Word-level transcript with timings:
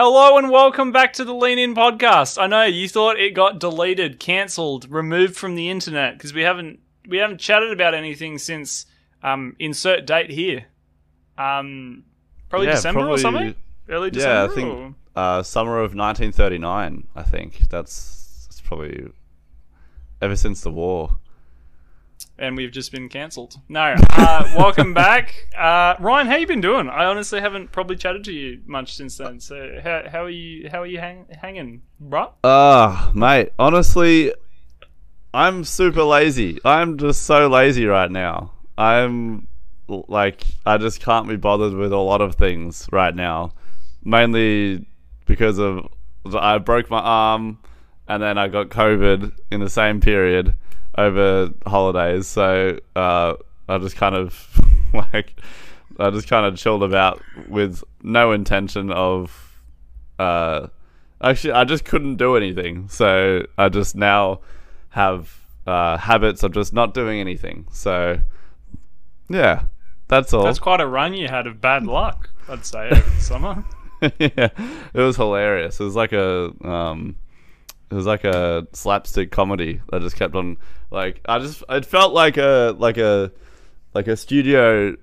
Hello 0.00 0.38
and 0.38 0.48
welcome 0.48 0.92
back 0.92 1.14
to 1.14 1.24
the 1.24 1.34
Lean 1.34 1.58
In 1.58 1.74
podcast. 1.74 2.40
I 2.40 2.46
know 2.46 2.62
you 2.62 2.88
thought 2.88 3.18
it 3.18 3.34
got 3.34 3.58
deleted, 3.58 4.20
cancelled, 4.20 4.88
removed 4.88 5.34
from 5.34 5.56
the 5.56 5.70
internet 5.70 6.12
because 6.12 6.32
we 6.32 6.42
haven't 6.42 6.78
we 7.08 7.16
haven't 7.16 7.38
chatted 7.38 7.72
about 7.72 7.94
anything 7.94 8.38
since 8.38 8.86
um, 9.24 9.56
insert 9.58 10.06
date 10.06 10.30
here. 10.30 10.66
Um, 11.36 12.04
probably 12.48 12.68
Yeah, 12.68 12.74
December 12.74 13.08
or 13.08 13.18
something. 13.18 13.56
Early 13.88 14.12
December. 14.12 14.34
Yeah, 14.34 14.44
I 14.44 14.54
think 14.54 14.96
uh, 15.16 15.42
summer 15.42 15.78
of 15.78 15.96
1939. 15.96 17.08
I 17.16 17.22
think 17.24 17.68
that's, 17.68 18.46
that's 18.46 18.60
probably 18.60 19.10
ever 20.22 20.36
since 20.36 20.60
the 20.60 20.70
war. 20.70 21.16
And 22.38 22.56
we've 22.56 22.70
just 22.70 22.92
been 22.92 23.08
cancelled. 23.08 23.56
No, 23.68 23.94
uh, 24.10 24.52
welcome 24.56 24.94
back, 24.94 25.48
uh, 25.56 25.94
Ryan. 25.98 26.26
How 26.26 26.36
you 26.36 26.46
been 26.46 26.60
doing? 26.60 26.88
I 26.88 27.04
honestly 27.04 27.40
haven't 27.40 27.72
probably 27.72 27.96
chatted 27.96 28.24
to 28.24 28.32
you 28.32 28.60
much 28.66 28.94
since 28.94 29.16
then. 29.16 29.40
So 29.40 29.78
how, 29.82 30.02
how 30.10 30.24
are 30.24 30.30
you? 30.30 30.68
How 30.70 30.82
are 30.82 30.86
you 30.86 30.98
hang, 30.98 31.26
hanging, 31.40 31.82
bruh? 32.02 32.32
Ah, 32.44 33.10
mate. 33.14 33.52
Honestly, 33.58 34.32
I'm 35.34 35.64
super 35.64 36.02
lazy. 36.02 36.58
I'm 36.64 36.98
just 36.98 37.22
so 37.22 37.48
lazy 37.48 37.86
right 37.86 38.10
now. 38.10 38.52
I'm 38.76 39.48
like, 39.88 40.44
I 40.64 40.78
just 40.78 41.00
can't 41.00 41.28
be 41.28 41.36
bothered 41.36 41.74
with 41.74 41.92
a 41.92 41.98
lot 41.98 42.20
of 42.20 42.36
things 42.36 42.88
right 42.92 43.14
now. 43.14 43.52
Mainly 44.04 44.86
because 45.26 45.58
of 45.58 45.88
I 46.34 46.58
broke 46.58 46.90
my 46.90 47.00
arm, 47.00 47.58
and 48.08 48.22
then 48.22 48.38
I 48.38 48.48
got 48.48 48.68
COVID 48.68 49.32
in 49.50 49.60
the 49.60 49.68
same 49.68 50.00
period 50.00 50.54
over 50.98 51.50
holidays. 51.64 52.26
So 52.26 52.78
uh, 52.96 53.34
I 53.68 53.78
just 53.78 53.96
kind 53.96 54.14
of 54.14 54.60
like, 54.94 55.40
I 55.98 56.10
just 56.10 56.28
kind 56.28 56.44
of 56.44 56.56
chilled 56.56 56.82
about 56.82 57.22
with 57.48 57.82
no 58.02 58.32
intention 58.32 58.90
of 58.92 59.62
uh, 60.18 60.66
actually 61.22 61.52
I 61.52 61.64
just 61.64 61.84
couldn't 61.84 62.16
do 62.16 62.36
anything. 62.36 62.88
So 62.88 63.46
I 63.56 63.68
just 63.68 63.94
now 63.94 64.40
have 64.90 65.34
uh, 65.66 65.96
habits 65.96 66.42
of 66.42 66.52
just 66.52 66.72
not 66.72 66.94
doing 66.94 67.20
anything. 67.20 67.66
So 67.70 68.20
yeah, 69.28 69.64
that's 70.08 70.32
all. 70.32 70.44
That's 70.44 70.58
quite 70.58 70.80
a 70.80 70.86
run 70.86 71.14
you 71.14 71.28
had 71.28 71.46
of 71.46 71.60
bad 71.60 71.86
luck. 71.86 72.30
I'd 72.48 72.64
say 72.64 72.90
over 72.90 73.10
the 73.10 73.20
summer. 73.20 73.64
yeah, 74.18 74.48
it 74.94 75.00
was 75.00 75.16
hilarious. 75.16 75.78
It 75.80 75.84
was 75.84 75.96
like 75.96 76.12
a 76.12 76.52
um, 76.66 77.16
it 77.90 77.94
was 77.94 78.06
like 78.06 78.24
a 78.24 78.66
slapstick 78.72 79.30
comedy 79.30 79.80
that 79.90 80.02
just 80.02 80.16
kept 80.16 80.34
on 80.34 80.56
like 80.90 81.20
I 81.26 81.38
just 81.38 81.62
it 81.68 81.86
felt 81.86 82.12
like 82.12 82.36
a 82.36 82.74
like 82.78 82.98
a 82.98 83.32
like 83.94 84.08
a 84.08 84.16
studio 84.16 84.96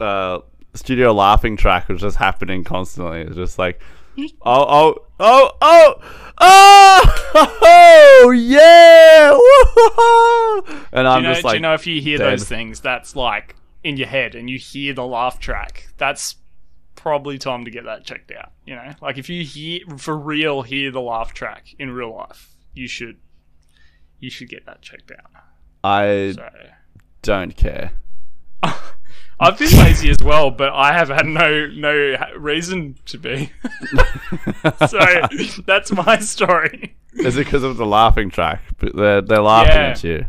uh 0.00 0.38
studio 0.74 1.12
laughing 1.12 1.56
track 1.56 1.88
was 1.88 2.00
just 2.00 2.16
happening 2.16 2.64
constantly. 2.64 3.20
It 3.22 3.28
was 3.28 3.36
just 3.36 3.58
like 3.58 3.80
oh 4.18 4.24
oh 4.42 5.02
oh 5.20 5.52
oh 5.60 5.94
oh 6.40 7.58
oh 7.62 8.30
yeah 8.36 9.32
woo-hoo-hoo. 9.32 10.84
and 10.92 11.06
I'm 11.06 11.22
you, 11.22 11.28
know, 11.28 11.34
just 11.34 11.44
like 11.44 11.54
you 11.54 11.60
know 11.60 11.74
if 11.74 11.86
you 11.86 12.00
hear 12.00 12.18
dead. 12.18 12.32
those 12.32 12.48
things, 12.48 12.80
that's 12.80 13.14
like 13.14 13.56
in 13.84 13.96
your 13.96 14.08
head 14.08 14.34
and 14.34 14.48
you 14.48 14.58
hear 14.58 14.94
the 14.94 15.06
laugh 15.06 15.38
track, 15.38 15.88
that's 15.98 16.36
probably 17.06 17.38
time 17.38 17.64
to 17.64 17.70
get 17.70 17.84
that 17.84 18.02
checked 18.04 18.32
out. 18.32 18.50
You 18.64 18.74
know, 18.74 18.92
like 19.00 19.16
if 19.16 19.28
you 19.30 19.44
hear 19.44 19.78
for 19.96 20.16
real 20.18 20.62
hear 20.62 20.90
the 20.90 21.00
laugh 21.00 21.32
track 21.32 21.68
in 21.78 21.92
real 21.92 22.12
life, 22.12 22.50
you 22.74 22.88
should 22.88 23.18
you 24.18 24.28
should 24.28 24.48
get 24.48 24.66
that 24.66 24.82
checked 24.82 25.12
out. 25.12 25.30
I 25.84 26.32
So 26.32 26.48
don't 27.22 27.56
care. 27.56 27.92
I've 29.38 29.56
been 29.56 29.70
lazy 29.78 30.10
as 30.10 30.16
well, 30.20 30.50
but 30.50 30.72
I 30.72 30.94
have 30.94 31.08
had 31.08 31.26
no 31.26 31.68
no 31.68 32.16
reason 32.36 32.96
to 33.06 33.18
be. 33.18 33.52
so 34.88 34.98
that's 35.64 35.92
my 35.92 36.18
story. 36.18 36.96
Is 37.12 37.36
it 37.36 37.44
because 37.44 37.62
of 37.62 37.76
the 37.76 37.86
laughing 37.86 38.30
track? 38.30 38.62
But 38.78 38.96
They're 38.96 39.22
they're 39.22 39.42
laughing 39.42 39.72
Yeah. 39.74 39.90
at 39.90 40.02
you. 40.02 40.26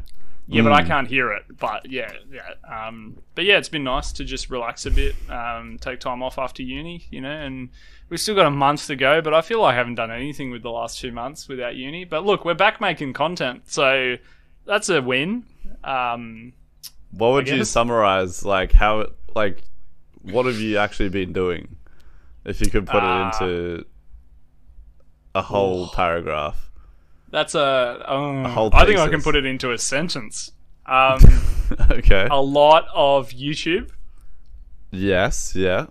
Yeah, 0.50 0.62
but 0.62 0.72
I 0.72 0.82
Mm. 0.82 0.88
can't 0.88 1.08
hear 1.10 1.34
it. 1.34 1.44
But 1.60 1.90
yeah, 1.92 2.12
yeah. 2.32 2.54
Um, 2.88 3.18
but 3.36 3.44
yeah, 3.44 3.58
it's 3.58 3.68
been 3.70 3.84
nice 3.84 4.14
to 4.14 4.24
just 4.24 4.50
relax 4.50 4.86
a 4.86 4.92
bit, 4.92 5.14
um, 5.30 5.78
take 5.80 6.00
time 6.00 6.24
off 6.24 6.38
after 6.40 6.64
uni, 6.64 7.06
you 7.12 7.20
know, 7.20 7.30
and 7.32 7.70
we've 8.10 8.20
still 8.20 8.36
got 8.36 8.46
a 8.46 8.52
month 8.52 8.88
to 8.88 8.96
go. 8.96 9.22
But 9.22 9.34
I 9.34 9.42
feel 9.42 9.62
like 9.62 9.74
I 9.74 9.78
haven't 9.78 9.96
done 9.96 10.10
anything 10.10 10.50
with 10.52 10.64
the 10.64 10.72
last 10.72 11.00
two 11.00 11.12
months 11.12 11.50
without 11.50 11.76
uni. 11.76 12.06
But 12.06 12.26
look, 12.26 12.46
we're 12.46 12.54
back 12.54 12.80
making 12.80 13.12
content, 13.14 13.64
so 13.70 14.16
that's 14.66 14.88
a 14.90 15.02
win. 15.02 15.44
Um, 15.84 16.54
What 17.12 17.34
would 17.34 17.50
you 17.50 17.64
summarize? 17.66 18.46
Like 18.46 18.72
how? 18.72 19.08
Like 19.36 19.64
what 20.22 20.46
have 20.46 20.60
you 20.60 20.78
actually 20.78 21.10
been 21.10 21.34
doing? 21.34 21.76
If 22.46 22.62
you 22.62 22.70
could 22.70 22.86
put 22.88 23.04
Uh, 23.04 23.08
it 23.08 23.22
into 23.26 23.86
a 25.36 25.42
whole 25.42 25.90
paragraph. 25.90 26.67
That's 27.30 27.56
a. 27.56 28.04
Um, 28.08 28.46
whole 28.46 28.70
I 28.74 28.86
think 28.86 29.00
I 29.00 29.10
can 29.10 29.22
put 29.22 29.36
it 29.36 29.46
into 29.46 29.72
a 29.72 29.78
sentence. 29.78 30.52
Um, 30.90 31.20
okay. 31.92 32.30
a 32.32 32.42
lot 32.42 32.88
of 32.96 33.32
YouTube. 33.32 33.90
Yes. 34.90 35.54
Yeah. 35.54 35.88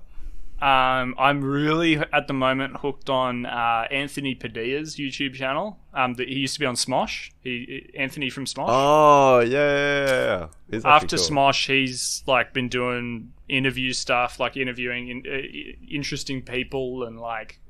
Um, 0.60 1.14
I'm 1.19 1.44
really 1.44 1.98
at 1.98 2.28
the 2.28 2.32
moment 2.32 2.78
hooked 2.78 3.10
on 3.10 3.44
uh, 3.44 3.84
Anthony 3.91 4.34
Padilla's 4.34 4.96
YouTube 4.96 5.34
channel. 5.34 5.78
Um, 5.92 6.14
the, 6.14 6.25
he 6.25 6.36
used 6.36 6.54
to 6.54 6.60
be 6.60 6.64
on 6.64 6.76
Smosh. 6.76 7.30
He 7.42 7.91
Anthony 7.94 8.30
from 8.30 8.46
Smosh. 8.46 8.69
Oh 8.69 9.41
yeah. 9.41 9.50
yeah, 9.50 10.46
yeah, 10.70 10.80
After 10.82 11.19
cool. 11.19 11.26
Smosh, 11.26 11.66
he's 11.66 12.22
like 12.26 12.54
been 12.54 12.70
doing 12.70 13.34
interview 13.50 13.92
stuff, 13.92 14.41
like 14.41 14.56
interviewing 14.56 15.08
in, 15.08 15.22
uh, 15.26 15.46
interesting 15.91 16.41
people, 16.41 17.04
and 17.04 17.20
like, 17.20 17.60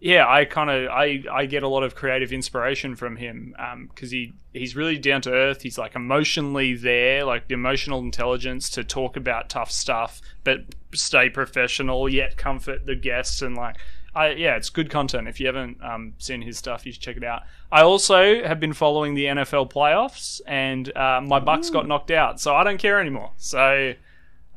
yeah, 0.00 0.26
I 0.26 0.46
kind 0.46 0.70
of 0.70 0.88
I 0.90 1.22
I 1.30 1.44
get 1.44 1.62
a 1.62 1.68
lot 1.68 1.82
of 1.82 1.94
creative 1.94 2.32
inspiration 2.32 2.96
from 2.96 3.16
him 3.16 3.54
because 3.88 4.10
he 4.10 4.32
he's 4.54 4.74
really 4.74 4.98
down 4.98 5.20
to 5.22 5.30
earth. 5.30 5.60
He's 5.60 5.76
like 5.76 5.94
emotionally 5.94 6.74
there, 6.74 7.24
like 7.24 7.48
the 7.48 7.54
emotional 7.54 8.00
intelligence 8.00 8.70
to 8.70 8.82
talk 8.82 9.16
about 9.16 9.50
tough 9.50 9.70
stuff, 9.70 10.22
but 10.42 10.60
stay 10.94 11.28
professional 11.28 12.08
yet 12.08 12.38
comfort 12.38 12.86
the 12.86 12.96
guests 12.96 13.42
and 13.42 13.56
like. 13.56 13.76
I, 14.12 14.30
yeah, 14.30 14.56
it's 14.56 14.70
good 14.70 14.90
content. 14.90 15.28
If 15.28 15.38
you 15.38 15.46
haven't 15.46 15.80
um, 15.84 16.14
seen 16.18 16.42
his 16.42 16.58
stuff, 16.58 16.84
you 16.84 16.90
should 16.90 17.00
check 17.00 17.16
it 17.16 17.22
out. 17.22 17.42
I 17.70 17.82
also 17.82 18.42
have 18.42 18.58
been 18.58 18.72
following 18.72 19.14
the 19.14 19.26
NFL 19.26 19.70
playoffs, 19.70 20.40
and 20.48 20.88
uh, 20.96 21.20
my 21.20 21.38
Bucs 21.38 21.72
got 21.72 21.86
knocked 21.86 22.10
out, 22.10 22.40
so 22.40 22.56
I 22.56 22.64
don't 22.64 22.78
care 22.78 22.98
anymore. 22.98 23.30
So, 23.36 23.94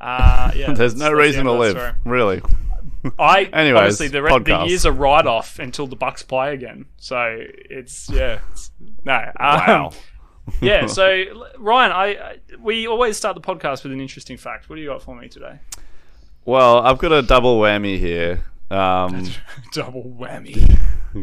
uh, 0.00 0.52
yeah, 0.56 0.72
There's 0.76 0.96
no 0.96 1.12
reason 1.12 1.44
to 1.44 1.52
live, 1.52 1.94
really. 2.04 2.42
I 3.18 3.44
Anyways, 3.44 3.80
honestly, 3.80 4.08
the, 4.08 4.22
re- 4.22 4.38
the 4.38 4.64
year's 4.64 4.84
a 4.84 4.92
write 4.92 5.26
off 5.26 5.58
until 5.58 5.86
the 5.86 5.96
Bucs 5.96 6.26
play 6.26 6.54
again. 6.54 6.86
So 6.96 7.36
it's 7.38 8.08
yeah, 8.10 8.40
it's, 8.52 8.70
no, 9.04 9.14
um, 9.14 9.30
Wow. 9.38 9.90
yeah. 10.60 10.86
So 10.86 11.24
Ryan, 11.58 11.92
I, 11.92 12.04
I 12.06 12.36
we 12.58 12.86
always 12.86 13.16
start 13.16 13.34
the 13.34 13.40
podcast 13.40 13.82
with 13.82 13.92
an 13.92 14.00
interesting 14.00 14.36
fact. 14.36 14.68
What 14.68 14.76
do 14.76 14.82
you 14.82 14.88
got 14.88 15.02
for 15.02 15.14
me 15.14 15.28
today? 15.28 15.58
Well, 16.44 16.78
I've 16.78 16.98
got 16.98 17.12
a 17.12 17.22
double 17.22 17.58
whammy 17.60 17.98
here. 17.98 18.44
Um, 18.70 19.28
Double 19.72 20.04
whammy, 20.18 20.54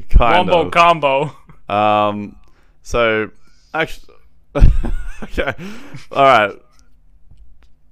kind 0.10 0.48
wombo 0.48 0.68
of. 0.68 0.72
combo. 0.72 1.36
Um, 1.68 2.38
so 2.82 3.32
actually, 3.74 4.16
okay, 5.24 5.54
all 6.12 6.24
right. 6.24 6.54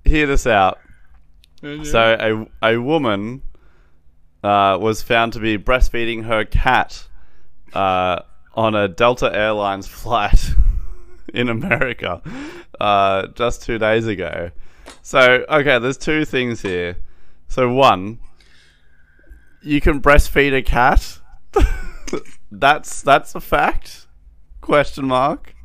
Hear 0.06 0.28
this 0.28 0.48
out. 0.48 0.80
So 1.62 2.48
a 2.64 2.74
a 2.74 2.78
woman 2.82 3.42
uh, 4.44 4.78
was 4.80 5.02
found 5.02 5.34
to 5.34 5.40
be 5.40 5.58
breastfeeding 5.58 6.26
her 6.26 6.46
cat 6.46 7.08
uh, 7.74 8.22
on 8.54 8.76
a 8.76 8.88
Delta 8.88 9.34
Airlines 9.34 9.88
flight 10.02 10.52
in 11.34 11.50
America 11.50 12.22
uh, 12.80 13.28
just 13.36 13.64
two 13.64 13.78
days 13.78 14.08
ago. 14.08 14.52
So 15.02 15.46
okay, 15.50 15.80
there's 15.80 15.98
two 15.98 16.26
things 16.26 16.62
here. 16.62 16.98
So 17.48 17.72
one, 17.72 18.20
you 19.62 19.82
can 19.82 20.02
breastfeed 20.02 20.56
a 20.56 20.62
cat. 20.62 21.20
that's 22.52 23.02
that's 23.02 23.36
a 23.36 23.42
fact. 23.42 24.08
Question 24.62 25.06
mark. 25.06 25.56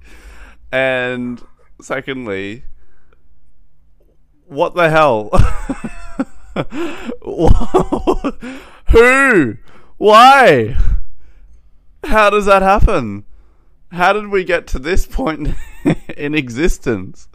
And 0.72 1.42
secondly, 1.80 2.64
what 4.46 4.74
the 4.74 4.90
hell? 4.90 5.30
Who? 8.90 9.56
Why? 9.96 10.76
How 12.04 12.30
does 12.30 12.46
that 12.46 12.62
happen? 12.62 13.24
How 13.90 14.12
did 14.12 14.28
we 14.28 14.44
get 14.44 14.68
to 14.68 14.78
this 14.78 15.04
point 15.06 15.48
in 16.16 16.34
existence 16.34 17.28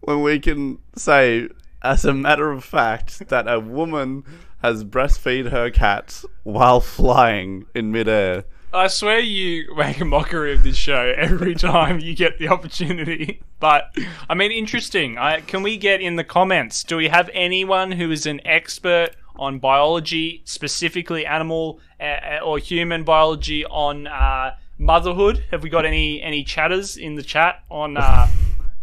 when 0.00 0.22
we 0.22 0.40
can 0.40 0.78
say, 0.96 1.48
as 1.82 2.04
a 2.04 2.12
matter 2.12 2.50
of 2.50 2.64
fact, 2.64 3.28
that 3.28 3.46
a 3.46 3.60
woman 3.60 4.24
has 4.62 4.84
breastfeed 4.84 5.50
her 5.50 5.70
cat 5.70 6.24
while 6.42 6.80
flying 6.80 7.66
in 7.74 7.92
midair? 7.92 8.44
I 8.74 8.88
swear 8.88 9.20
you 9.20 9.74
make 9.76 10.00
a 10.00 10.04
mockery 10.04 10.52
of 10.52 10.62
this 10.64 10.76
show 10.76 11.14
every 11.16 11.54
time 11.70 12.00
you 12.00 12.14
get 12.14 12.38
the 12.38 12.48
opportunity. 12.48 13.40
But 13.60 13.94
I 14.28 14.34
mean, 14.34 14.50
interesting. 14.52 15.16
I, 15.16 15.40
can 15.40 15.62
we 15.62 15.76
get 15.76 16.00
in 16.00 16.16
the 16.16 16.24
comments? 16.24 16.82
Do 16.82 16.96
we 16.96 17.08
have 17.08 17.30
anyone 17.32 17.92
who 17.92 18.10
is 18.10 18.26
an 18.26 18.40
expert 18.44 19.10
on 19.36 19.58
biology, 19.58 20.42
specifically 20.44 21.26
animal 21.26 21.80
uh, 22.00 22.38
or 22.44 22.58
human 22.58 23.04
biology 23.04 23.64
on 23.64 24.06
uh, 24.06 24.54
motherhood. 24.78 25.44
Have 25.50 25.62
we 25.62 25.70
got 25.70 25.84
any 25.84 26.22
any 26.22 26.44
chatters 26.44 26.96
in 26.96 27.14
the 27.14 27.22
chat 27.22 27.62
on? 27.70 27.96
Uh, 27.96 28.28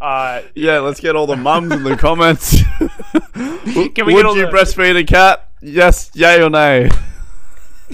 uh, 0.00 0.42
Yeah, 0.54 0.80
let's 0.80 1.00
get 1.00 1.16
all 1.16 1.26
the 1.26 1.36
mums 1.36 1.72
in 1.72 1.84
the 1.84 1.96
comments. 1.96 2.62
Can 3.34 4.06
we 4.06 4.14
Would 4.14 4.36
you 4.36 4.46
the- 4.46 4.50
breastfeed 4.52 4.98
a 4.98 5.04
cat? 5.04 5.48
Yes, 5.60 6.10
yay 6.14 6.42
or 6.42 6.50
nay? 6.50 6.90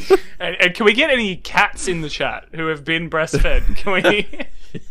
and, 0.41 0.57
and 0.61 0.75
can 0.75 0.87
we 0.87 0.93
get 0.93 1.11
any 1.11 1.37
cats 1.37 1.89
in 1.89 2.01
the 2.01 2.09
chat 2.09 2.47
who 2.55 2.67
have 2.67 2.85
been 2.85 3.11
breastfed? 3.11 3.77
Can 3.77 3.93
we? 3.93 4.29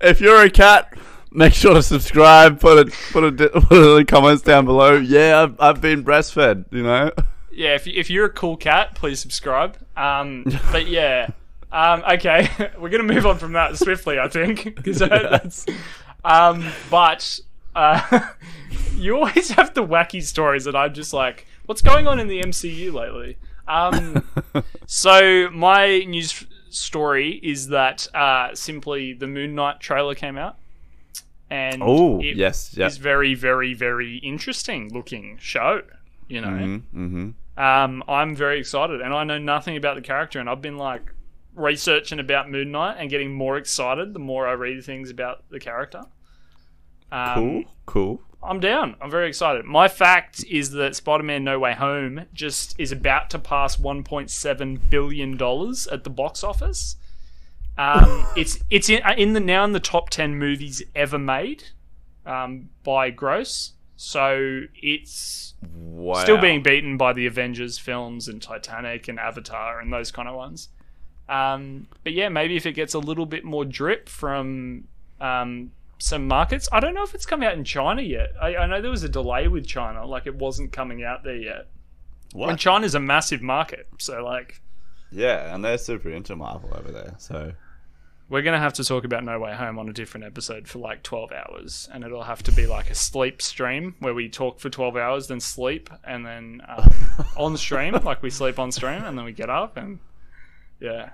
if 0.00 0.20
you're 0.20 0.42
a 0.42 0.50
cat, 0.50 0.96
make 1.30 1.54
sure 1.54 1.74
to 1.74 1.82
subscribe. 1.82 2.60
Put 2.60 2.86
it, 2.86 2.94
put 3.12 3.24
it, 3.24 3.52
put 3.52 3.72
it 3.72 3.90
in 3.90 3.96
the 3.96 4.04
comments 4.06 4.42
down 4.42 4.64
below. 4.64 4.96
Yeah, 4.96 5.42
I've, 5.42 5.60
I've 5.60 5.80
been 5.80 6.04
breastfed. 6.04 6.66
You 6.70 6.82
know. 6.82 7.10
yeah, 7.52 7.74
if, 7.74 7.86
if 7.86 8.10
you're 8.10 8.26
a 8.26 8.32
cool 8.32 8.56
cat, 8.56 8.94
please 8.94 9.20
subscribe. 9.20 9.76
Um, 9.96 10.44
but 10.72 10.86
yeah, 10.86 11.28
um, 11.72 12.02
okay, 12.12 12.48
we're 12.78 12.90
gonna 12.90 13.02
move 13.02 13.26
on 13.26 13.38
from 13.38 13.52
that 13.52 13.76
swiftly, 13.78 14.18
I 14.18 14.28
think, 14.28 14.76
because 14.76 14.98
that's. 14.98 15.66
Um, 16.24 16.64
but 16.90 17.40
uh, 17.74 18.20
you 18.96 19.16
always 19.16 19.50
have 19.50 19.74
the 19.74 19.86
wacky 19.86 20.22
stories, 20.22 20.66
and 20.66 20.76
I'm 20.76 20.94
just 20.94 21.12
like, 21.12 21.46
what's 21.66 21.82
going 21.82 22.06
on 22.06 22.18
in 22.18 22.28
the 22.28 22.40
MCU 22.42 22.92
lately? 22.92 23.38
Um, 23.68 24.24
so 24.86 25.48
my 25.50 25.98
news 26.00 26.44
story 26.70 27.40
is 27.42 27.68
that 27.68 28.06
uh, 28.14 28.54
simply 28.54 29.12
the 29.12 29.26
Moon 29.26 29.54
Knight 29.54 29.80
trailer 29.80 30.14
came 30.14 30.36
out, 30.38 30.56
and 31.50 31.82
Oh, 31.82 32.20
yes, 32.20 32.74
yeah. 32.76 32.86
is 32.86 32.96
very, 32.98 33.34
very, 33.34 33.74
very 33.74 34.16
interesting 34.18 34.92
looking 34.92 35.38
show. 35.40 35.82
You 36.28 36.40
know, 36.40 36.48
Mm-hmm. 36.94 37.30
um, 37.56 38.02
I'm 38.08 38.34
very 38.36 38.58
excited, 38.60 39.00
and 39.00 39.14
I 39.14 39.24
know 39.24 39.38
nothing 39.38 39.76
about 39.76 39.94
the 39.96 40.02
character, 40.02 40.40
and 40.40 40.48
I've 40.50 40.62
been 40.62 40.76
like 40.76 41.12
researching 41.54 42.18
about 42.20 42.50
Moon 42.50 42.70
Knight 42.72 42.96
and 42.98 43.08
getting 43.08 43.32
more 43.32 43.56
excited 43.56 44.12
the 44.12 44.18
more 44.18 44.46
I 44.46 44.52
read 44.52 44.84
things 44.84 45.08
about 45.10 45.48
the 45.50 45.58
character. 45.60 46.02
Um, 47.12 47.34
Cool, 47.34 47.64
cool. 47.86 48.22
I'm 48.42 48.60
down. 48.60 48.96
I'm 49.00 49.10
very 49.10 49.28
excited. 49.28 49.64
My 49.64 49.88
fact 49.88 50.44
is 50.44 50.70
that 50.72 50.94
Spider-Man: 50.94 51.42
No 51.44 51.58
Way 51.58 51.74
Home 51.74 52.26
just 52.32 52.78
is 52.78 52.92
about 52.92 53.30
to 53.30 53.38
pass 53.38 53.76
1.7 53.76 54.78
billion 54.90 55.36
dollars 55.36 55.86
at 55.88 56.04
the 56.04 56.10
box 56.10 56.44
office. 56.44 56.96
Um, 57.78 58.26
it's 58.36 58.58
it's 58.70 58.88
in, 58.88 59.00
in 59.18 59.32
the 59.32 59.40
now 59.40 59.64
in 59.64 59.72
the 59.72 59.80
top 59.80 60.10
10 60.10 60.36
movies 60.36 60.82
ever 60.94 61.18
made 61.18 61.64
um, 62.24 62.68
by 62.84 63.10
gross. 63.10 63.72
So 63.96 64.62
it's 64.74 65.54
Wow. 65.74 66.22
still 66.22 66.38
being 66.38 66.62
beaten 66.62 66.96
by 66.98 67.12
the 67.14 67.26
Avengers 67.26 67.78
films 67.78 68.28
and 68.28 68.40
Titanic 68.42 69.08
and 69.08 69.18
Avatar 69.18 69.80
and 69.80 69.90
those 69.92 70.12
kind 70.12 70.28
of 70.28 70.34
ones. 70.34 70.68
Um, 71.28 71.88
but 72.04 72.12
yeah, 72.12 72.28
maybe 72.28 72.56
if 72.56 72.66
it 72.66 72.72
gets 72.72 72.94
a 72.94 72.98
little 72.98 73.26
bit 73.26 73.42
more 73.42 73.64
drip 73.64 74.08
from 74.08 74.84
um, 75.20 75.72
some 75.98 76.26
markets, 76.28 76.68
I 76.72 76.80
don't 76.80 76.94
know 76.94 77.02
if 77.02 77.14
it's 77.14 77.26
come 77.26 77.42
out 77.42 77.54
in 77.54 77.64
China 77.64 78.02
yet. 78.02 78.32
I, 78.40 78.56
I 78.56 78.66
know 78.66 78.80
there 78.82 78.90
was 78.90 79.02
a 79.02 79.08
delay 79.08 79.48
with 79.48 79.66
China, 79.66 80.04
like 80.06 80.26
it 80.26 80.34
wasn't 80.36 80.72
coming 80.72 81.02
out 81.04 81.24
there 81.24 81.36
yet. 81.36 81.68
What? 82.32 82.50
And 82.50 82.58
China's 82.58 82.94
a 82.94 83.00
massive 83.00 83.40
market, 83.42 83.86
so 83.98 84.22
like 84.24 84.60
Yeah, 85.10 85.54
and 85.54 85.64
they're 85.64 85.78
super 85.78 86.10
into 86.10 86.36
Marvel 86.36 86.70
over 86.76 86.90
there. 86.92 87.14
So 87.18 87.52
we're 88.28 88.42
gonna 88.42 88.58
have 88.58 88.72
to 88.74 88.84
talk 88.84 89.04
about 89.04 89.24
No 89.24 89.38
Way 89.38 89.54
Home 89.54 89.78
on 89.78 89.88
a 89.88 89.92
different 89.92 90.26
episode 90.26 90.66
for 90.68 90.80
like 90.80 91.02
twelve 91.02 91.30
hours, 91.32 91.88
and 91.92 92.04
it'll 92.04 92.24
have 92.24 92.42
to 92.42 92.52
be 92.52 92.66
like 92.66 92.90
a 92.90 92.94
sleep 92.94 93.40
stream 93.40 93.94
where 94.00 94.12
we 94.14 94.28
talk 94.28 94.58
for 94.60 94.68
twelve 94.68 94.96
hours, 94.96 95.28
then 95.28 95.38
sleep, 95.40 95.88
and 96.04 96.26
then 96.26 96.60
um, 96.68 96.90
on 97.36 97.56
stream, 97.56 97.94
like 98.04 98.22
we 98.22 98.28
sleep 98.30 98.58
on 98.58 98.70
stream, 98.72 99.02
and 99.04 99.16
then 99.16 99.24
we 99.24 99.32
get 99.32 99.48
up, 99.48 99.76
and 99.76 100.00
yeah, 100.80 101.10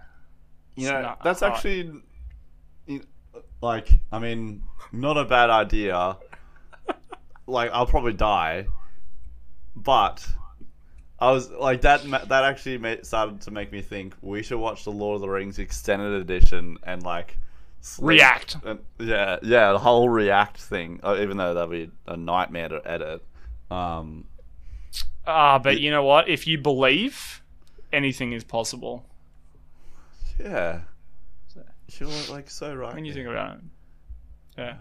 you 0.74 0.84
It's 0.86 0.90
know 0.90 1.02
not 1.02 1.22
that's 1.22 1.42
actually 1.42 1.82
you- 1.82 2.02
like 3.62 3.88
I 4.10 4.18
mean 4.18 4.62
not 4.92 5.16
a 5.16 5.24
bad 5.24 5.48
idea. 5.50 6.16
like 7.46 7.70
I'll 7.72 7.86
probably 7.86 8.12
die, 8.12 8.66
but 9.76 10.26
I 11.18 11.30
was 11.32 11.50
like 11.50 11.82
that. 11.82 12.02
That 12.28 12.44
actually 12.44 12.98
started 13.04 13.40
to 13.42 13.50
make 13.50 13.72
me 13.72 13.80
think 13.80 14.14
we 14.20 14.42
should 14.42 14.58
watch 14.58 14.84
the 14.84 14.90
Lord 14.92 15.16
of 15.16 15.20
the 15.22 15.28
Rings 15.28 15.58
extended 15.58 16.20
edition 16.20 16.76
and 16.82 17.02
like 17.02 17.38
sleep 17.80 18.08
React. 18.08 18.56
and- 18.64 18.78
yeah, 18.98 19.38
yeah, 19.42 19.72
the 19.72 19.78
whole 19.78 20.08
react 20.08 20.60
thing. 20.60 21.00
uh, 21.02 21.16
Even 21.20 21.36
though 21.36 21.54
that'd 21.54 21.70
be 21.70 21.90
a 22.06 22.16
nightmare 22.16 22.68
to 22.68 22.80
edit. 22.84 23.24
Um, 23.70 24.26
Ah, 25.26 25.58
but 25.60 25.80
you 25.80 25.90
know 25.92 26.02
what? 26.04 26.28
If 26.28 26.46
you 26.48 26.58
believe, 26.58 27.42
anything 27.92 28.32
is 28.32 28.42
possible. 28.44 29.06
yeah, 30.38 30.80
you're 31.98 32.08
like 32.30 32.50
so 32.50 32.74
right. 32.74 32.94
When 32.94 33.04
you 33.04 33.12
think 33.12 33.28
about 33.28 33.56
it, 33.56 33.60
yeah. 34.58 34.74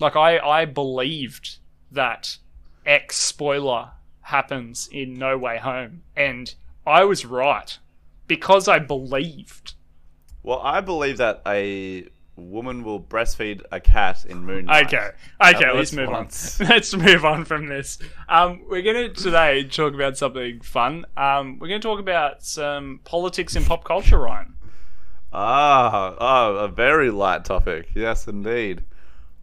Like 0.00 0.16
I, 0.16 0.38
I 0.38 0.64
believed 0.64 1.56
that 1.90 2.36
X 2.84 3.16
spoiler 3.16 3.90
happens 4.22 4.88
in 4.92 5.14
No 5.14 5.38
Way 5.38 5.58
Home, 5.58 6.02
and 6.16 6.54
I 6.86 7.04
was 7.04 7.24
right 7.24 7.78
because 8.26 8.68
I 8.68 8.78
believed. 8.78 9.74
Well, 10.42 10.60
I 10.60 10.80
believe 10.80 11.16
that 11.18 11.42
a 11.46 12.06
woman 12.36 12.84
will 12.84 13.00
breastfeed 13.00 13.62
a 13.72 13.80
cat 13.80 14.24
in 14.26 14.44
Moon 14.44 14.66
Knight. 14.66 14.86
Okay, 14.86 15.10
okay, 15.42 15.64
At 15.64 15.74
let's 15.74 15.92
move 15.92 16.10
once. 16.10 16.60
on. 16.60 16.66
let's 16.68 16.94
move 16.94 17.24
on 17.24 17.44
from 17.44 17.66
this. 17.66 17.98
Um, 18.28 18.62
we're 18.68 18.82
gonna 18.82 19.08
today 19.08 19.64
talk 19.64 19.94
about 19.94 20.16
something 20.18 20.60
fun. 20.60 21.06
Um, 21.16 21.58
we're 21.58 21.68
gonna 21.68 21.80
talk 21.80 21.98
about 21.98 22.42
some 22.44 23.00
politics 23.04 23.56
and 23.56 23.64
pop 23.66 23.84
culture, 23.84 24.18
Ryan. 24.18 24.54
Ah, 25.32 26.14
oh, 26.18 26.56
a 26.56 26.68
very 26.68 27.10
light 27.10 27.44
topic. 27.44 27.88
Yes, 27.94 28.26
indeed. 28.26 28.82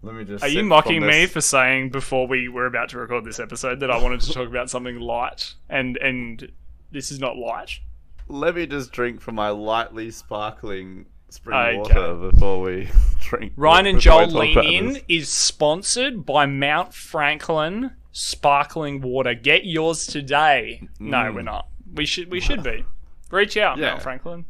Let 0.01 0.15
me 0.15 0.23
just. 0.25 0.43
Are 0.43 0.47
you 0.49 0.63
mocking 0.63 1.05
me 1.05 1.27
for 1.27 1.39
saying 1.41 1.89
before 1.89 2.27
we 2.27 2.49
were 2.49 2.65
about 2.65 2.89
to 2.89 2.97
record 2.97 3.23
this 3.25 3.39
episode 3.39 3.79
that 3.81 3.91
I 3.91 4.01
wanted 4.01 4.21
to 4.21 4.33
talk 4.33 4.47
about 4.47 4.69
something 4.69 4.99
light 4.99 5.53
and 5.69 5.97
and 5.97 6.51
this 6.91 7.11
is 7.11 7.19
not 7.19 7.37
light? 7.37 7.79
Let 8.27 8.55
me 8.55 8.65
just 8.65 8.91
drink 8.91 9.21
from 9.21 9.35
my 9.35 9.49
lightly 9.49 10.09
sparkling 10.11 11.05
spring 11.29 11.57
Okay. 11.57 11.77
water 11.99 12.31
before 12.31 12.61
we 12.61 12.89
drink. 13.21 13.53
Ryan 13.55 13.85
and 13.87 13.99
Joel 13.99 14.27
Lean 14.27 14.57
In 14.59 15.01
is 15.07 15.29
sponsored 15.29 16.25
by 16.25 16.45
Mount 16.47 16.93
Franklin 16.93 17.91
Sparkling 18.11 19.01
Water. 19.01 19.33
Get 19.33 19.65
yours 19.65 20.05
today. 20.05 20.87
No, 20.99 21.17
Mm. 21.17 21.35
we're 21.35 21.41
not. 21.43 21.67
We 21.93 22.05
should 22.05 22.29
we 22.31 22.39
should 22.41 22.61
be. 22.63 22.83
Reach 23.31 23.55
out, 23.57 23.77
Yeah. 23.77 23.91
Mount 23.91 24.01
Franklin. 24.03 24.45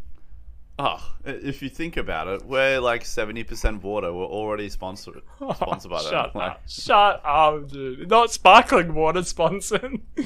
Oh, 0.79 0.97
if 1.23 1.61
you 1.61 1.69
think 1.69 1.97
about 1.97 2.27
it, 2.27 2.45
we're 2.45 2.79
like 2.79 3.05
seventy 3.05 3.43
percent 3.43 3.83
water. 3.83 4.11
We're 4.11 4.25
already 4.25 4.69
sponsored 4.69 5.21
sponsored 5.55 5.91
by 5.91 6.01
them. 6.01 6.11
Shut 6.11 6.35
Like, 6.35 6.51
up. 6.51 6.61
Shut 6.67 7.21
up, 7.23 7.69
dude. 7.69 8.09
Not 8.09 8.31
sparkling 8.31 8.93
water 8.95 9.23
sponsored. 9.23 9.99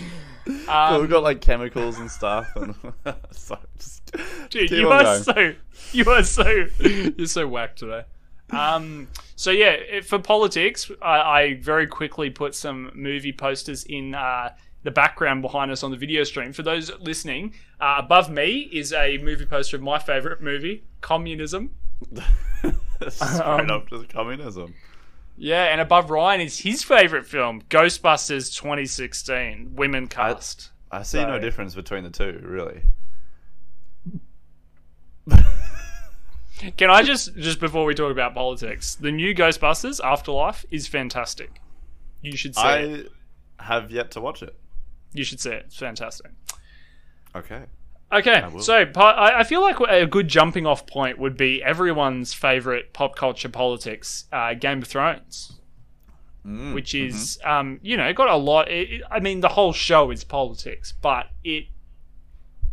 well, 0.48 0.70
Um, 0.96 1.02
we've 1.02 1.10
got 1.10 1.24
like 1.24 1.42
chemicals 1.42 2.00
and 2.00 2.10
stuff, 2.10 2.48
and 2.56 2.74
so 3.32 3.58
just 3.78 4.12
Dude, 4.50 4.72
you 4.72 4.90
are 4.90 5.04
going. 5.04 5.24
so 5.24 5.54
you 5.92 6.10
are 6.10 6.24
so 6.24 6.66
you're 6.80 7.28
so 7.28 7.46
whack 7.48 7.76
today. 7.76 8.04
Um, 8.52 9.10
so 9.36 9.52
yeah, 9.52 10.00
for 10.02 10.20
politics, 10.20 10.90
I, 11.02 11.20
I 11.42 11.54
very 11.62 11.86
quickly 11.88 12.30
put 12.30 12.56
some 12.56 12.92
movie 12.96 13.34
posters 13.34 13.84
in 13.84 14.16
uh, 14.16 14.52
the 14.88 14.92
background 14.92 15.42
behind 15.42 15.70
us 15.70 15.84
on 15.84 15.92
the 15.92 15.98
video 15.98 16.24
stream. 16.24 16.54
For 16.54 16.64
those 16.64 16.90
listening, 17.02 17.54
uh, 17.82 17.96
above 17.98 18.30
me 18.32 18.70
is 18.72 18.94
a 18.94 19.18
movie 19.18 19.46
poster 19.46 19.76
of 19.76 19.84
my 19.84 20.00
favorite 20.00 20.42
movie, 20.42 20.86
Communism. 21.02 21.72
straight 23.10 23.42
Um, 23.42 23.70
up 23.70 23.90
just 23.90 24.08
communism. 24.08 24.74
Yeah, 25.36 25.66
and 25.66 25.82
above 25.82 26.10
Ryan 26.10 26.40
is 26.40 26.60
his 26.60 26.84
favorite 26.86 27.26
film, 27.26 27.64
Ghostbusters 27.64 28.56
2016, 28.56 29.74
women 29.76 30.08
cast. 30.08 30.72
I 30.90 31.04
see 31.04 31.22
no 31.22 31.38
difference 31.38 31.76
between 31.76 32.06
the 32.06 32.10
two, 32.10 32.40
really. 32.42 32.84
Can 36.78 36.90
I 36.90 37.04
just 37.04 37.36
just 37.36 37.60
before 37.60 37.84
we 37.84 37.94
talk 37.94 38.10
about 38.14 38.34
politics, 38.34 38.96
the 38.96 39.12
new 39.12 39.36
Ghostbusters 39.36 40.00
Afterlife 40.02 40.66
is 40.72 40.88
fantastic. 40.88 41.60
You 42.22 42.38
should 42.38 42.56
see 42.56 42.62
it. 42.68 43.12
I 43.60 43.64
have 43.64 43.92
yet 43.92 44.12
to 44.12 44.22
watch 44.22 44.42
it. 44.42 44.56
You 45.14 45.24
should 45.24 45.40
see 45.40 45.52
it. 45.52 45.64
It's 45.68 45.78
fantastic. 45.78 46.32
Okay. 47.36 47.64
Okay, 48.12 48.42
will. 48.54 48.62
so 48.62 48.86
I 48.96 49.40
I 49.40 49.44
feel 49.44 49.62
like 49.62 49.80
a 49.82 50.06
good 50.08 50.30
jumping 50.30 50.66
off 50.66 50.88
point 50.88 51.18
would 51.20 51.36
be 51.36 51.62
everyone's 51.62 52.34
favorite 52.34 52.94
pop 52.94 53.18
culture 53.18 53.50
politics, 53.50 54.26
uh, 54.32 54.54
Game 54.54 54.82
of 54.82 54.88
Thrones, 54.88 55.54
Mm, 56.46 56.74
which 56.74 56.96
is, 56.96 57.38
um, 57.44 57.78
you 57.82 57.98
know, 57.98 58.14
got 58.14 58.30
a 58.30 58.38
lot. 58.38 58.72
It- 58.72 59.02
I 59.12 59.20
mean, 59.20 59.42
the 59.42 59.50
whole 59.50 59.74
show 59.74 60.10
is 60.12 60.24
politics, 60.24 60.94
but 61.02 61.28
it, 61.44 61.66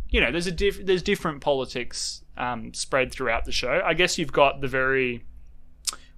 you 0.08 0.20
know, 0.20 0.30
there's 0.30 0.46
a 0.46 0.52
diff- 0.52 0.86
there's 0.86 1.02
different 1.02 1.40
politics 1.40 2.22
um, 2.36 2.72
spread 2.72 3.10
throughout 3.10 3.44
the 3.44 3.50
show. 3.52 3.82
I 3.84 3.94
guess 3.94 4.16
you've 4.16 4.32
got 4.32 4.60
the 4.60 4.68
very 4.68 5.24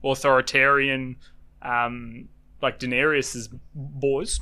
authoritarian, 0.04 1.16
um, 1.62 2.28
like 2.62 2.78
Daenerys's 2.78 3.48
boys. 3.74 4.40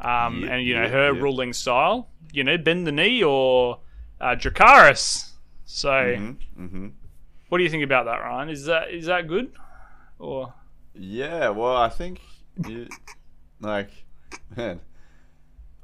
Um, 0.00 0.42
Yep, 0.42 0.50
and 0.50 0.62
you 0.64 0.74
know 0.74 0.82
yep, 0.82 0.90
her 0.92 1.12
yep. 1.12 1.22
ruling 1.22 1.52
style. 1.52 2.08
You 2.32 2.44
know, 2.44 2.58
bend 2.58 2.86
the 2.86 2.92
knee 2.92 3.22
or 3.22 3.80
uh, 4.20 4.34
Dracarys. 4.36 5.30
So, 5.64 5.88
Mm-hmm. 5.90 6.64
Mm-hmm. 6.64 6.88
what 7.48 7.58
do 7.58 7.64
you 7.64 7.70
think 7.70 7.82
about 7.84 8.04
that, 8.06 8.18
Ryan? 8.18 8.48
Is 8.50 8.64
that 8.66 8.90
is 8.90 9.06
that 9.06 9.26
good? 9.26 9.52
Or 10.18 10.52
Yeah, 10.94 11.50
well, 11.50 11.76
I 11.76 11.88
think 11.88 12.20
you 12.66 12.88
like 13.60 13.90
man. 14.56 14.80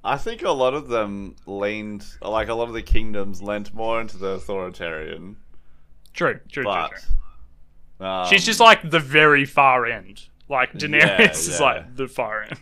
I 0.05 0.17
think 0.17 0.43
a 0.43 0.51
lot 0.51 0.75
of 0.75 0.89
them 0.89 1.37
leaned 1.47 2.05
like 2.21 2.49
a 2.49 2.55
lot 2.55 2.69
of 2.69 2.75
the 2.75 2.83
kingdoms 2.83 3.41
leant 3.41 3.73
more 3.73 4.01
into 4.01 4.17
the 4.19 4.31
authoritarian, 4.31 5.37
true, 6.13 6.41
true, 6.51 6.65
but 6.65 6.89
true, 6.91 6.99
true. 7.99 8.07
um, 8.07 8.27
She's 8.29 8.45
just 8.45 8.59
like 8.59 8.91
the 8.91 8.99
very 8.99 9.45
far 9.45 9.87
end. 9.87 10.27
Like 10.49 10.73
Daenerys 10.73 11.01
Yeah, 11.19 11.31
is 11.31 11.61
like 11.61 11.95
the 11.97 12.09
far 12.09 12.43
end. 12.43 12.59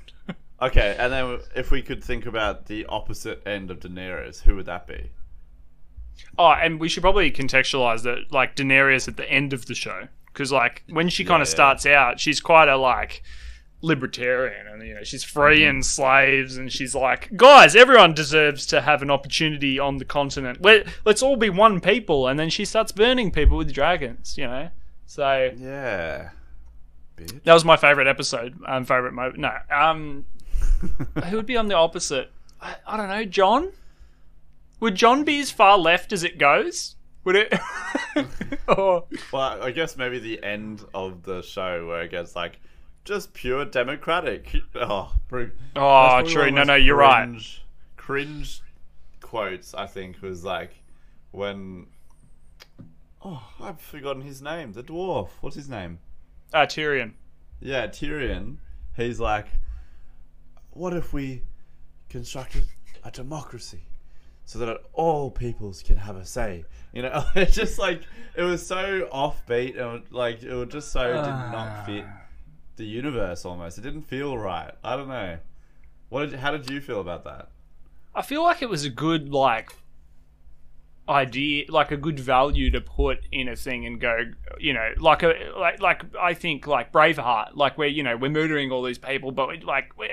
Okay. 0.63 0.97
And 0.99 1.13
then 1.13 1.39
if 1.55 1.71
we 1.71 1.83
could 1.83 2.03
think 2.03 2.27
about 2.27 2.67
the 2.67 2.87
opposite 2.87 3.43
end 3.47 3.71
of 3.71 3.81
Daenerys, 3.81 4.43
who 4.43 4.57
would 4.57 4.67
that 4.67 4.87
be? 4.87 5.11
Oh, 6.39 6.51
and 6.51 6.81
we 6.81 6.89
should 6.89 7.03
probably 7.03 7.31
contextualize 7.31 8.03
that, 8.03 8.33
like 8.33 8.57
Daenerys 8.57 9.09
at 9.09 9.17
the 9.17 9.31
end 9.31 9.53
of 9.53 9.67
the 9.67 9.75
show, 9.75 10.09
because 10.27 10.53
like 10.53 10.85
when 10.89 11.09
she 11.09 11.25
kind 11.25 11.43
of 11.43 11.49
yeah. 11.49 11.55
starts 11.55 11.87
out, 11.87 12.21
she's 12.21 12.41
quite 12.41 12.69
a 12.69 12.77
like 12.77 13.23
libertarian, 13.83 14.67
and 14.67 14.87
you 14.87 14.95
know 14.95 15.03
she's 15.03 15.25
freeing 15.25 15.83
slaves, 15.83 16.57
and 16.57 16.73
she's 16.73 16.95
like, 16.95 17.37
guys, 17.37 17.75
everyone 17.75 18.15
deserves 18.15 18.67
to 18.67 18.81
have 18.83 19.03
an 19.03 19.11
opportunity 19.11 19.79
on 19.79 19.99
the 19.99 20.05
continent. 20.05 20.63
Let 20.63 20.87
let's 21.05 21.23
all 21.23 21.37
be 21.37 21.51
one 21.51 21.81
people, 21.81 22.29
and 22.29 22.39
then 22.39 22.51
she 22.51 22.65
starts 22.65 22.93
burning 22.93 23.31
people 23.31 23.57
with 23.57 23.73
dragons, 23.73 24.37
you 24.37 24.47
know. 24.47 24.71
So 25.07 25.53
Yeah. 25.57 26.31
That 27.45 27.53
was 27.53 27.67
my 27.67 27.77
favorite 27.77 28.07
episode, 28.07 28.59
um, 28.67 28.87
favorite 28.87 29.13
moment. 29.13 29.39
No, 29.39 29.53
um, 29.71 30.25
who 31.25 31.37
would 31.37 31.47
be 31.47 31.57
on 31.57 31.69
the 31.69 31.75
opposite? 31.77 32.31
I, 32.61 32.75
I 32.87 32.97
don't 32.97 33.09
know, 33.09 33.25
Jon. 33.25 33.73
Would 34.81 34.95
Jon 34.95 35.25
be 35.25 35.41
as 35.41 35.51
far 35.51 35.77
left 35.79 36.13
as 36.13 36.25
it 36.25 36.39
goes? 36.39 36.97
Would 37.25 37.37
it? 37.37 37.55
or 38.69 39.05
Well, 39.33 39.63
I 39.63 39.71
guess 39.73 39.97
maybe 39.97 40.19
the 40.19 40.43
end 40.43 40.85
of 40.95 41.23
the 41.23 41.43
show 41.43 41.87
where 41.87 42.03
it 42.03 42.11
gets 42.11 42.35
like 42.35 42.59
just 43.05 43.33
pure 43.35 43.65
democratic. 43.65 44.55
Oh, 44.75 45.13
br- 45.29 45.45
oh, 45.77 46.23
true. 46.27 46.51
No, 46.51 46.63
no, 46.63 46.75
you're 46.75 46.97
right. 46.97 47.27
cringe- 47.27 47.63
Cringe 47.97 48.63
quotes, 49.21 49.75
I 49.75 49.87
think, 49.87 50.23
was 50.23 50.43
like 50.45 50.71
when. 51.33 51.87
Oh, 53.23 53.43
I've 53.61 53.81
forgotten 53.81 54.23
his 54.23 54.41
name. 54.41 54.73
The 54.73 54.83
dwarf. 54.83 55.29
What's 55.43 55.57
his 55.57 55.69
name? 55.69 55.99
Uh, 56.55 56.61
Tyrion. 56.67 57.13
Yeah, 57.61 57.87
Tyrion. 57.87 58.57
He's 58.97 59.21
like, 59.21 59.47
what 60.73 60.95
if 60.95 61.13
we 61.13 61.43
constructed 62.09 62.65
a 63.05 63.11
democracy 63.11 63.83
so 64.45 64.59
that 64.59 64.79
all 64.93 65.31
peoples 65.31 65.83
can 65.83 65.97
have 65.97 66.17
a 66.17 66.25
say? 66.25 66.65
You 66.93 67.03
know, 67.03 67.25
it's 67.35 67.55
just 67.55 67.79
like 67.79 68.03
it 68.37 68.43
was 68.43 68.67
so 68.67 69.09
offbeat 69.13 69.81
and 69.81 70.03
like 70.11 70.43
it 70.43 70.55
was 70.55 70.69
just 70.69 70.93
so 70.93 71.07
did 71.07 71.15
not 71.15 71.55
ah. 71.55 71.83
fit 71.87 72.05
the 72.77 72.85
universe 72.85 73.45
almost. 73.45 73.79
It 73.79 73.83
didn't 73.83 74.03
feel 74.03 74.37
right. 74.37 74.73
I 74.83 74.97
don't 74.97 75.09
know. 75.09 75.39
What 76.09 76.31
did 76.31 76.39
how 76.39 76.51
did 76.51 76.69
you 76.71 76.81
feel 76.81 77.01
about 77.01 77.25
that? 77.25 77.49
I 78.15 78.23
feel 78.23 78.43
like 78.43 78.63
it 78.63 78.69
was 78.69 78.85
a 78.85 78.91
good 78.91 79.29
like 79.29 79.73
idea, 81.11 81.65
like 81.69 81.91
a 81.91 81.97
good 81.97 82.19
value 82.21 82.71
to 82.71 82.81
put 82.81 83.19
in 83.33 83.49
a 83.49 83.57
thing 83.57 83.85
and 83.85 84.01
go, 84.01 84.17
you 84.59 84.73
know, 84.73 84.91
like 84.99 85.23
a 85.23 85.35
like 85.59 85.81
like 85.81 86.03
I 86.19 86.35
think 86.35 86.67
like 86.67 86.93
Braveheart, 86.93 87.57
like 87.57 87.77
where 87.77 87.89
you 87.89 88.03
know 88.03 88.17
we're 88.17 88.31
murdering 88.31 88.71
all 88.71 88.83
these 88.83 88.99
people, 88.99 89.33
but 89.33 89.49
we, 89.49 89.61
like 89.61 89.99
we- 89.99 90.09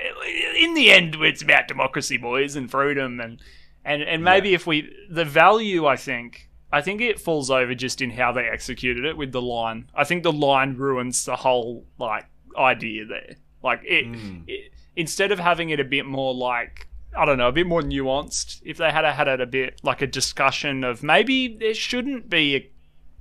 in 0.64 0.74
the 0.74 0.90
end 0.90 1.14
it's 1.20 1.42
about 1.42 1.68
democracy, 1.68 2.16
boys, 2.16 2.56
and 2.56 2.70
freedom, 2.70 3.20
and 3.20 3.40
and 3.84 4.02
and 4.02 4.24
maybe 4.24 4.48
Yeah. 4.50 4.56
if 4.56 4.66
we 4.66 4.92
the 5.08 5.24
value, 5.24 5.86
I 5.86 5.96
think. 5.96 6.46
I 6.70 6.82
think 6.82 7.00
it 7.00 7.18
falls 7.18 7.50
over 7.50 7.74
just 7.74 8.02
in 8.02 8.10
how 8.10 8.32
they 8.32 8.42
executed 8.46 9.06
it 9.06 9.16
with 9.16 9.32
the 9.32 9.40
line. 9.40 9.88
I 9.94 10.04
think 10.04 10.22
the 10.22 10.32
line 10.32 10.76
ruins 10.76 11.24
the 11.24 11.36
whole 11.36 11.86
like 11.98 12.26
idea 12.58 13.06
there. 13.06 13.36
Like 13.62 13.80
it, 13.84 14.04
Mm. 14.06 14.42
it 14.48 14.72
instead 14.96 15.30
of 15.32 15.38
having 15.38 15.70
it 15.70 15.78
a 15.80 15.84
bit 15.84 16.04
more 16.06 16.34
like 16.34 16.87
I 17.16 17.24
don't 17.24 17.38
know, 17.38 17.48
a 17.48 17.52
bit 17.52 17.66
more 17.66 17.82
nuanced. 17.82 18.60
If 18.64 18.76
they 18.76 18.90
had 18.90 19.04
a, 19.04 19.12
had 19.12 19.28
it 19.28 19.40
a 19.40 19.46
bit 19.46 19.80
like 19.82 20.02
a 20.02 20.06
discussion 20.06 20.84
of 20.84 21.02
maybe 21.02 21.48
there 21.48 21.74
shouldn't 21.74 22.28
be 22.28 22.56
a 22.56 22.70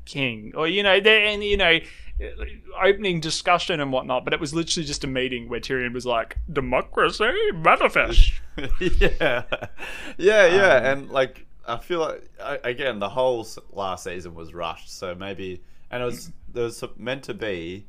king, 0.06 0.54
or 0.56 0.68
you 0.68 0.84
know, 0.84 1.00
there 1.00 1.26
and 1.26 1.44
you 1.44 1.58
know, 1.58 1.80
opening 2.82 3.20
discussion 3.20 3.80
and 3.80 3.92
whatnot. 3.92 4.24
But 4.24 4.34
it 4.34 4.40
was 4.40 4.54
literally 4.54 4.86
just 4.86 5.04
a 5.04 5.08
meeting 5.08 5.50
where 5.50 5.60
Tyrion 5.60 5.94
was 5.94 6.06
like, 6.06 6.38
"Democracy 6.52 7.32
manifest." 7.54 8.34
yeah, 8.82 9.44
yeah, 10.18 10.48
yeah, 10.48 10.76
Um, 10.76 10.86
and 10.86 11.10
like 11.10 11.46
I 11.68 11.78
feel 11.78 12.00
like 12.00 12.30
again 12.64 13.00
the 13.00 13.10
whole 13.10 13.48
last 13.72 14.04
season 14.04 14.36
was 14.36 14.54
rushed, 14.54 14.90
so 14.90 15.16
maybe 15.16 15.62
and 15.92 16.02
it 16.02 16.06
was 16.06 16.32
there 16.52 16.64
was 16.64 16.84
meant 16.98 17.24
to 17.24 17.34
be 17.34 17.86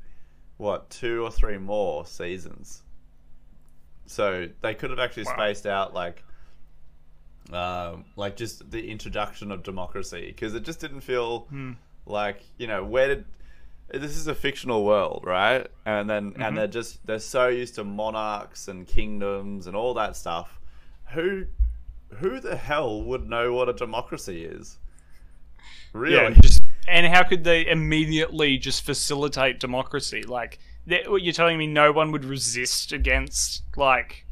what 0.56 0.90
two 0.90 1.22
or 1.24 1.30
three 1.30 1.58
more 1.58 2.04
seasons, 2.04 2.82
so 4.08 4.48
they 4.62 4.74
could 4.74 4.90
have 4.90 4.98
actually 4.98 5.24
Wow. 5.24 5.34
spaced 5.34 5.66
out 5.66 5.94
like. 5.94 6.24
Um, 7.52 8.04
like 8.14 8.36
just 8.36 8.70
the 8.70 8.90
introduction 8.90 9.50
of 9.50 9.62
democracy 9.62 10.26
because 10.26 10.54
it 10.54 10.64
just 10.64 10.80
didn't 10.80 11.00
feel 11.00 11.48
Hmm. 11.48 11.72
like 12.04 12.42
you 12.58 12.66
know 12.66 12.84
where 12.84 13.08
did 13.08 13.24
this 13.90 14.18
is 14.18 14.26
a 14.26 14.34
fictional 14.34 14.84
world 14.84 15.24
right 15.26 15.66
and 15.86 16.10
then 16.10 16.32
Mm-hmm. 16.32 16.42
and 16.42 16.58
they're 16.58 16.66
just 16.66 17.06
they're 17.06 17.18
so 17.18 17.48
used 17.48 17.74
to 17.76 17.84
monarchs 17.84 18.68
and 18.68 18.86
kingdoms 18.86 19.66
and 19.66 19.74
all 19.74 19.94
that 19.94 20.14
stuff 20.14 20.60
who 21.12 21.46
who 22.16 22.38
the 22.38 22.56
hell 22.56 23.02
would 23.02 23.28
know 23.30 23.54
what 23.54 23.70
a 23.70 23.72
democracy 23.72 24.44
is 24.44 24.78
really 25.94 26.34
Yeah, 26.34 26.40
just 26.42 26.62
and 26.86 27.06
how 27.06 27.22
could 27.22 27.44
they 27.44 27.66
immediately 27.66 28.58
just 28.58 28.82
facilitate 28.82 29.60
democracy? 29.60 30.22
Like, 30.22 30.58
you're 31.20 31.32
telling 31.32 31.58
me, 31.58 31.66
no 31.66 31.92
one 31.92 32.12
would 32.12 32.24
resist 32.24 32.92
against 32.92 33.62
like 33.76 34.24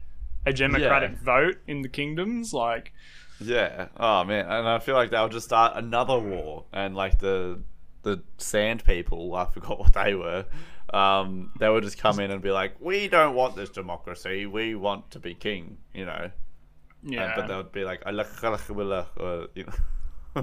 a 0.45 0.53
democratic 0.53 1.11
Yeah. 1.13 1.25
vote 1.25 1.57
in 1.67 1.83
the 1.83 1.89
kingdoms? 1.89 2.53
Like, 2.55 2.93
Yeah. 3.41 3.89
Oh 3.97 4.25
man, 4.25 4.47
and 4.47 4.67
I 4.69 4.79
feel 4.79 4.95
like 4.95 5.11
they'll 5.11 5.29
just 5.29 5.47
start 5.47 5.77
another 5.77 6.19
war, 6.19 6.65
and 6.73 6.95
like 6.95 7.19
the 7.19 7.61
the 8.03 8.23
Sand 8.39 8.85
People, 8.85 9.35
I 9.35 9.45
forgot 9.53 9.79
what 9.79 9.93
they 9.93 10.15
were. 10.15 10.47
Um, 10.95 11.51
they 11.59 11.69
would 11.69 11.83
just 11.83 11.99
come 11.99 12.21
in 12.21 12.31
and 12.31 12.41
be 12.41 12.53
like, 12.53 12.77
"We 12.81 13.09
don't 13.09 13.35
want 13.35 13.57
this 13.57 13.69
democracy. 13.71 14.47
We 14.47 14.75
want 14.77 15.11
to 15.11 15.19
be 15.19 15.35
king," 15.35 15.79
you 15.93 16.07
know. 16.07 16.31
And- 17.03 17.13
yeah. 17.13 17.33
but 17.37 17.47
they 17.49 17.57
would 17.57 17.73
be 17.73 17.85
like, 17.85 18.03
or 19.19 19.49
you 19.55 19.65
know. 19.65 19.73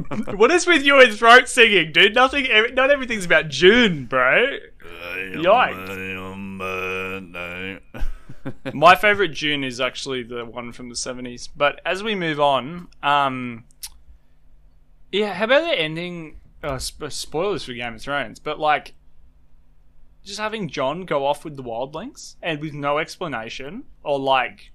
what 0.35 0.51
is 0.51 0.65
with 0.65 0.83
you 0.83 1.00
and 1.01 1.13
throat 1.13 1.47
singing, 1.47 1.91
dude? 1.91 2.15
Nothing. 2.15 2.47
Not 2.73 2.89
everything's 2.91 3.25
about 3.25 3.50
Dune, 3.50 4.05
bro. 4.05 4.57
My 8.73 8.95
favorite 8.95 9.35
Dune 9.35 9.63
is 9.63 9.79
actually 9.79 10.23
the 10.23 10.45
one 10.45 10.71
from 10.71 10.89
the 10.89 10.95
seventies. 10.95 11.47
But 11.47 11.79
as 11.85 12.03
we 12.03 12.15
move 12.15 12.39
on, 12.39 12.88
um, 13.01 13.65
yeah, 15.12 15.33
how 15.33 15.45
about 15.45 15.62
the 15.62 15.79
ending? 15.79 16.39
Uh, 16.63 16.79
sp- 16.79 17.09
spoilers 17.12 17.65
for 17.65 17.73
Game 17.73 17.95
of 17.95 18.01
Thrones, 18.01 18.39
but 18.39 18.59
like, 18.59 18.93
just 20.23 20.39
having 20.39 20.69
Jon 20.69 21.01
go 21.01 21.25
off 21.25 21.43
with 21.43 21.57
the 21.57 21.63
wildlings 21.63 22.35
and 22.41 22.62
with 22.62 22.73
no 22.73 22.97
explanation, 22.97 23.83
or 24.03 24.17
like, 24.17 24.71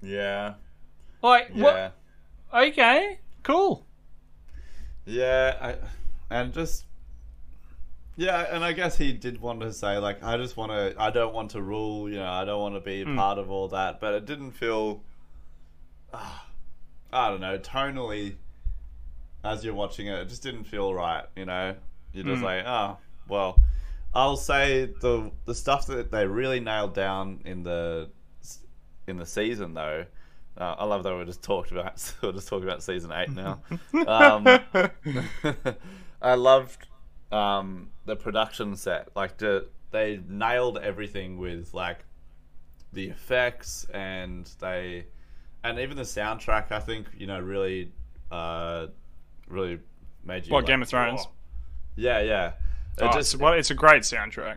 yeah. 0.00 0.54
like 1.22 1.50
Yeah. 1.52 1.90
what? 2.50 2.66
Okay, 2.68 3.18
cool. 3.42 3.84
Yeah, 5.06 5.56
I, 5.60 5.76
and 6.34 6.52
just 6.52 6.84
yeah, 8.16 8.54
and 8.54 8.64
I 8.64 8.72
guess 8.72 8.98
he 8.98 9.12
did 9.12 9.40
want 9.40 9.60
to 9.60 9.72
say 9.72 9.96
like, 9.98 10.22
I 10.22 10.36
just 10.36 10.56
want 10.56 10.72
to, 10.72 10.94
I 11.00 11.10
don't 11.10 11.32
want 11.32 11.52
to 11.52 11.62
rule, 11.62 12.08
you 12.08 12.16
know, 12.16 12.30
I 12.30 12.44
don't 12.44 12.60
want 12.60 12.74
to 12.74 12.80
be 12.80 13.04
Hmm. 13.04 13.16
part 13.16 13.38
of 13.38 13.50
all 13.50 13.68
that, 13.68 14.00
but 14.00 14.14
it 14.14 14.26
didn't 14.26 14.52
feel, 14.52 15.02
ah, 16.12 16.46
I 17.12 17.28
don't 17.30 17.40
know, 17.40 17.58
tonally, 17.58 18.36
as 19.42 19.64
you're 19.64 19.74
watching 19.74 20.06
it, 20.08 20.18
it 20.18 20.28
just 20.28 20.42
didn't 20.42 20.64
feel 20.64 20.92
right, 20.92 21.24
you 21.34 21.46
know. 21.46 21.74
You're 22.12 22.24
just 22.24 22.40
Hmm. 22.40 22.44
like, 22.44 22.64
oh, 22.66 22.98
well, 23.28 23.60
I'll 24.14 24.36
say 24.36 24.86
the 25.00 25.30
the 25.46 25.54
stuff 25.54 25.86
that 25.86 26.10
they 26.10 26.26
really 26.26 26.60
nailed 26.60 26.94
down 26.94 27.40
in 27.44 27.62
the 27.62 28.10
in 29.06 29.16
the 29.16 29.26
season 29.26 29.74
though. 29.74 30.04
Uh, 30.58 30.74
I 30.78 30.84
love 30.84 31.04
that 31.04 31.16
we 31.16 31.24
just 31.24 31.42
talked 31.42 31.70
about 31.70 32.12
we're 32.22 32.32
just 32.32 32.48
talking 32.48 32.68
about 32.68 32.82
season 32.82 33.12
eight 33.12 33.30
now. 33.30 33.60
um, 34.06 34.46
I 36.22 36.34
loved 36.34 36.86
um, 37.32 37.90
the 38.04 38.16
production 38.16 38.76
set. 38.76 39.08
Like 39.14 39.38
the 39.38 39.68
they 39.90 40.20
nailed 40.28 40.78
everything 40.78 41.38
with 41.38 41.72
like 41.74 42.04
the 42.92 43.08
effects 43.08 43.86
and 43.92 44.50
they 44.60 45.06
and 45.64 45.78
even 45.78 45.96
the 45.96 46.02
soundtrack. 46.02 46.72
I 46.72 46.80
think 46.80 47.06
you 47.16 47.26
know 47.26 47.40
really 47.40 47.92
uh, 48.30 48.88
really 49.48 49.78
made 50.24 50.46
you. 50.46 50.52
What, 50.52 50.60
like, 50.60 50.66
Game 50.66 50.82
of 50.82 50.88
Thrones? 50.88 51.22
"Oh." 51.26 51.30
Yeah, 51.96 52.20
yeah. 52.20 52.52
It 52.98 53.02
Oh, 53.02 53.12
just 53.12 53.34
it's, 53.34 53.36
well, 53.36 53.52
it's 53.52 53.70
a 53.70 53.74
great 53.74 54.02
soundtrack. 54.02 54.56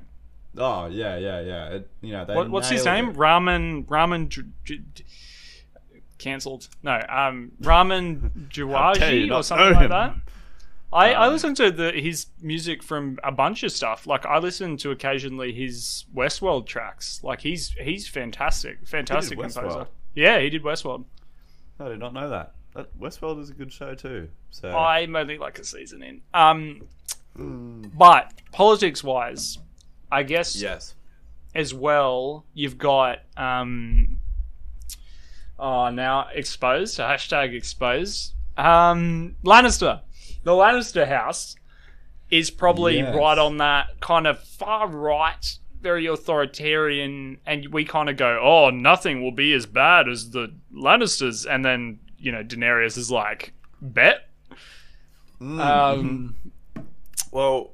Oh 0.58 0.88
yeah, 0.88 1.18
yeah, 1.18 1.42
yeah. 1.42 1.68
It, 1.70 1.90
you 2.02 2.12
know, 2.14 2.26
they 2.26 2.36
What, 2.36 2.50
what's 2.50 2.70
his 2.70 2.86
name? 2.86 3.10
it. 3.10 3.18
Ramin 3.18 3.86
Ramin 3.88 4.30
J- 4.30 4.44
J- 4.64 4.82
cancelled. 6.18 6.68
No, 6.84 7.00
um, 7.10 7.52
Ramin 7.62 8.22
How 8.22 8.30
Jawaji 8.50 9.34
or 9.36 9.44
something 9.44 9.74
like 9.74 9.90
that. 9.90 10.16
I, 10.92 11.14
I 11.14 11.26
Um, 11.28 11.34
listen 11.34 11.56
to 11.56 11.72
the, 11.72 11.92
his 11.92 12.28
music 12.42 12.84
from 12.84 13.18
a 13.24 13.32
bunch 13.32 13.64
of 13.64 13.72
stuff. 13.72 14.06
Like 14.06 14.26
I 14.28 14.38
listen 14.38 14.78
to 14.78 14.92
occasionally 14.92 15.52
his 15.52 16.06
Westworld 16.14 16.68
tracks. 16.68 17.20
Like 17.24 17.42
he's 17.42 17.72
he's 17.82 18.08
fantastic, 18.08 18.88
fantastic 18.88 19.40
composer. 19.40 19.88
Yeah, 20.14 20.40
he 20.40 20.50
did 20.52 20.64
Westworld. 20.64 21.06
I 21.80 21.90
did 21.90 22.00
not 22.00 22.14
know 22.14 22.30
that. 22.30 22.54
that. 22.76 23.00
Westworld 23.00 23.40
is 23.42 23.50
a 23.50 23.54
good 23.54 23.74
show 23.74 23.96
too. 23.96 24.30
So 24.52 24.70
I'm 24.70 25.16
only 25.16 25.40
like 25.40 25.58
a 25.58 25.64
season 25.64 26.04
in. 26.04 26.22
Um, 26.34 26.88
Mm. 27.36 27.90
but 27.98 28.32
politics 28.52 29.04
wise, 29.04 29.58
I 30.12 30.22
guess 30.22 30.56
yes, 30.62 30.94
as 31.56 31.74
well, 31.74 32.46
you've 32.54 32.78
got 32.78 33.22
um 33.36 34.13
oh 35.64 35.90
now 35.90 36.28
exposed, 36.34 37.00
hashtag 37.00 37.56
exposed. 37.56 38.34
Um 38.58 39.36
Lannister. 39.44 40.02
The 40.44 40.52
Lannister 40.52 41.08
house 41.08 41.56
is 42.30 42.52
probably 42.52 42.98
Yes. 42.98 43.16
right 43.16 43.38
on 43.38 43.58
that 43.58 44.00
kind 44.02 44.28
of 44.28 44.40
far 44.44 44.88
right, 44.88 45.58
very 45.82 46.06
authoritarian, 46.06 47.38
and 47.46 47.68
we 47.74 47.86
kind 47.86 48.10
of 48.10 48.18
go, 48.18 48.40
Oh, 48.42 48.70
nothing 48.70 49.24
will 49.24 49.32
be 49.32 49.54
as 49.54 49.66
bad 49.66 50.08
as 50.10 50.32
the 50.32 50.54
Lannisters 50.74 51.46
and 51.50 51.64
then, 51.64 52.00
you 52.18 52.32
know, 52.32 52.44
Daenerys 52.44 52.98
is 52.98 53.10
like, 53.10 53.54
Bet. 53.82 54.28
Mm. 55.42 55.60
Um 55.60 56.36
Well, 57.32 57.72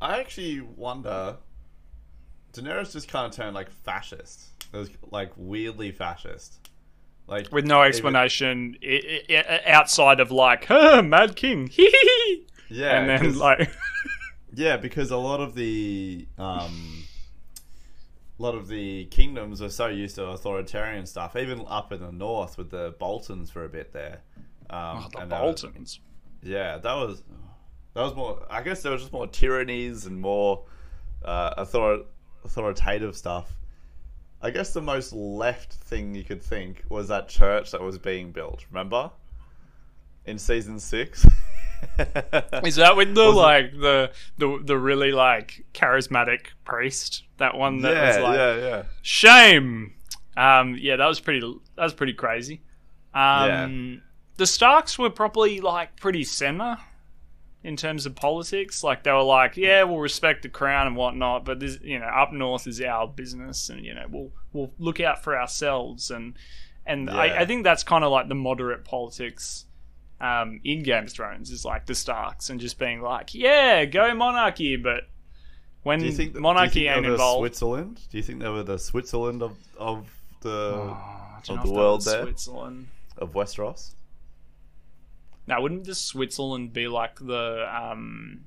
I 0.00 0.18
actually 0.20 0.60
wonder. 0.60 1.36
Daenerys 2.52 2.92
just 2.92 3.08
kind 3.08 3.26
of 3.26 3.32
turned 3.32 3.54
like 3.54 3.70
fascist. 3.70 4.50
It 4.72 4.76
was 4.76 4.90
like 5.10 5.32
weirdly 5.36 5.90
fascist. 5.92 6.63
Like 7.26 7.50
with 7.52 7.64
no 7.66 7.82
explanation 7.82 8.76
i- 8.82 9.22
i- 9.30 9.34
i- 9.66 9.70
outside 9.72 10.20
of 10.20 10.30
like, 10.30 10.66
huh, 10.66 11.02
Mad 11.02 11.36
King. 11.36 11.70
Yeah, 12.70 12.98
and 12.98 13.08
then 13.08 13.38
like 13.38 13.70
yeah, 14.54 14.76
because 14.78 15.10
a 15.10 15.16
lot 15.16 15.40
of 15.40 15.54
the 15.54 16.26
um, 16.38 17.04
a 18.38 18.42
lot 18.42 18.54
of 18.54 18.68
the 18.68 19.04
kingdoms 19.06 19.62
are 19.62 19.68
so 19.68 19.86
used 19.88 20.16
to 20.16 20.26
authoritarian 20.28 21.06
stuff. 21.06 21.36
Even 21.36 21.62
up 21.68 21.92
in 21.92 22.00
the 22.00 22.10
north 22.10 22.58
with 22.58 22.70
the 22.70 22.94
Boltons 22.98 23.50
for 23.50 23.64
a 23.64 23.68
bit 23.68 23.92
there. 23.92 24.22
Um, 24.70 25.04
oh, 25.04 25.20
the 25.20 25.26
Boltons. 25.26 26.00
Yeah, 26.42 26.78
that 26.78 26.94
was 26.94 27.22
that 27.94 28.02
was 28.02 28.14
more. 28.16 28.44
I 28.50 28.62
guess 28.62 28.82
there 28.82 28.92
was 28.92 29.02
just 29.02 29.12
more 29.12 29.26
tyrannies 29.28 30.06
and 30.06 30.20
more 30.20 30.64
uh, 31.24 31.54
author- 31.58 32.04
authoritative 32.44 33.14
stuff. 33.16 33.54
I 34.42 34.50
guess 34.50 34.72
the 34.72 34.82
most 34.82 35.12
left 35.12 35.72
thing 35.72 36.14
you 36.14 36.24
could 36.24 36.42
think 36.42 36.84
was 36.88 37.08
that 37.08 37.28
church 37.28 37.70
that 37.70 37.80
was 37.80 37.98
being 37.98 38.30
built. 38.30 38.64
Remember, 38.70 39.10
in 40.26 40.38
season 40.38 40.78
six. 40.78 41.26
Is 42.64 42.76
that 42.76 42.96
with 42.96 43.14
the 43.14 43.24
like 43.24 43.72
the 43.72 44.10
the 44.38 44.60
the 44.64 44.78
really 44.78 45.12
like 45.12 45.64
charismatic 45.74 46.46
priest? 46.64 47.24
That 47.38 47.56
one 47.56 47.82
that 47.82 47.92
yeah, 47.92 48.06
was 48.06 48.18
like 48.18 48.36
yeah, 48.36 48.56
yeah. 48.56 48.82
shame. 49.02 49.94
Um, 50.36 50.76
yeah, 50.80 50.96
that 50.96 51.06
was 51.06 51.20
pretty. 51.20 51.40
That 51.76 51.82
was 51.82 51.94
pretty 51.94 52.14
crazy. 52.14 52.62
Um, 53.12 54.02
the 54.36 54.46
Starks 54.46 54.98
were 54.98 55.10
probably 55.10 55.60
like 55.60 55.96
pretty 55.96 56.24
center 56.24 56.78
in 57.64 57.76
terms 57.76 58.06
of 58.06 58.14
politics. 58.14 58.84
Like 58.84 59.02
they 59.02 59.10
were 59.10 59.22
like, 59.22 59.56
yeah, 59.56 59.82
we'll 59.82 59.98
respect 59.98 60.42
the 60.42 60.48
crown 60.48 60.86
and 60.86 60.94
whatnot, 60.96 61.44
but 61.44 61.58
this, 61.58 61.78
you 61.82 61.98
know, 61.98 62.06
up 62.06 62.32
north 62.32 62.66
is 62.68 62.80
our 62.80 63.08
business, 63.08 63.70
and 63.70 63.84
you 63.84 63.94
know, 63.94 64.04
we'll 64.08 64.30
we'll 64.52 64.70
look 64.78 65.00
out 65.00 65.24
for 65.24 65.36
ourselves. 65.36 66.10
And 66.10 66.34
and 66.86 67.08
Yeah. 67.08 67.16
I, 67.16 67.40
I 67.40 67.44
think 67.46 67.64
that's 67.64 67.82
kind 67.82 68.04
of 68.04 68.12
like 68.12 68.28
the 68.28 68.34
moderate 68.36 68.84
politics 68.84 69.64
um, 70.20 70.60
in 70.62 70.82
Game 70.84 71.04
of 71.04 71.10
Thrones 71.12 71.50
is 71.50 71.64
like 71.64 71.86
the 71.86 71.94
Starks 71.94 72.50
and 72.50 72.60
just 72.60 72.78
being 72.78 73.00
like, 73.02 73.34
yeah, 73.34 73.84
go 73.86 74.14
monarchy, 74.14 74.76
but 74.76 75.08
when 75.82 75.98
Do 75.98 76.06
you 76.06 76.12
think 76.12 76.34
monarchy 76.36 76.72
do 76.72 76.80
you 76.80 76.86
think 76.88 76.96
ain't 76.98 77.06
involved. 77.06 77.40
Switzerland? 77.40 78.00
Do 78.10 78.16
you 78.16 78.22
think 78.22 78.40
they 78.40 78.48
were 78.48 78.62
the 78.62 78.78
Switzerland 78.78 79.42
of 79.42 79.56
of 79.78 80.06
the 80.40 80.50
Oh, 80.94 81.40
of 81.48 81.62
the 81.66 81.72
world 81.72 82.04
there? 82.04 82.22
Switzerland. 82.22 82.88
of 83.18 83.32
Westeros? 83.32 83.94
Now, 85.46 85.60
wouldn't 85.60 85.84
the 85.84 85.94
Switzerland 85.94 86.72
be 86.72 86.88
like 86.88 87.18
the 87.20 87.68
um, 87.70 88.44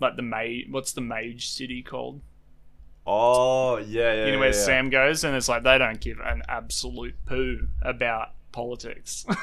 like 0.00 0.16
the 0.16 0.22
mage? 0.22 0.66
What's 0.70 0.92
the 0.92 1.00
mage 1.00 1.48
city 1.48 1.82
called? 1.82 2.20
Oh 3.06 3.78
yeah, 3.78 4.12
yeah. 4.12 4.12
you 4.12 4.26
know 4.26 4.32
yeah, 4.34 4.38
where 4.38 4.48
yeah. 4.48 4.64
Sam 4.64 4.90
goes, 4.90 5.24
and 5.24 5.36
it's 5.36 5.48
like 5.48 5.62
they 5.62 5.76
don't 5.78 6.00
give 6.00 6.20
an 6.20 6.42
absolute 6.48 7.14
poo 7.26 7.68
about 7.82 8.30
politics. 8.52 9.26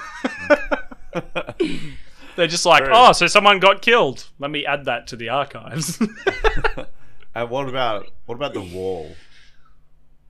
They're 2.36 2.47
just 2.47 2.65
like, 2.65 2.86
True. 2.86 2.93
oh, 2.95 3.12
so 3.12 3.28
someone 3.28 3.60
got 3.60 3.82
killed. 3.82 4.30
Let 4.39 4.49
me 4.49 4.65
add 4.65 4.86
that 4.86 5.08
to 5.08 5.17
the 5.17 5.30
archives. 5.30 5.99
and 7.36 7.49
what 7.49 7.67
about 7.67 8.08
what 8.25 8.36
about 8.36 8.54
the 8.54 8.62
wall? 8.62 9.13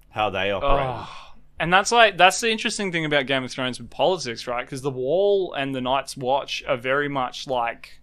How 0.10 0.32
they 0.32 0.50
operate? 0.50 0.88
Oh. 0.88 1.29
And 1.60 1.74
that's 1.74 1.92
like 1.92 2.18
that's 2.18 2.40
the 2.40 2.50
interesting 2.50 2.92
thing 2.92 3.04
about 3.04 3.26
Game 3.26 3.44
of 3.44 3.52
Thrones 3.52 3.80
with 3.80 3.90
politics, 3.90 4.48
right? 4.48 4.66
Because 4.66 4.82
the 4.82 4.90
Wall 4.90 5.54
and 5.54 5.76
the 5.76 5.82
Night's 5.82 6.16
Watch 6.16 6.64
are 6.68 6.78
very 6.78 7.10
much 7.10 7.48
like. 7.48 8.00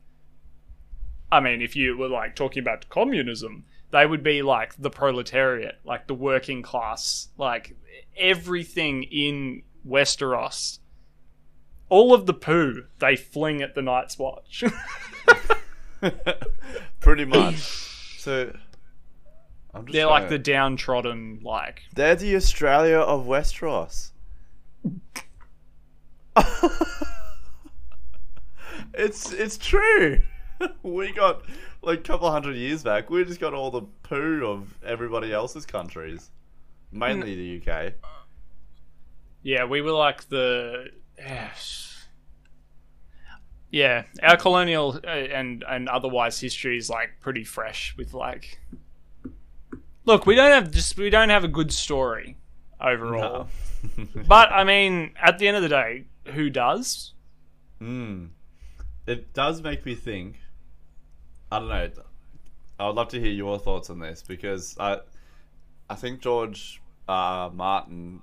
I 1.32 1.40
mean, 1.40 1.62
if 1.62 1.74
you 1.74 1.96
were 1.96 2.08
like 2.08 2.36
talking 2.36 2.62
about 2.62 2.88
communism, 2.88 3.64
they 3.90 4.06
would 4.06 4.22
be 4.22 4.42
like 4.42 4.74
the 4.76 4.90
proletariat, 4.90 5.80
like 5.84 6.06
the 6.06 6.14
working 6.14 6.62
class, 6.62 7.28
like 7.38 7.74
everything 8.16 9.04
in 9.04 9.62
Westeros. 9.88 10.78
All 11.88 12.12
of 12.12 12.26
the 12.26 12.34
poo 12.34 12.84
they 12.98 13.16
fling 13.16 13.62
at 13.62 13.74
the 13.74 13.82
Night's 13.82 14.18
Watch. 14.18 14.64
Pretty 17.00 17.24
much. 17.24 17.56
So 18.18 18.54
They're 19.90 20.06
like 20.06 20.24
to- 20.24 20.30
the 20.30 20.38
downtrodden, 20.38 21.40
like 21.42 21.82
They're 21.94 22.16
the 22.16 22.36
Australia 22.36 22.98
of 22.98 23.26
Westeros. 23.26 24.10
it's 28.94 29.32
it's 29.32 29.58
true. 29.58 30.20
We 30.82 31.12
got 31.12 31.42
like 31.82 31.98
a 31.98 32.02
couple 32.02 32.30
hundred 32.30 32.56
years 32.56 32.82
back. 32.82 33.10
We 33.10 33.22
just 33.26 33.40
got 33.40 33.52
all 33.52 33.70
the 33.70 33.82
poo 34.02 34.46
of 34.46 34.74
everybody 34.82 35.30
else's 35.30 35.66
countries, 35.66 36.30
mainly 36.90 37.60
the 37.60 37.70
UK. 37.70 37.92
Yeah, 39.42 39.66
we 39.66 39.82
were 39.82 39.92
like 39.92 40.26
the 40.30 40.86
yeah. 43.70 44.04
Our 44.22 44.38
colonial 44.38 44.98
uh, 45.04 45.08
and 45.08 45.62
and 45.68 45.90
otherwise 45.90 46.40
history 46.40 46.78
is 46.78 46.88
like 46.88 47.10
pretty 47.20 47.44
fresh 47.44 47.94
with 47.98 48.14
like. 48.14 48.58
Look, 50.06 50.24
we 50.24 50.34
don't 50.34 50.52
have 50.52 50.70
just 50.70 50.96
we 50.96 51.10
don't 51.10 51.28
have 51.28 51.44
a 51.44 51.48
good 51.48 51.72
story 51.72 52.38
overall, 52.80 53.48
No. 53.96 54.06
but 54.26 54.50
I 54.52 54.64
mean, 54.64 55.12
at 55.20 55.38
the 55.38 55.48
end 55.48 55.56
of 55.56 55.62
the 55.62 55.68
day, 55.68 56.04
who 56.32 56.48
does? 56.48 57.12
Mm. 57.80 58.30
It 59.06 59.34
does 59.34 59.62
make 59.62 59.84
me 59.84 59.94
think. 59.94 60.36
I 61.50 61.58
don't 61.58 61.68
know. 61.68 61.90
I 62.78 62.86
would 62.86 62.96
love 62.96 63.08
to 63.08 63.20
hear 63.20 63.30
your 63.30 63.58
thoughts 63.58 63.90
on 63.90 64.00
this 64.00 64.22
because 64.26 64.76
I, 64.78 64.98
I 65.88 65.94
think 65.94 66.20
George 66.20 66.82
uh, 67.08 67.50
Martin 67.52 68.22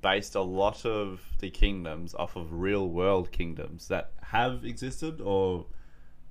based 0.00 0.34
a 0.34 0.40
lot 0.40 0.86
of 0.86 1.20
the 1.40 1.50
kingdoms 1.50 2.14
off 2.14 2.36
of 2.36 2.52
real 2.52 2.88
world 2.88 3.30
kingdoms 3.32 3.88
that 3.88 4.12
have 4.22 4.64
existed 4.64 5.20
or 5.20 5.66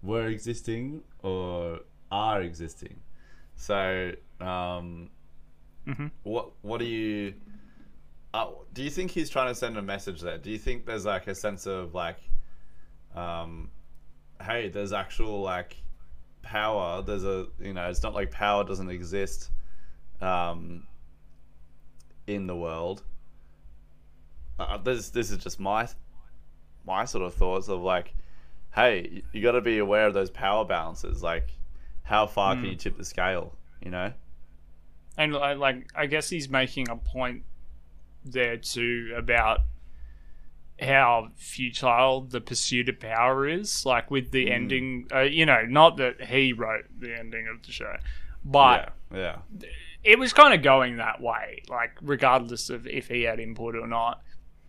were 0.02 0.28
existing 0.28 1.02
or 1.22 1.80
are 2.12 2.42
existing. 2.42 3.02
So, 3.56 4.14
um, 4.42 5.10
Mhm. 5.88 6.12
what 6.24 6.52
what 6.62 6.80
do 6.80 6.86
you? 6.86 7.34
Uh, 8.34 8.52
do 8.74 8.84
you 8.84 8.90
think 8.92 9.10
he's 9.12 9.30
trying 9.30 9.48
to 9.48 9.56
send 9.56 9.76
a 9.78 9.82
message 9.82 10.22
there? 10.22 10.38
Do 10.38 10.52
you 10.52 10.60
think 10.60 10.86
there's 10.86 11.06
like 11.06 11.28
a 11.28 11.34
sense 11.36 11.66
of 11.66 11.96
like, 11.96 12.18
um, 13.16 13.72
hey, 14.42 14.70
there's 14.70 14.94
actual 14.94 15.42
like 15.42 15.78
power. 16.44 17.02
There's 17.02 17.24
a 17.24 17.48
you 17.60 17.74
know, 17.74 17.90
it's 17.90 18.04
not 18.04 18.14
like 18.14 18.30
power 18.32 18.64
doesn't 18.64 18.90
exist, 18.90 19.52
um, 20.22 20.86
in 22.28 22.46
the 22.48 22.56
world. 22.56 23.04
Uh, 24.60 24.78
this 24.78 25.10
this 25.10 25.32
is 25.32 25.38
just 25.38 25.60
my 25.60 25.88
my 26.86 27.06
sort 27.06 27.24
of 27.24 27.34
thoughts 27.34 27.68
of 27.68 27.82
like, 27.82 28.14
hey, 28.76 29.24
you 29.34 29.42
got 29.42 29.54
to 29.54 29.62
be 29.62 29.80
aware 29.80 30.06
of 30.08 30.14
those 30.14 30.30
power 30.30 30.66
balances. 30.66 31.24
Like, 31.24 31.50
how 32.04 32.28
far 32.28 32.56
can 32.56 32.66
Mm. 32.66 32.70
you 32.72 32.76
tip 32.76 32.98
the 32.98 33.06
scale? 33.06 33.56
You 33.82 33.90
know. 33.92 34.14
And 35.20 35.36
I- 35.36 35.54
like, 35.54 35.88
I 35.96 36.06
guess 36.08 36.30
he's 36.30 36.50
making 36.50 36.90
a 36.90 36.96
point 36.96 37.44
there 38.26 38.58
too 38.58 39.14
about 39.16 39.60
how 40.82 41.30
futile 41.36 42.22
the 42.22 42.40
pursuit 42.40 42.88
of 42.90 43.00
power 43.00 43.48
is. 43.48 43.86
Like 43.86 44.10
with 44.10 44.32
the 44.32 44.46
Mm. 44.48 44.52
ending, 44.52 45.08
uh, 45.14 45.20
you 45.22 45.46
know, 45.46 45.64
not 45.66 45.98
that 45.98 46.22
he 46.28 46.54
wrote 46.54 46.86
the 46.98 47.18
ending 47.18 47.48
of 47.48 47.62
the 47.66 47.72
show, 47.72 47.98
but 48.46 48.94
yeah, 49.14 49.18
yeah. 49.60 49.68
it 50.04 50.18
was 50.18 50.32
kind 50.32 50.54
of 50.54 50.62
going 50.62 50.98
that 50.98 51.20
way, 51.22 51.64
like 51.68 51.92
regardless 52.02 52.70
of 52.70 52.88
if 52.88 53.10
he 53.10 53.24
had 53.24 53.40
input 53.40 53.76
or 53.76 53.88
not. 53.88 54.22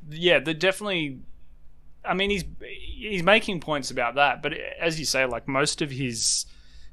Yeah, 0.09 0.41
the 0.41 0.53
definitely. 0.55 1.21
I 2.05 2.15
mean, 2.15 2.31
he's 2.31 2.45
he's 2.61 3.23
making 3.23 3.61
points 3.61 3.91
about 3.91 4.15
that, 4.17 4.43
but 4.43 4.55
as 4.55 4.99
you 4.99 5.05
say, 5.05 5.27
like 5.27 5.47
most 5.47 5.81
of 5.83 5.91
his, 5.93 6.47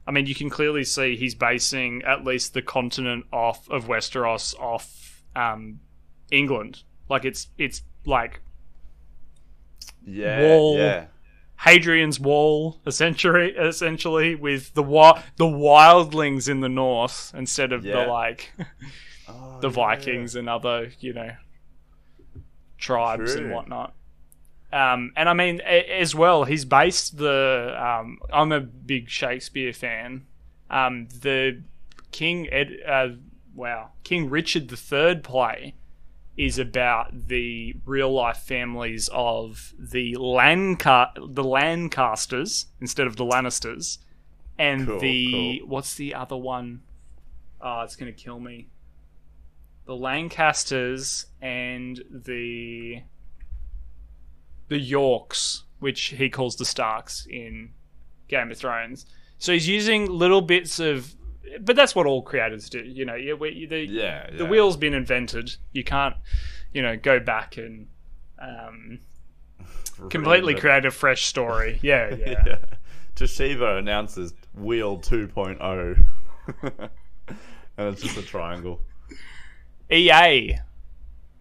I 0.07 0.11
mean, 0.11 0.25
you 0.25 0.33
can 0.35 0.49
clearly 0.49 0.85
see 0.85 1.17
he's 1.17 1.35
basing 1.35 2.01
at 2.03 2.23
least 2.23 2.53
the 2.53 2.61
continent 2.61 3.25
off 3.33 3.69
of 3.69 3.85
Westeros 3.87 4.57
off 4.59 5.21
um, 5.35 5.81
England. 6.31 6.83
Like 7.09 7.25
it's 7.25 7.47
it's 7.57 7.83
like 8.05 8.39
Yeah, 10.05 10.41
Wall. 10.41 10.77
yeah. 10.77 11.05
Hadrian's 11.57 12.19
Wall, 12.19 12.79
essentially, 12.85 13.49
essentially 13.51 14.35
with 14.35 14.73
the 14.75 14.83
wi- 14.83 15.21
the 15.37 15.45
wildlings 15.45 16.47
in 16.47 16.61
the 16.61 16.69
north 16.69 17.33
instead 17.35 17.73
of 17.73 17.83
Yeah. 17.83 18.05
the 18.05 18.11
like 18.11 18.51
Oh, 19.27 19.59
the 19.59 19.67
yeah. 19.69 19.73
Vikings 19.73 20.35
and 20.35 20.47
other 20.47 20.91
you 21.01 21.13
know 21.13 21.31
tribes 22.77 23.33
and 23.35 23.51
whatnot. 23.51 23.93
Um, 24.71 25.13
and 25.15 25.29
I 25.29 25.33
mean, 25.33 25.61
a- 25.65 25.99
as 26.01 26.13
well, 26.13 26.43
he's 26.43 26.65
based 26.65 27.17
the. 27.17 27.75
Um, 27.81 28.19
I'm 28.31 28.51
a 28.51 28.59
big 28.59 29.09
Shakespeare 29.09 29.71
fan. 29.73 30.25
Um, 30.69 31.07
the 31.21 31.61
King 32.11 32.49
Ed, 32.51 32.77
uh, 32.85 33.07
wow, 33.55 33.91
King 34.03 34.29
Richard 34.29 34.71
III 34.71 35.15
play 35.17 35.75
is 36.35 36.59
about 36.59 37.27
the 37.29 37.75
real 37.85 38.11
life 38.13 38.37
families 38.39 39.09
of 39.13 39.73
the 39.79 40.15
Lanca- 40.19 41.11
the 41.33 41.43
Lancasters 41.43 42.67
instead 42.81 43.07
of 43.07 43.15
the 43.15 43.25
Lannisters, 43.25 43.97
and 44.59 44.85
Cool, 44.85 44.99
the 44.99 45.31
cool. 45.61 45.67
what's 45.69 45.95
the 45.95 46.13
other 46.13 46.37
one? 46.37 46.81
Oh, 47.61 47.81
it's 47.81 47.95
gonna 47.95 48.11
kill 48.11 48.39
me. 48.39 48.67
The 49.85 49.95
Lancasters 49.95 51.25
and 51.41 52.03
the 52.11 53.01
the 54.67 54.79
Yorks, 54.79 55.63
which 55.79 56.01
he 56.05 56.29
calls 56.29 56.55
the 56.55 56.65
Starks 56.65 57.25
in 57.29 57.71
Game 58.27 58.51
of 58.51 58.57
Thrones. 58.57 59.05
So 59.39 59.53
he's 59.53 59.67
using 59.67 60.09
little 60.09 60.41
bits 60.41 60.79
of, 60.79 61.13
but 61.61 61.75
that's 61.75 61.95
what 61.95 62.05
all 62.05 62.21
creators 62.21 62.69
do. 62.69 62.79
You 62.79 63.05
know, 63.05 63.15
yeah, 63.15 63.33
we, 63.33 63.65
the, 63.65 63.79
Yeah, 63.85 64.29
the 64.35 64.45
wheel's 64.45 64.77
been 64.77 64.93
invented. 64.93 65.55
You 65.71 65.83
can't, 65.83 66.15
you 66.73 66.81
know, 66.81 66.97
go 66.97 67.19
back 67.19 67.57
and 67.57 67.87
um, 68.39 68.99
completely 70.09 70.55
create 70.55 70.85
a 70.85 70.91
fresh 70.91 71.25
story. 71.25 71.79
Yeah, 71.83 72.15
yeah. 72.15 72.43
yeah. 72.45 72.57
Toshiba 73.15 73.79
announces 73.79 74.33
Wheel 74.53 74.99
2.0. 74.99 76.05
and 77.77 77.87
it's 77.87 78.01
just 78.01 78.17
a 78.17 78.21
triangle. 78.21 78.81
EA 79.91 80.59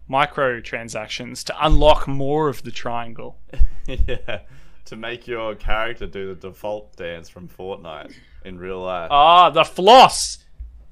microtransactions 0.09 1.43
to 1.45 1.65
unlock 1.65 2.07
more 2.07 2.49
of 2.49 2.63
the 2.63 2.71
triangle. 2.71 3.37
yeah. 3.87 4.41
To 4.85 4.95
make 4.95 5.27
your 5.27 5.55
character 5.55 6.07
do 6.07 6.33
the 6.33 6.49
default 6.49 6.95
dance 6.95 7.29
from 7.29 7.49
Fortnite 7.49 8.13
in 8.45 8.57
real 8.57 8.81
life. 8.81 9.09
Ah, 9.11 9.49
the 9.49 9.65
floss. 9.65 10.39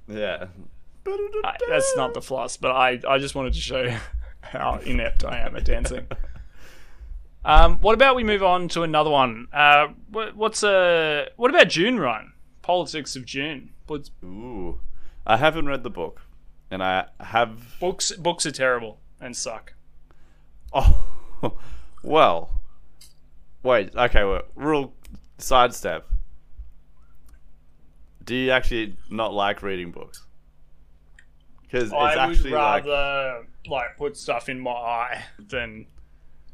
yeah. 0.07 0.47
I, 1.07 1.55
that's 1.69 1.95
not 1.95 2.13
the 2.13 2.21
floss, 2.21 2.57
but 2.57 2.71
I, 2.71 2.99
I 3.07 3.19
just 3.19 3.35
wanted 3.35 3.53
to 3.53 3.59
show 3.59 3.95
how 4.41 4.79
inept 4.85 5.23
I 5.23 5.39
am 5.39 5.55
at 5.55 5.65
dancing. 5.65 6.07
Um, 7.47 7.77
what 7.77 7.93
about 7.93 8.15
we 8.15 8.23
move 8.23 8.41
on 8.41 8.69
to 8.69 8.81
another 8.81 9.11
one? 9.11 9.47
Uh, 9.53 9.89
what, 10.09 10.35
what's 10.35 10.63
uh, 10.63 11.27
what 11.35 11.51
about 11.51 11.69
Dune 11.69 11.99
Run? 11.99 12.33
Politics 12.63 13.15
of 13.15 13.27
Dune. 13.27 13.69
What's, 13.85 14.09
Ooh. 14.23 14.79
I 15.27 15.37
haven't 15.37 15.67
read 15.67 15.83
the 15.83 15.91
book. 15.91 16.23
And 16.71 16.81
I 16.81 17.05
have. 17.19 17.79
books 17.79 18.13
books 18.13 18.47
are 18.47 18.51
terrible 18.51 18.99
and 19.19 19.35
suck. 19.35 19.73
Oh. 20.73 21.05
well. 22.03 22.49
Wait, 23.63 23.95
okay, 23.95 24.23
well, 24.23 24.43
real 24.55 24.93
sidestep. 25.37 26.07
Do 28.23 28.35
you 28.35 28.51
actually 28.51 28.95
not 29.09 29.33
like 29.33 29.63
reading 29.63 29.91
books? 29.91 30.25
Because 31.61 31.85
it's 31.85 31.93
I 31.93 32.27
would 32.27 32.31
actually 32.31 32.51
like. 32.51 32.85
rather 32.85 33.47
like, 33.67 33.97
put 33.97 34.17
stuff 34.17 34.49
in 34.49 34.59
my 34.59 34.71
eye 34.71 35.25
than 35.39 35.87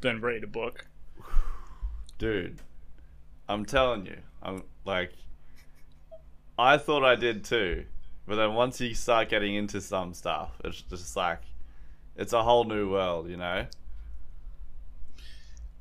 than 0.00 0.20
read 0.20 0.44
a 0.44 0.46
book. 0.46 0.86
Dude, 2.18 2.58
I'm 3.48 3.64
telling 3.64 4.06
you, 4.06 4.18
I'm 4.42 4.64
like, 4.84 5.12
I 6.58 6.78
thought 6.78 7.04
I 7.04 7.14
did 7.14 7.44
too, 7.44 7.84
but 8.26 8.36
then 8.36 8.54
once 8.54 8.80
you 8.80 8.94
start 8.94 9.28
getting 9.28 9.54
into 9.54 9.80
some 9.80 10.14
stuff, 10.14 10.52
it's 10.64 10.82
just 10.82 11.16
like, 11.16 11.40
it's 12.16 12.32
a 12.32 12.42
whole 12.42 12.64
new 12.64 12.90
world, 12.90 13.28
you 13.28 13.36
know. 13.36 13.66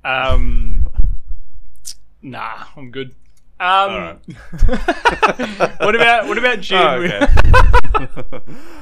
Um, 0.04 0.88
nah, 2.22 2.66
I'm 2.76 2.92
good. 2.92 3.16
Um, 3.60 3.92
Alright. 3.92 4.20
what 5.82 5.96
about 5.96 6.28
what 6.28 6.38
about 6.38 6.62
Dune? 6.62 6.80
Oh, 6.80 6.96
okay. 6.96 7.28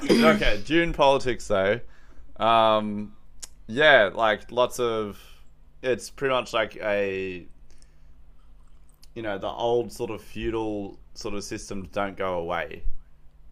okay, 0.25 0.61
Dune 0.65 0.93
politics 0.93 1.47
though. 1.47 1.81
Um, 2.37 3.13
yeah, 3.67 4.09
like 4.13 4.51
lots 4.51 4.79
of. 4.79 5.19
It's 5.81 6.09
pretty 6.09 6.33
much 6.33 6.53
like 6.53 6.77
a. 6.77 7.45
You 9.15 9.21
know, 9.21 9.37
the 9.37 9.49
old 9.49 9.91
sort 9.91 10.11
of 10.11 10.21
feudal 10.21 10.97
sort 11.13 11.33
of 11.33 11.43
systems 11.43 11.89
don't 11.91 12.15
go 12.15 12.35
away, 12.39 12.83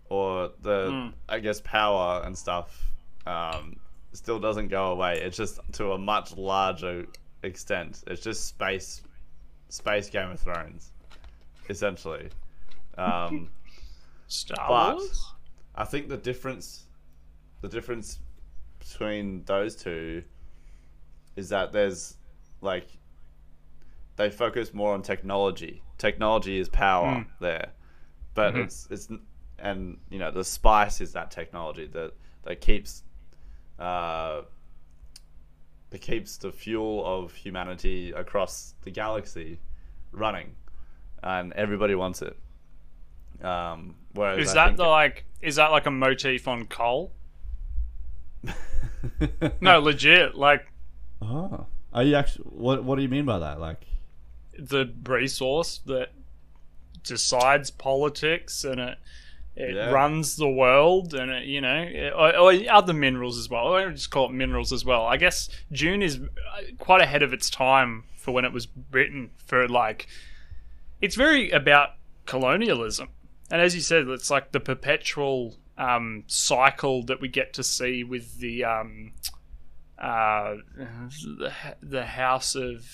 or 0.09 0.51
the 0.61 0.89
Hmm. 0.91 1.09
I 1.27 1.39
guess 1.39 1.59
power 1.59 2.21
and 2.23 2.37
stuff 2.37 2.89
um, 3.25 3.75
still 4.17 4.39
doesn't 4.39 4.67
go 4.69 4.91
away. 4.91 5.19
It's 5.21 5.37
just 5.37 5.59
to 5.73 5.91
a 5.93 5.97
much 5.97 6.35
larger 6.35 7.05
extent. 7.43 8.03
It's 8.07 8.21
just 8.21 8.45
space, 8.47 9.01
space 9.69 10.09
Game 10.09 10.31
of 10.31 10.39
Thrones, 10.39 10.91
essentially. 11.69 12.29
Um, 12.97 13.49
Star 14.27 14.69
Wars. 14.95 15.33
I 15.75 15.85
think 15.85 16.09
the 16.09 16.17
difference, 16.17 16.85
the 17.61 17.69
difference 17.69 18.19
between 18.79 19.43
those 19.45 19.75
two, 19.75 20.23
is 21.35 21.49
that 21.49 21.71
there's 21.71 22.17
like 22.61 22.87
they 24.15 24.31
focus 24.31 24.73
more 24.73 24.93
on 24.95 25.03
technology. 25.03 25.83
Technology 25.99 26.57
is 26.59 26.67
power 26.69 27.17
Mm. 27.17 27.27
there, 27.39 27.71
but 28.33 28.55
Mhm. 28.55 28.65
it's 28.65 28.87
it's 28.89 29.07
and 29.59 29.99
you 30.09 30.17
know 30.17 30.31
the 30.31 30.43
spice 30.43 31.01
is 31.01 31.13
that 31.13 31.29
technology 31.29 31.85
that 31.87 32.13
that 32.43 32.59
keeps 32.61 33.03
uh 33.79 34.41
that 35.89 36.01
keeps 36.01 36.37
the 36.37 36.51
fuel 36.51 37.05
of 37.05 37.33
humanity 37.33 38.11
across 38.11 38.73
the 38.83 38.91
galaxy 38.91 39.59
running, 40.11 40.55
and 41.23 41.53
everybody 41.53 41.95
wants 41.95 42.21
it. 42.21 42.37
Um, 43.45 43.95
whereas 44.13 44.39
Is 44.39 44.51
I 44.51 44.53
that 44.55 44.65
think- 44.67 44.77
the 44.77 44.83
like? 44.87 45.25
Is 45.41 45.55
that 45.57 45.71
like 45.71 45.85
a 45.85 45.91
motif 45.91 46.47
on 46.47 46.65
coal? 46.65 47.13
No, 49.61 49.79
legit. 49.81 50.35
Like 50.35 50.67
Oh. 51.21 51.65
Are 51.93 52.03
you 52.03 52.15
actually? 52.15 52.45
What 52.45 52.83
What 52.83 52.95
do 52.97 53.01
you 53.01 53.09
mean 53.09 53.25
by 53.25 53.39
that? 53.39 53.59
Like, 53.59 53.85
the 54.57 54.91
resource 55.05 55.79
that 55.85 56.09
decides 57.03 57.71
politics 57.71 58.63
and 58.63 58.79
it 58.79 58.97
it 59.59 59.75
Yeah. 59.75 59.89
runs 59.89 60.35
the 60.35 60.47
world 60.47 61.13
and 61.15 61.31
it, 61.31 61.45
you 61.45 61.61
know 61.61 61.81
it, 61.81 62.13
or, 62.15 62.37
or 62.37 62.53
other 62.71 62.93
minerals 62.93 63.37
as 63.39 63.49
well. 63.49 63.73
I 63.73 63.81
don't 63.83 63.95
just 63.95 64.11
call 64.11 64.25
it 64.29 64.33
minerals 64.33 64.71
as 64.71 64.85
well. 64.85 65.05
I 65.05 65.17
guess 65.17 65.49
Dune 65.71 66.03
is 66.03 66.17
uh, 66.19 66.61
quite 66.77 67.01
ahead 67.01 67.23
of 67.23 67.33
its 67.33 67.49
time 67.49 68.03
for 68.15 68.31
when 68.33 68.45
it 68.45 68.53
was 68.53 68.67
written. 68.91 69.31
For 69.47 69.67
like, 69.67 70.07
it's 71.01 71.15
very 71.15 71.49
about 71.49 71.89
colonialism, 72.25 73.09
and 73.49 73.59
as 73.61 73.73
you 73.73 73.81
said, 73.81 74.07
it's 74.09 74.29
like 74.29 74.51
the 74.51 74.59
perpetual 74.59 75.55
um, 75.77 76.23
cycle 76.27 77.03
that 77.05 77.19
we 77.21 77.27
get 77.27 77.53
to 77.53 77.63
see 77.63 78.03
with 78.03 78.37
the 78.39 78.63
um, 78.63 79.13
uh, 79.97 80.55
the, 80.77 81.51
the 81.81 82.05
house 82.05 82.53
of 82.53 82.85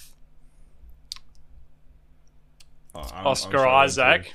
oh, 2.95 2.99
I'm- 3.01 3.11
I'm 3.15 3.27
Oscar 3.27 3.57
sorry, 3.57 3.69
Isaac. 3.69 4.33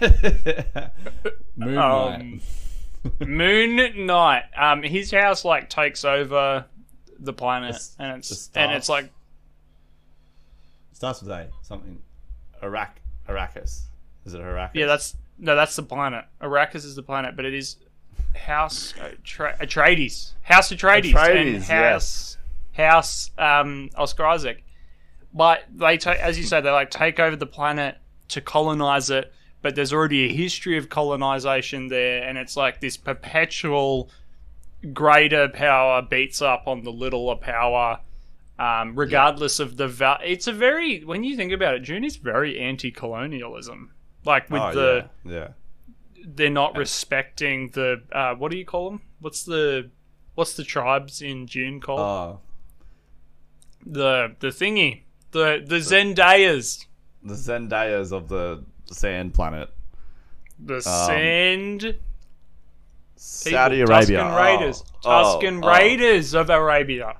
Moon 1.56 1.78
Um, 1.78 2.40
Moon 3.26 4.06
Knight. 4.06 4.44
Um, 4.56 4.82
his 4.82 5.10
house 5.10 5.44
like 5.44 5.68
takes 5.70 6.04
over 6.04 6.64
the 7.18 7.32
planet, 7.32 7.70
It's- 7.70 7.96
and 7.98 8.18
it's 8.18 8.48
the 8.48 8.60
and 8.60 8.72
it's 8.72 8.86
stars. 8.86 9.02
like 9.04 9.12
Starts 10.92 11.20
with 11.22 11.30
A. 11.30 11.48
Something. 11.62 11.98
Arrak- 12.62 12.98
Arrakis. 13.28 13.82
Is 14.24 14.34
it 14.34 14.40
Arrakis? 14.40 14.70
yeah, 14.74 14.86
that's 14.86 15.16
no, 15.38 15.54
that's 15.56 15.76
the 15.76 15.82
planet. 15.82 16.24
Arrakis 16.40 16.76
is 16.76 16.94
the 16.94 17.02
planet, 17.02 17.36
but 17.36 17.44
it 17.44 17.52
is 17.54 17.76
House 18.36 18.94
Atra- 19.00 19.56
Atreides, 19.58 20.32
House 20.42 20.70
Atreides, 20.72 21.06
and 21.06 21.62
Atreides, 21.62 21.66
House 21.68 22.38
House 22.72 23.30
um, 23.38 23.90
Oscar 23.96 24.24
Isaac. 24.26 24.62
But 25.32 25.64
they 25.74 25.98
take, 25.98 26.18
as 26.20 26.38
you 26.38 26.44
say, 26.44 26.60
they 26.60 26.70
like 26.70 26.90
take 26.90 27.18
over 27.18 27.34
the 27.36 27.46
planet 27.46 27.96
to 28.28 28.40
colonize 28.40 29.10
it, 29.10 29.32
but 29.64 29.74
there's 29.74 29.94
already 29.94 30.26
a 30.26 30.28
history 30.28 30.76
of 30.76 30.90
colonization 30.90 31.88
there, 31.88 32.22
and 32.22 32.36
it's 32.36 32.54
like 32.54 32.82
this 32.82 32.98
perpetual 32.98 34.10
greater 34.92 35.48
power 35.48 36.02
beats 36.02 36.42
up 36.42 36.64
on 36.66 36.84
the 36.84 36.92
littler 36.92 37.36
power. 37.36 38.00
Um, 38.58 38.94
regardless 38.94 39.60
of 39.60 39.78
the 39.78 39.88
val, 39.88 40.18
it's 40.22 40.46
a 40.48 40.52
very 40.52 41.02
when 41.02 41.24
you 41.24 41.34
think 41.34 41.50
about 41.50 41.76
it, 41.76 41.78
Dune 41.86 42.04
is 42.04 42.16
very 42.16 42.60
anti-colonialism. 42.60 43.90
Like 44.26 44.50
with 44.50 44.60
oh, 44.60 44.74
the 44.74 45.08
yeah, 45.24 45.32
yeah. 45.32 45.48
they're 46.26 46.50
not 46.50 46.76
respecting 46.76 47.70
the 47.70 48.02
uh, 48.12 48.34
what 48.34 48.50
do 48.50 48.58
you 48.58 48.66
call 48.66 48.90
them? 48.90 49.00
What's 49.20 49.44
the 49.44 49.90
what's 50.34 50.52
the 50.52 50.64
tribes 50.64 51.22
in 51.22 51.46
Dune 51.46 51.80
called? 51.80 52.00
Oh, 52.00 52.40
the 53.86 54.36
the 54.40 54.48
thingy, 54.48 55.04
the 55.30 55.64
the 55.66 55.76
Zendayas, 55.76 56.84
the 57.22 57.32
Zendayas 57.32 58.12
of 58.12 58.28
the 58.28 58.62
sand 58.90 59.34
planet. 59.34 59.70
the 60.58 60.80
sand 60.80 61.96
Saudi 63.16 63.76
people, 63.78 63.94
Arabia. 63.94 64.18
Tusken 64.20 64.36
Raiders, 64.36 64.84
Oh, 65.04 65.10
oh, 65.10 65.40
Tusken 65.40 65.64
oh. 65.64 65.68
Raiders 65.68 66.34
of 66.34 66.50
Arabia. 66.50 67.16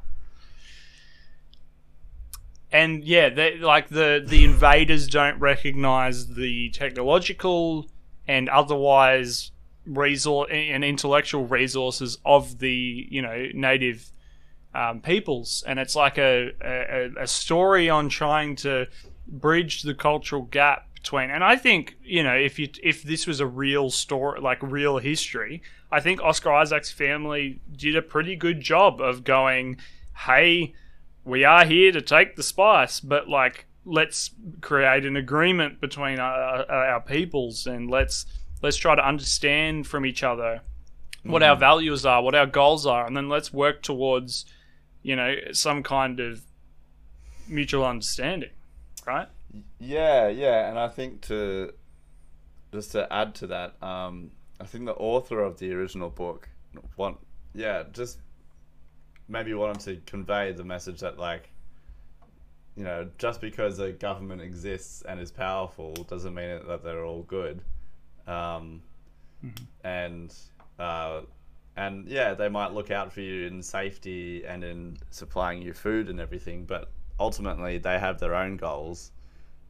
And 2.70 3.05
yeah, 3.05 3.29
they, 3.29 3.59
like 3.59 3.88
the 3.88 4.22
the 4.27 4.44
invaders 4.44 5.07
don't 5.07 5.38
recognize 5.38 6.35
the 6.35 6.70
technological 6.70 7.87
and 8.27 8.48
otherwise 8.48 9.53
resource 9.87 10.48
and 10.50 10.83
intellectual 10.83 11.46
resources 11.46 12.18
of 12.24 12.59
the 12.59 13.07
you 13.09 13.22
know 13.22 13.46
native 13.55 14.11
um, 14.74 15.00
peoples, 15.00 15.62
and 15.68 15.79
it's 15.79 15.94
like 15.94 16.18
a, 16.18 16.50
a 16.61 17.22
a 17.22 17.27
story 17.29 17.88
on 17.88 18.09
trying 18.09 18.57
to 18.57 18.88
bridge 19.29 19.83
the 19.83 19.94
cultural 19.94 20.42
gap 20.42 20.88
between. 21.05 21.31
And 21.31 21.45
I 21.45 21.57
think 21.57 21.97
you 22.03 22.23
know 22.23 22.35
if 22.35 22.59
you 22.59 22.69
if 22.83 23.03
this 23.03 23.27
was 23.27 23.40
a 23.40 23.47
real 23.47 23.90
story, 23.90 24.40
like 24.40 24.62
real 24.62 24.99
history, 24.99 25.62
I 25.93 26.01
think 26.01 26.23
Oscar 26.23 26.53
Isaac's 26.53 26.90
family 26.90 27.61
did 27.77 27.95
a 27.95 28.03
pretty 28.03 28.37
good 28.37 28.61
job 28.61 29.01
of 29.01 29.23
going, 29.23 29.77
hey, 30.27 30.75
we 31.25 31.45
are 31.45 31.64
here 31.67 31.93
to 31.93 32.01
take 32.01 32.37
the 32.37 32.43
spice, 32.43 33.01
but 33.01 33.29
like 33.29 33.67
let's 33.85 34.31
create 34.62 35.05
an 35.05 35.17
agreement 35.17 35.79
between 35.79 36.19
our, 36.19 36.71
our 36.71 37.01
peoples 37.01 37.67
and 37.67 37.90
let's 37.90 38.25
let's 38.62 38.79
try 38.79 38.95
to 38.95 39.07
understand 39.07 39.87
from 39.87 40.07
each 40.07 40.23
other 40.23 40.62
what 41.23 41.43
our 41.43 41.57
mm. 41.57 41.61
values 41.61 42.07
are, 42.07 42.23
what 42.23 42.35
our 42.35 42.47
goals 42.47 42.87
are, 42.87 43.07
and 43.07 43.17
then 43.17 43.29
let's 43.29 43.53
work 43.53 43.83
towards, 43.83 44.47
you 45.03 45.17
know, 45.17 45.35
some 45.53 45.83
kind 45.83 46.21
of 46.21 46.43
mutual 47.47 47.85
understanding, 47.85 48.51
right? 49.07 49.29
Yeah, 49.79 50.29
yeah, 50.29 50.69
and 50.69 50.79
I 50.79 50.88
think 50.88 51.23
to 51.23 51.73
just 52.73 52.93
to 52.93 53.12
add 53.12 53.35
to 53.37 53.47
that, 53.49 53.83
um, 53.83 54.31
I 54.61 54.64
think 54.64 54.87
the 54.87 54.95
author 54.95 55.40
of 55.40 55.59
the 55.59 55.73
original 55.73 56.11
book 56.11 56.49
want 56.97 57.19
yeah, 57.55 57.85
just 57.93 58.19
maybe 59.29 59.55
wanted 59.55 59.81
to 59.81 59.97
convey 60.11 60.53
the 60.53 60.64
message 60.64 61.01
that 61.01 61.19
like 61.19 61.51
you 62.77 62.83
know, 62.83 63.09
just 63.19 63.40
because 63.40 63.79
a 63.79 63.93
government 63.93 64.43
exists 64.43 65.03
and 65.03 65.21
is 65.21 65.31
powerful 65.31 65.93
doesn't 66.09 66.35
mean 66.35 66.61
that 66.67 66.83
they're 66.83 67.05
all 67.05 67.23
good. 67.23 67.62
Um, 68.27 68.83
and 69.85 70.35
uh, 70.79 71.21
and 71.77 72.09
yeah, 72.09 72.35
they 72.35 72.49
might 72.49 72.73
look 72.73 72.90
out 72.90 73.12
for 73.12 73.21
you 73.21 73.47
in 73.47 73.62
safety 73.62 74.45
and 74.47 74.64
in 74.64 74.97
supplying 75.11 75.62
you 75.62 75.73
food 75.73 76.09
and 76.09 76.21
everything, 76.21 76.64
but 76.64 76.90
ultimately 77.21 77.79
they 77.79 77.99
have 77.99 78.19
their 78.19 78.35
own 78.35 78.57
goals, 78.57 79.12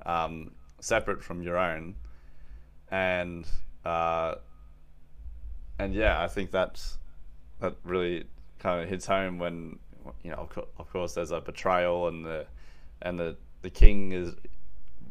um, 0.06 0.52
separate 0.80 1.22
from 1.22 1.42
your 1.42 1.56
own, 1.56 1.94
and 2.90 3.46
uh, 3.84 4.36
and 5.78 5.94
yeah, 5.94 6.22
I 6.22 6.28
think 6.28 6.50
that's 6.50 6.98
that 7.60 7.74
really 7.84 8.24
kind 8.58 8.82
of 8.82 8.88
hits 8.88 9.06
home 9.06 9.38
when 9.38 9.78
you 10.22 10.30
know, 10.30 10.36
of, 10.36 10.50
co- 10.50 10.68
of 10.78 10.90
course, 10.92 11.14
there's 11.14 11.30
a 11.30 11.40
betrayal 11.40 12.08
and 12.08 12.24
the 12.24 12.46
and 13.02 13.18
the 13.18 13.36
the 13.62 13.70
king 13.70 14.12
is, 14.12 14.34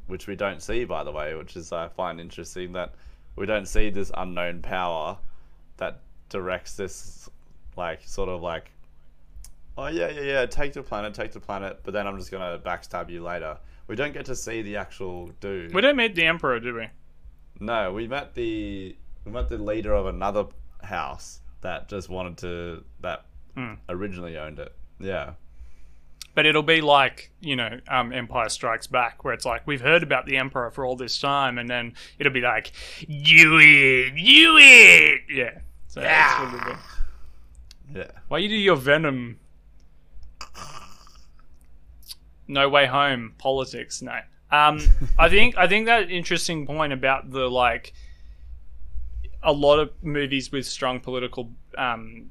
which 0.08 0.28
we 0.28 0.36
don't 0.36 0.62
see 0.62 0.86
by 0.86 1.04
the 1.04 1.12
way, 1.12 1.36
which 1.36 1.56
is 1.56 1.72
I 1.72 1.88
find 1.88 2.20
interesting 2.20 2.74
that 2.74 2.94
we 3.36 3.46
don't 3.46 3.68
see 3.68 3.90
this 3.90 4.12
unknown 4.16 4.62
power 4.62 5.18
that 5.78 6.02
directs 6.30 6.76
this 6.76 7.30
like 7.76 8.02
sort 8.04 8.30
of 8.30 8.42
like 8.42 8.72
oh 9.78 9.88
yeah 9.88 10.10
yeah 10.10 10.22
yeah 10.22 10.46
take 10.46 10.74
the 10.74 10.84
planet 10.84 11.14
take 11.14 11.32
the 11.32 11.40
planet 11.40 11.80
but 11.84 11.94
then 11.94 12.06
i'm 12.06 12.18
just 12.18 12.32
gonna 12.32 12.60
backstab 12.60 13.10
you 13.10 13.24
later 13.24 13.58
we 13.88 13.96
don't 13.96 14.14
get 14.14 14.26
to 14.26 14.36
see 14.36 14.62
the 14.62 14.78
actual 14.78 15.28
dude 15.40 15.74
We 15.74 15.82
don't 15.82 15.96
meet 15.96 16.16
the 16.16 16.26
emperor, 16.26 16.60
do 16.60 16.76
we? 16.76 16.88
no 17.60 17.94
we 17.94 18.08
met 18.08 18.34
the 18.36 18.96
we 19.26 19.32
met 19.32 19.48
the 19.50 19.58
leader 19.58 19.94
of 19.94 20.06
another 20.08 20.46
house 20.82 21.40
that 21.62 21.88
just 21.90 22.10
wanted 22.10 22.38
to 22.40 22.84
that 23.02 23.26
Hmm. 23.56 23.74
originally 23.88 24.36
owned 24.38 24.58
it 24.60 24.76
yeah 25.00 25.34
But 26.36 26.48
it'll 26.48 26.64
be 26.64 26.82
like, 26.82 27.30
you 27.42 27.56
know, 27.56 27.80
um, 27.88 28.12
Empire 28.12 28.50
Strikes 28.50 28.88
Back, 28.88 29.24
where 29.24 29.36
it's 29.36 29.46
like, 29.46 29.68
we've 29.68 29.82
heard 29.82 30.02
about 30.02 30.26
the 30.26 30.38
Emperor 30.38 30.72
for 30.72 30.84
all 30.84 30.96
this 30.96 31.20
time, 31.20 31.60
and 31.60 31.70
then 31.70 31.94
it'll 32.18 32.34
be 32.34 32.42
like, 32.42 32.72
you 33.08 33.60
it, 33.60 34.14
you 34.18 34.58
it. 34.58 35.22
Yeah. 35.30 35.60
So 35.88 36.02
that's 36.02 36.40
what 36.40 36.62
it'll 36.62 36.74
be. 36.74 38.00
yeah 38.00 38.12
Why 38.30 38.40
you 38.40 38.50
do 38.50 38.56
your 38.56 38.76
Venom? 38.78 39.38
No 42.48 42.70
way 42.70 42.86
home 42.86 43.34
politics. 43.38 44.02
No. 44.02 44.20
Um, 44.52 44.80
I 45.18 45.30
think 45.30 45.58
I 45.58 45.68
think 45.68 45.88
that 45.88 46.12
interesting 46.12 46.66
point 46.68 46.94
about 46.94 47.32
the 47.32 47.50
like 47.50 47.94
a 49.42 49.52
lot 49.52 49.80
of 49.80 49.92
movies 50.02 50.52
with 50.52 50.66
strong 50.66 51.00
political 51.00 51.52
um, 51.78 52.30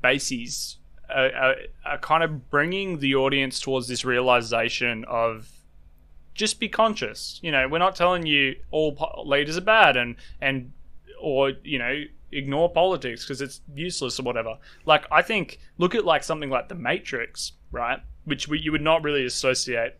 bases 0.00 0.78
are, 1.10 1.34
are, 1.34 1.56
are 1.84 1.98
kind 1.98 2.22
of 2.22 2.48
bringing 2.50 2.98
the 2.98 3.14
audience 3.14 3.60
towards 3.60 3.88
this 3.88 4.04
realization 4.04 5.04
of 5.06 5.50
just 6.34 6.58
be 6.58 6.68
conscious. 6.68 7.38
You 7.42 7.52
know, 7.52 7.68
we're 7.68 7.78
not 7.78 7.96
telling 7.96 8.26
you 8.26 8.56
all 8.70 8.92
po- 8.92 9.22
leaders 9.24 9.56
are 9.56 9.62
bad 9.62 9.96
and 9.96 10.16
and 10.40 10.72
or 11.20 11.52
you 11.62 11.78
know 11.78 12.04
ignore 12.32 12.70
politics 12.70 13.24
because 13.24 13.40
it's 13.40 13.60
useless 13.74 14.18
or 14.18 14.22
whatever. 14.24 14.58
Like 14.84 15.06
I 15.10 15.22
think 15.22 15.58
look 15.78 15.94
at 15.94 16.04
like 16.04 16.24
something 16.24 16.50
like 16.50 16.68
The 16.68 16.74
Matrix, 16.74 17.52
right? 17.70 18.00
Which 18.24 18.48
we, 18.48 18.58
you 18.58 18.72
would 18.72 18.82
not 18.82 19.02
really 19.02 19.24
associate 19.24 19.96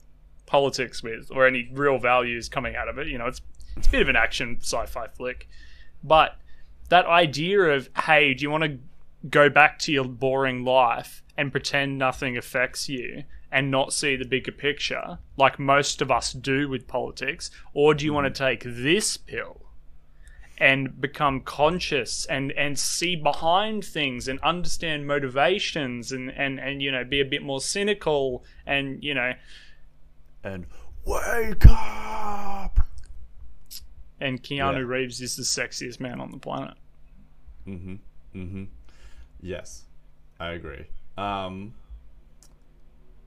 politics 0.46 1.02
with 1.02 1.30
or 1.30 1.46
any 1.46 1.70
real 1.72 1.98
values 1.98 2.48
coming 2.48 2.76
out 2.76 2.88
of 2.88 2.98
it. 2.98 3.08
You 3.08 3.18
know, 3.18 3.26
it's 3.26 3.40
it's 3.76 3.88
a 3.88 3.90
bit 3.90 4.02
of 4.02 4.08
an 4.08 4.16
action 4.16 4.58
sci-fi 4.60 5.08
flick, 5.08 5.48
but 6.02 6.36
that 6.88 7.06
idea 7.06 7.60
of 7.60 7.88
hey, 8.04 8.34
do 8.34 8.42
you 8.42 8.50
want 8.50 8.64
to 8.64 8.78
go 9.28 9.48
back 9.48 9.78
to 9.80 9.92
your 9.92 10.04
boring 10.04 10.64
life 10.64 11.22
and 11.36 11.50
pretend 11.50 11.98
nothing 11.98 12.36
affects 12.36 12.88
you 12.88 13.24
and 13.50 13.70
not 13.70 13.92
see 13.92 14.16
the 14.16 14.24
bigger 14.24 14.52
picture 14.52 15.18
like 15.36 15.58
most 15.58 16.02
of 16.02 16.10
us 16.10 16.32
do 16.32 16.68
with 16.68 16.86
politics 16.86 17.50
or 17.72 17.94
do 17.94 18.04
you 18.04 18.12
want 18.12 18.26
to 18.26 18.42
mm-hmm. 18.42 18.50
take 18.50 18.62
this 18.64 19.16
pill 19.16 19.63
and 20.58 21.00
become 21.00 21.40
conscious 21.40 22.26
and 22.26 22.52
and 22.52 22.78
see 22.78 23.16
behind 23.16 23.84
things 23.84 24.28
and 24.28 24.38
understand 24.40 25.06
motivations 25.06 26.12
and 26.12 26.30
and 26.30 26.60
and 26.60 26.80
you 26.80 26.92
know 26.92 27.04
be 27.04 27.20
a 27.20 27.24
bit 27.24 27.42
more 27.42 27.60
cynical 27.60 28.44
and 28.66 29.02
you 29.02 29.14
know 29.14 29.32
and 30.44 30.66
wake 31.04 31.66
up 31.66 32.78
and 34.20 34.42
Keanu 34.42 34.74
Yeah. 34.74 34.78
Reeves 34.78 35.20
is 35.20 35.36
the 35.36 35.42
sexiest 35.42 36.00
man 36.00 36.20
on 36.20 36.30
the 36.30 36.38
planet. 36.38 36.74
Mm-hmm. 37.66 37.94
Mm-hmm. 38.38 38.64
Yes, 39.40 39.84
I 40.40 40.50
agree. 40.50 40.84
Um, 41.18 41.74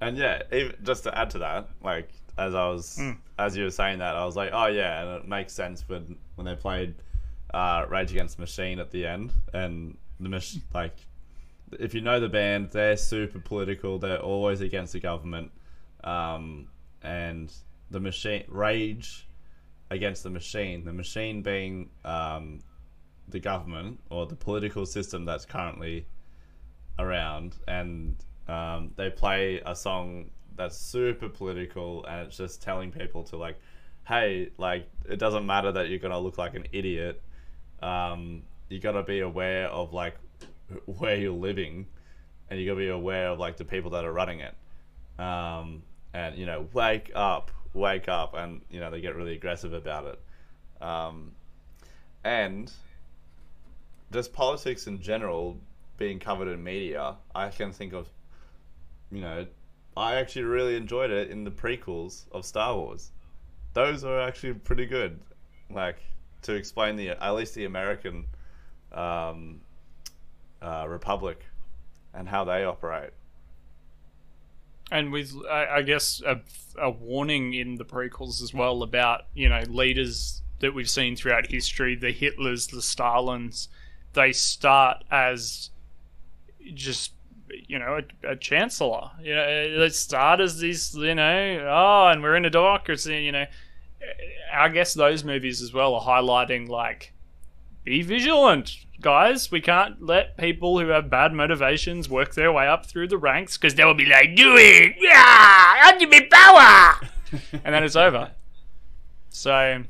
and 0.01 0.17
yeah, 0.17 0.43
even, 0.51 0.75
just 0.83 1.03
to 1.03 1.17
add 1.17 1.29
to 1.31 1.39
that, 1.39 1.69
like 1.83 2.09
as 2.37 2.55
I 2.55 2.67
was, 2.69 2.99
as 3.37 3.57
you 3.57 3.63
were 3.63 3.71
saying 3.71 3.99
that, 3.99 4.15
I 4.15 4.25
was 4.25 4.35
like, 4.35 4.51
oh 4.53 4.67
yeah, 4.67 5.01
and 5.01 5.23
it 5.23 5.27
makes 5.27 5.53
sense 5.53 5.83
when 5.87 6.17
when 6.35 6.45
they 6.45 6.55
played 6.55 6.95
uh, 7.53 7.85
Rage 7.89 8.11
Against 8.11 8.37
the 8.37 8.41
Machine 8.41 8.79
at 8.79 8.91
the 8.91 9.05
end, 9.05 9.33
and 9.53 9.97
the 10.19 10.29
mach- 10.29 10.61
like, 10.73 10.95
if 11.79 11.93
you 11.93 12.01
know 12.01 12.19
the 12.19 12.29
band, 12.29 12.71
they're 12.71 12.97
super 12.97 13.39
political. 13.39 13.99
They're 13.99 14.19
always 14.19 14.61
against 14.61 14.93
the 14.93 14.99
government, 14.99 15.51
um, 16.03 16.67
and 17.01 17.51
the 17.91 17.99
machine 17.99 18.43
Rage 18.47 19.27
against 19.89 20.23
the 20.23 20.29
machine. 20.29 20.85
The 20.85 20.93
machine 20.93 21.41
being 21.41 21.89
um, 22.03 22.59
the 23.27 23.39
government 23.39 23.99
or 24.09 24.25
the 24.25 24.35
political 24.35 24.85
system 24.85 25.25
that's 25.25 25.45
currently 25.45 26.05
around, 26.99 27.55
and 27.67 28.15
um, 28.47 28.91
they 28.95 29.09
play 29.09 29.61
a 29.65 29.75
song 29.75 30.29
that's 30.55 30.77
super 30.77 31.29
political, 31.29 32.05
and 32.05 32.27
it's 32.27 32.37
just 32.37 32.61
telling 32.61 32.91
people 32.91 33.23
to 33.23 33.37
like, 33.37 33.57
hey, 34.07 34.49
like 34.57 34.89
it 35.07 35.17
doesn't 35.17 35.45
matter 35.45 35.71
that 35.71 35.89
you're 35.89 35.99
gonna 35.99 36.19
look 36.19 36.37
like 36.37 36.55
an 36.55 36.65
idiot. 36.71 37.21
Um, 37.81 38.43
you 38.69 38.79
gotta 38.79 39.03
be 39.03 39.21
aware 39.21 39.67
of 39.67 39.93
like 39.93 40.15
where 40.85 41.15
you're 41.15 41.31
living, 41.31 41.87
and 42.49 42.59
you 42.59 42.65
gotta 42.65 42.79
be 42.79 42.89
aware 42.89 43.29
of 43.29 43.39
like 43.39 43.57
the 43.57 43.65
people 43.65 43.91
that 43.91 44.05
are 44.05 44.13
running 44.13 44.39
it. 44.41 44.55
Um, 45.19 45.83
and 46.13 46.37
you 46.37 46.45
know, 46.45 46.67
wake 46.73 47.11
up, 47.15 47.51
wake 47.73 48.07
up, 48.09 48.33
and 48.35 48.61
you 48.69 48.79
know 48.79 48.91
they 48.91 49.01
get 49.01 49.15
really 49.15 49.33
aggressive 49.33 49.73
about 49.73 50.05
it. 50.05 50.83
Um, 50.83 51.31
and 52.23 52.71
just 54.11 54.33
politics 54.33 54.87
in 54.87 55.01
general 55.01 55.57
being 55.97 56.19
covered 56.19 56.47
in 56.47 56.63
media, 56.63 57.15
I 57.33 57.49
can 57.49 57.71
think 57.71 57.93
of, 57.93 58.07
you 59.11 59.21
know, 59.21 59.47
I 59.95 60.15
actually 60.15 60.43
really 60.43 60.75
enjoyed 60.75 61.09
it 61.09 61.31
in 61.31 61.43
the 61.43 61.51
prequels 61.51 62.25
of 62.31 62.45
Star 62.45 62.75
Wars. 62.75 63.11
Those 63.73 64.03
are 64.03 64.19
actually 64.19 64.53
pretty 64.53 64.85
good, 64.85 65.19
like 65.71 65.97
to 66.47 66.55
explain 66.55 66.95
the 66.95 67.09
at 67.09 67.31
least 67.31 67.53
the 67.55 67.65
American 67.65 68.25
um, 68.91 69.61
uh, 70.61 70.85
Republic 70.87 71.45
and 72.13 72.27
how 72.27 72.43
they 72.43 72.63
operate. 72.63 73.11
and 74.91 75.11
with 75.11 75.35
I, 75.49 75.81
guess 75.81 76.21
a, 76.25 76.39
a 76.81 76.89
warning 76.89 77.53
in 77.53 77.75
the 77.75 77.85
prequels 77.85 78.41
as 78.41 78.53
well 78.53 78.81
about 78.81 79.25
you 79.35 79.49
know 79.49 79.61
leaders 79.67 80.41
that 80.59 80.73
we've 80.73 80.89
seen 80.89 81.15
throughout 81.15 81.47
history, 81.47 81.95
the 81.95 82.13
Hitlers, 82.13 82.71
the 82.71 82.81
Stalins, 82.81 83.67
they 84.13 84.31
start 84.31 85.03
as 85.11 85.69
just 86.73 87.11
you 87.67 87.77
know 87.77 87.99
a, 88.23 88.31
a 88.31 88.35
chancellor. 88.37 89.11
You 89.21 89.35
know, 89.35 89.79
they 89.79 89.89
start 89.89 90.39
as 90.39 90.59
these 90.59 90.95
you 90.95 91.13
know 91.13 91.67
oh, 91.69 92.07
and 92.07 92.23
we're 92.23 92.37
in 92.37 92.45
a 92.45 92.49
democracy. 92.49 93.23
You 93.23 93.33
know, 93.33 93.45
I 94.53 94.69
guess 94.69 94.93
those 94.93 95.23
movies 95.23 95.61
as 95.61 95.73
well 95.73 95.95
are 95.95 96.01
highlighting 96.01 96.67
like 96.67 97.13
be 97.83 98.01
vigilant 98.01 98.85
guys. 99.01 99.51
We 99.51 99.61
can't 99.61 100.01
let 100.01 100.37
people 100.37 100.79
who 100.79 100.87
have 100.89 101.09
bad 101.09 101.33
motivations 101.33 102.09
work 102.09 102.33
their 102.33 102.51
way 102.51 102.67
up 102.67 102.85
through 102.85 103.07
the 103.07 103.17
ranks 103.17 103.57
because 103.57 103.75
they 103.75 103.85
will 103.85 103.93
be 103.93 104.05
like 104.05 104.35
do 104.35 104.55
it! 104.57 104.95
Yeah! 104.99 105.91
Ultimate 105.93 106.29
power! 106.29 106.95
And 107.65 107.75
then 107.75 107.83
it's 107.83 107.97
over. 107.97 108.31
So 109.29 109.83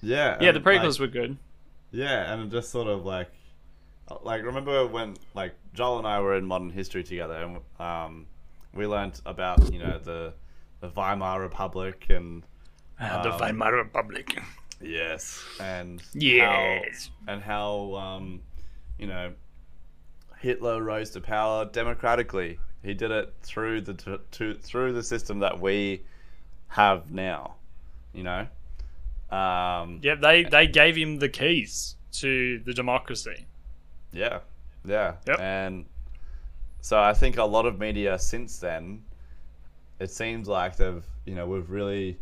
Yeah, 0.00 0.36
yeah 0.40 0.52
the 0.52 0.58
and, 0.58 0.64
like, 0.64 0.80
prequels 0.80 1.00
were 1.00 1.08
good. 1.08 1.36
Yeah, 1.90 2.32
and 2.32 2.50
just 2.52 2.70
sort 2.70 2.86
of 2.86 3.04
like, 3.04 3.28
like 4.22 4.44
remember 4.44 4.86
when 4.86 5.16
like 5.34 5.54
Joel 5.74 5.98
and 5.98 6.06
I 6.06 6.20
were 6.20 6.36
in 6.36 6.46
modern 6.46 6.70
history 6.70 7.02
together, 7.02 7.34
and 7.34 7.58
um, 7.80 8.26
we 8.74 8.86
learned 8.86 9.20
about 9.26 9.72
you 9.72 9.80
know 9.80 9.98
the 9.98 10.34
the 10.80 10.88
Weimar 10.88 11.40
Republic 11.40 12.06
and 12.10 12.44
Ah, 13.00 13.22
the 13.22 13.32
Um, 13.32 13.40
Weimar 13.40 13.74
Republic 13.74 14.40
yes, 14.80 15.44
and 15.60 16.02
Yes. 16.14 17.10
how, 17.26 17.32
and 17.32 17.42
how 17.42 17.94
um, 17.96 18.42
you 18.98 19.06
know 19.06 19.32
Hitler 20.38 20.82
rose 20.82 21.10
to 21.10 21.20
power 21.20 21.64
democratically. 21.64 22.58
He 22.82 22.94
did 22.94 23.10
it 23.10 23.34
through 23.42 23.80
the 23.82 23.94
t- 23.94 24.16
to, 24.32 24.54
through 24.54 24.92
the 24.92 25.02
system 25.02 25.40
that 25.40 25.60
we 25.60 26.02
have 26.68 27.10
now. 27.12 27.56
You 28.12 28.22
know. 28.24 28.46
Um, 29.30 30.00
yeah 30.02 30.14
they 30.14 30.44
they 30.44 30.66
gave 30.66 30.96
him 30.96 31.18
the 31.18 31.28
keys 31.28 31.96
to 32.12 32.60
the 32.60 32.72
democracy 32.72 33.44
Yeah, 34.10 34.38
yeah, 34.86 35.16
Yep. 35.26 35.38
and 35.40 35.84
so 36.80 36.98
I 36.98 37.12
think 37.12 37.36
a 37.36 37.44
lot 37.44 37.66
of 37.66 37.78
media 37.78 38.18
since 38.18 38.58
then, 38.58 39.02
it 40.00 40.10
seems 40.10 40.48
like 40.48 40.76
they've 40.76 41.04
you 41.26 41.34
know 41.34 41.46
we've 41.46 41.68
really 41.68 42.16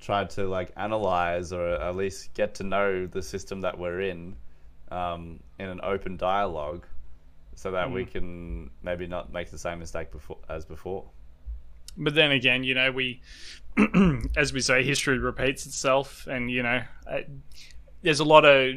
tried 0.00 0.30
to 0.30 0.46
like 0.48 0.72
analyze 0.76 1.52
or 1.52 1.68
at 1.74 1.96
least 1.96 2.32
get 2.34 2.54
to 2.54 2.64
know 2.64 3.06
the 3.06 3.22
system 3.22 3.60
that 3.60 3.78
we're 3.78 4.00
in, 4.00 4.34
um, 4.90 5.40
in 5.58 5.68
an 5.68 5.80
open 5.82 6.16
dialogue, 6.16 6.86
so 7.54 7.70
that 7.70 7.90
we 7.90 8.04
can 8.04 8.70
maybe 8.82 9.06
not 9.06 9.32
make 9.32 9.50
the 9.50 9.58
same 9.58 9.78
mistake 9.78 10.10
before 10.10 10.38
as 10.48 10.64
before. 10.64 11.04
but 11.96 12.14
then 12.14 12.32
again, 12.32 12.64
you 12.64 12.74
know, 12.74 12.90
we, 12.90 13.20
as 14.36 14.52
we 14.52 14.60
say, 14.60 14.82
history 14.82 15.18
repeats 15.18 15.66
itself, 15.66 16.26
and 16.26 16.50
you 16.50 16.62
know, 16.62 16.82
uh, 17.06 17.20
there's 18.02 18.20
a 18.20 18.24
lot 18.24 18.44
of 18.44 18.76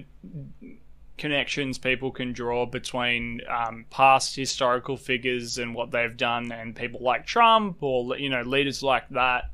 connections 1.17 1.77
people 1.77 2.11
can 2.11 2.33
draw 2.33 2.65
between 2.65 3.39
um, 3.47 3.85
past 3.89 4.35
historical 4.35 4.97
figures 4.97 5.57
and 5.57 5.73
what 5.73 5.91
they've 5.91 6.17
done, 6.17 6.51
and 6.51 6.75
people 6.75 7.01
like 7.01 7.25
Trump 7.25 7.81
or 7.81 8.17
you 8.17 8.29
know 8.29 8.41
leaders 8.41 8.83
like 8.83 9.07
that. 9.09 9.45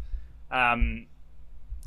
Um, 0.51 1.05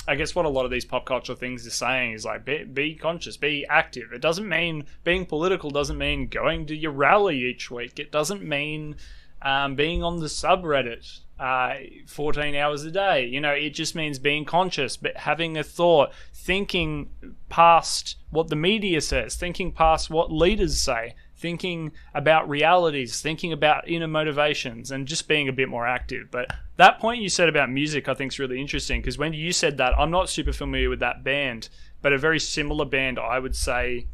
I 0.06 0.16
guess 0.16 0.34
what 0.34 0.44
a 0.44 0.48
lot 0.48 0.64
of 0.64 0.70
these 0.70 0.84
pop 0.84 1.06
culture 1.06 1.34
things 1.34 1.66
are 1.66 1.70
saying 1.70 2.12
is 2.12 2.24
like 2.24 2.44
be, 2.44 2.64
be 2.64 2.94
conscious, 2.94 3.36
be 3.36 3.64
active. 3.68 4.12
It 4.12 4.20
doesn't 4.20 4.48
mean 4.48 4.86
being 5.04 5.26
political 5.26 5.70
doesn't 5.70 5.98
mean 5.98 6.26
going 6.26 6.66
to 6.66 6.76
your 6.76 6.90
rally 6.90 7.44
each 7.44 7.70
week. 7.70 7.98
It 7.98 8.10
doesn't 8.10 8.42
mean 8.42 8.96
um, 9.42 9.76
being 9.76 10.02
on 10.02 10.20
the 10.20 10.26
subreddit 10.26 11.20
uh, 11.38 11.74
14 12.06 12.54
hours 12.54 12.84
a 12.84 12.90
day. 12.90 13.26
You 13.26 13.40
know, 13.40 13.52
it 13.52 13.70
just 13.70 13.94
means 13.94 14.18
being 14.18 14.44
conscious, 14.44 14.96
but 14.96 15.16
having 15.18 15.56
a 15.56 15.64
thought, 15.64 16.12
thinking 16.32 17.10
past 17.48 18.16
what 18.30 18.48
the 18.48 18.56
media 18.56 19.00
says, 19.00 19.36
thinking 19.36 19.72
past 19.72 20.10
what 20.10 20.32
leaders 20.32 20.80
say, 20.80 21.14
thinking 21.42 21.92
about 22.14 22.48
realities, 22.48 23.20
thinking 23.20 23.52
about 23.52 23.86
inner 23.88 24.06
motivations, 24.08 24.90
and 24.90 25.06
just 25.06 25.28
being 25.28 25.48
a 25.48 25.52
bit 25.52 25.68
more 25.68 25.86
active. 25.86 26.30
But 26.30 26.46
that 26.76 26.98
point 27.00 27.20
you 27.20 27.28
said 27.28 27.48
about 27.50 27.68
music, 27.70 28.08
I 28.08 28.14
think, 28.14 28.32
is 28.32 28.38
really 28.38 28.60
interesting 28.60 29.00
because 29.02 29.18
when 29.18 29.34
you 29.34 29.52
said 29.52 29.76
that, 29.76 29.92
I'm 29.98 30.10
not 30.10 30.30
super 30.30 30.52
familiar 30.52 30.88
with 30.88 31.00
that 31.00 31.22
band, 31.24 31.68
but 32.00 32.12
a 32.14 32.18
very 32.18 32.40
similar 32.40 32.84
band, 32.86 33.18
I 33.18 33.38
would 33.38 33.56
say, 33.56 34.06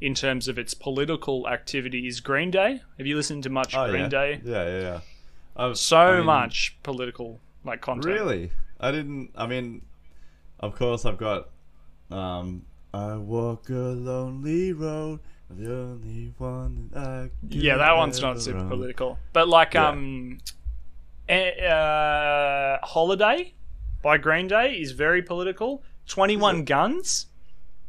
in 0.00 0.14
terms 0.14 0.46
of 0.48 0.58
its 0.58 0.72
political 0.72 1.48
activity, 1.48 2.06
is 2.06 2.20
Green 2.20 2.50
Day. 2.50 2.80
Have 2.96 3.06
you 3.06 3.16
listened 3.16 3.42
to 3.42 3.50
much 3.50 3.72
Green 3.74 3.94
Oh, 3.94 3.94
yeah. 4.04 4.08
Day? 4.08 4.40
Yeah, 4.44 4.64
yeah, 4.68 4.80
yeah. 4.80 5.00
I've- 5.56 5.74
So 5.74 5.98
I 5.98 6.16
mean, 6.18 6.26
much 6.26 6.76
political 6.84 7.40
like 7.64 7.80
content. 7.80 8.14
Really? 8.14 8.50
I 8.80 8.92
didn't. 8.92 9.30
I 9.36 9.46
mean, 9.46 9.82
of 10.60 10.76
course, 10.76 11.04
I've 11.04 11.18
got. 11.18 11.48
Um, 12.10 12.62
I 12.94 13.16
walk 13.16 13.68
a 13.68 13.74
lonely 13.74 14.72
road, 14.72 15.18
the 15.50 15.72
only 15.72 16.32
one 16.38 16.90
that 16.92 17.30
Yeah, 17.48 17.76
that 17.78 17.96
one's 17.96 18.20
not 18.20 18.40
super 18.40 18.58
own. 18.58 18.68
political. 18.68 19.18
But 19.32 19.48
like 19.48 19.74
Yeah. 19.74 19.88
um 19.88 20.38
uh, 21.28 22.78
Holiday 22.86 23.54
by 24.02 24.18
Green 24.18 24.48
Day 24.48 24.74
is 24.74 24.92
very 24.92 25.22
political. 25.22 25.82
21 26.06 26.64
Guns 26.64 27.26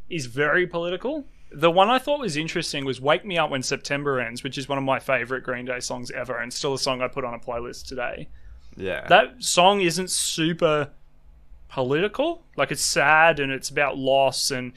is 0.08 0.26
very 0.26 0.66
political. 0.66 1.24
The 1.52 1.70
one 1.70 1.88
I 1.88 1.98
thought 1.98 2.20
was 2.20 2.36
interesting 2.36 2.84
was 2.84 3.00
Wake 3.00 3.24
Me 3.24 3.38
Up 3.38 3.50
When 3.50 3.62
September 3.62 4.20
Ends, 4.20 4.42
which 4.44 4.56
is 4.58 4.68
one 4.68 4.78
of 4.78 4.84
my 4.84 4.98
favorite 4.98 5.42
Green 5.42 5.64
Day 5.64 5.80
songs 5.80 6.10
ever 6.10 6.38
and 6.38 6.52
still 6.52 6.74
a 6.74 6.78
song 6.78 7.00
I 7.02 7.08
put 7.08 7.24
on 7.24 7.34
a 7.34 7.38
playlist 7.38 7.86
today. 7.86 8.28
Yeah. 8.76 9.06
That 9.08 9.42
song 9.42 9.80
isn't 9.80 10.10
super 10.10 10.90
political. 11.68 12.44
Like 12.56 12.70
it's 12.70 12.84
sad 12.84 13.40
and 13.40 13.50
it's 13.50 13.68
about 13.68 13.96
loss 13.98 14.50
and 14.50 14.72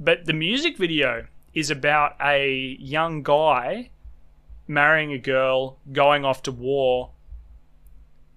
but 0.00 0.26
the 0.26 0.32
music 0.32 0.76
video 0.76 1.26
is 1.54 1.70
about 1.70 2.16
a 2.20 2.76
young 2.78 3.22
guy 3.22 3.90
marrying 4.66 5.12
a 5.12 5.18
girl, 5.18 5.78
going 5.92 6.24
off 6.24 6.42
to 6.42 6.52
war, 6.52 7.10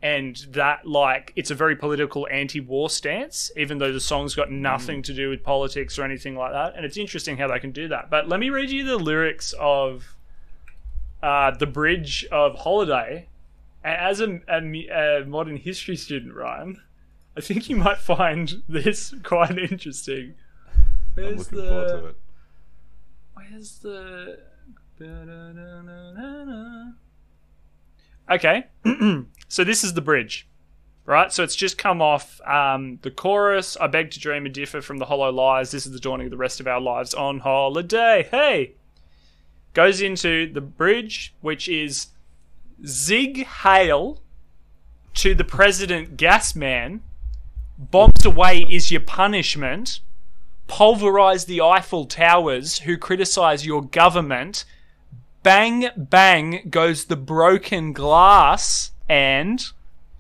and 0.02 0.36
that 0.50 0.88
like 0.88 1.32
it's 1.36 1.52
a 1.52 1.56
very 1.56 1.76
political 1.76 2.28
anti-war 2.32 2.90
stance, 2.90 3.52
even 3.56 3.78
though 3.78 3.94
the 3.94 4.00
song's 4.00 4.34
got 4.34 4.52
nothing 4.52 5.04
to 5.04 5.14
do 5.14 5.30
with 5.30 5.44
politics 5.44 6.00
or 6.00 6.04
anything 6.04 6.36
like 6.36 6.52
that. 6.54 6.76
And 6.76 6.86
it's 6.86 6.98
interesting 6.98 7.38
how 7.38 7.48
they 7.48 7.60
can 7.60 7.72
do 7.72 7.88
that. 7.90 8.10
But 8.10 8.28
let 8.28 8.40
me 8.40 8.50
read 8.50 8.72
you 8.72 8.84
the 8.84 8.98
lyrics 8.98 9.54
of 9.60 10.16
uh, 11.22 11.52
the 11.52 11.68
bridge 11.68 12.26
of 12.32 12.56
Holiday. 12.56 13.28
And 13.84 13.96
as 13.96 14.22
a, 14.22 14.40
a, 14.48 15.22
a 15.22 15.26
modern 15.26 15.58
history 15.58 15.96
student, 15.96 16.34
Ryan, 16.34 16.82
I 17.38 17.42
think 17.42 17.70
you 17.70 17.76
might 17.76 18.00
find 18.00 18.64
this 18.70 19.14
quite 19.24 19.58
interesting. 19.58 20.36
I'm 21.18 21.36
looking 21.36 21.58
the? 21.58 21.68
forward 21.68 21.88
to 21.90 22.06
it. 22.08 22.16
The? 23.52 24.38
Okay, 28.30 28.66
so 29.50 29.64
this 29.64 29.84
is 29.84 29.94
the 29.94 30.02
bridge, 30.02 30.48
right? 31.06 31.34
So 31.34 31.44
it's 31.44 31.56
just 31.56 31.78
come 31.78 32.02
off 32.02 32.40
um, 32.42 33.00
the 33.02 33.12
chorus. 33.12 33.76
I 33.82 33.88
beg 33.88 34.12
to 34.12 34.20
dream 34.20 34.46
and 34.46 34.56
differ 34.56 34.82
from 34.82 35.00
the 35.00 35.06
hollow 35.06 35.32
lies. 35.32 35.72
This 35.72 35.86
is 35.86 35.92
the 35.92 36.00
dawning 36.00 36.28
of 36.28 36.32
the 36.32 36.38
rest 36.38 36.62
of 36.62 36.68
our 36.68 36.80
lives 36.80 37.14
on 37.14 37.40
holiday. 37.40 38.28
Hey, 38.32 38.74
goes 39.74 40.02
into 40.02 40.52
the 40.52 40.62
bridge, 40.62 41.34
which 41.42 41.68
is 41.68 42.08
Sieg 42.86 43.46
Heil 43.46 44.22
to 45.16 45.36
the 45.36 45.44
president 45.44 46.16
Gasman. 46.16 47.02
Bombs 47.78 48.24
away 48.24 48.62
is 48.62 48.92
your 48.92 49.02
punishment 49.02 50.00
pulverize 50.72 51.46
the 51.46 51.60
Eiffel 51.62 52.06
Towers 52.06 52.80
who 52.80 52.98
criticize 52.98 53.66
your 53.66 53.84
government. 53.84 54.64
Bang, 55.44 55.90
bang 55.98 56.68
goes 56.70 57.06
the 57.06 57.18
broken 57.18 57.92
glass 57.92 58.92
and 59.10 59.62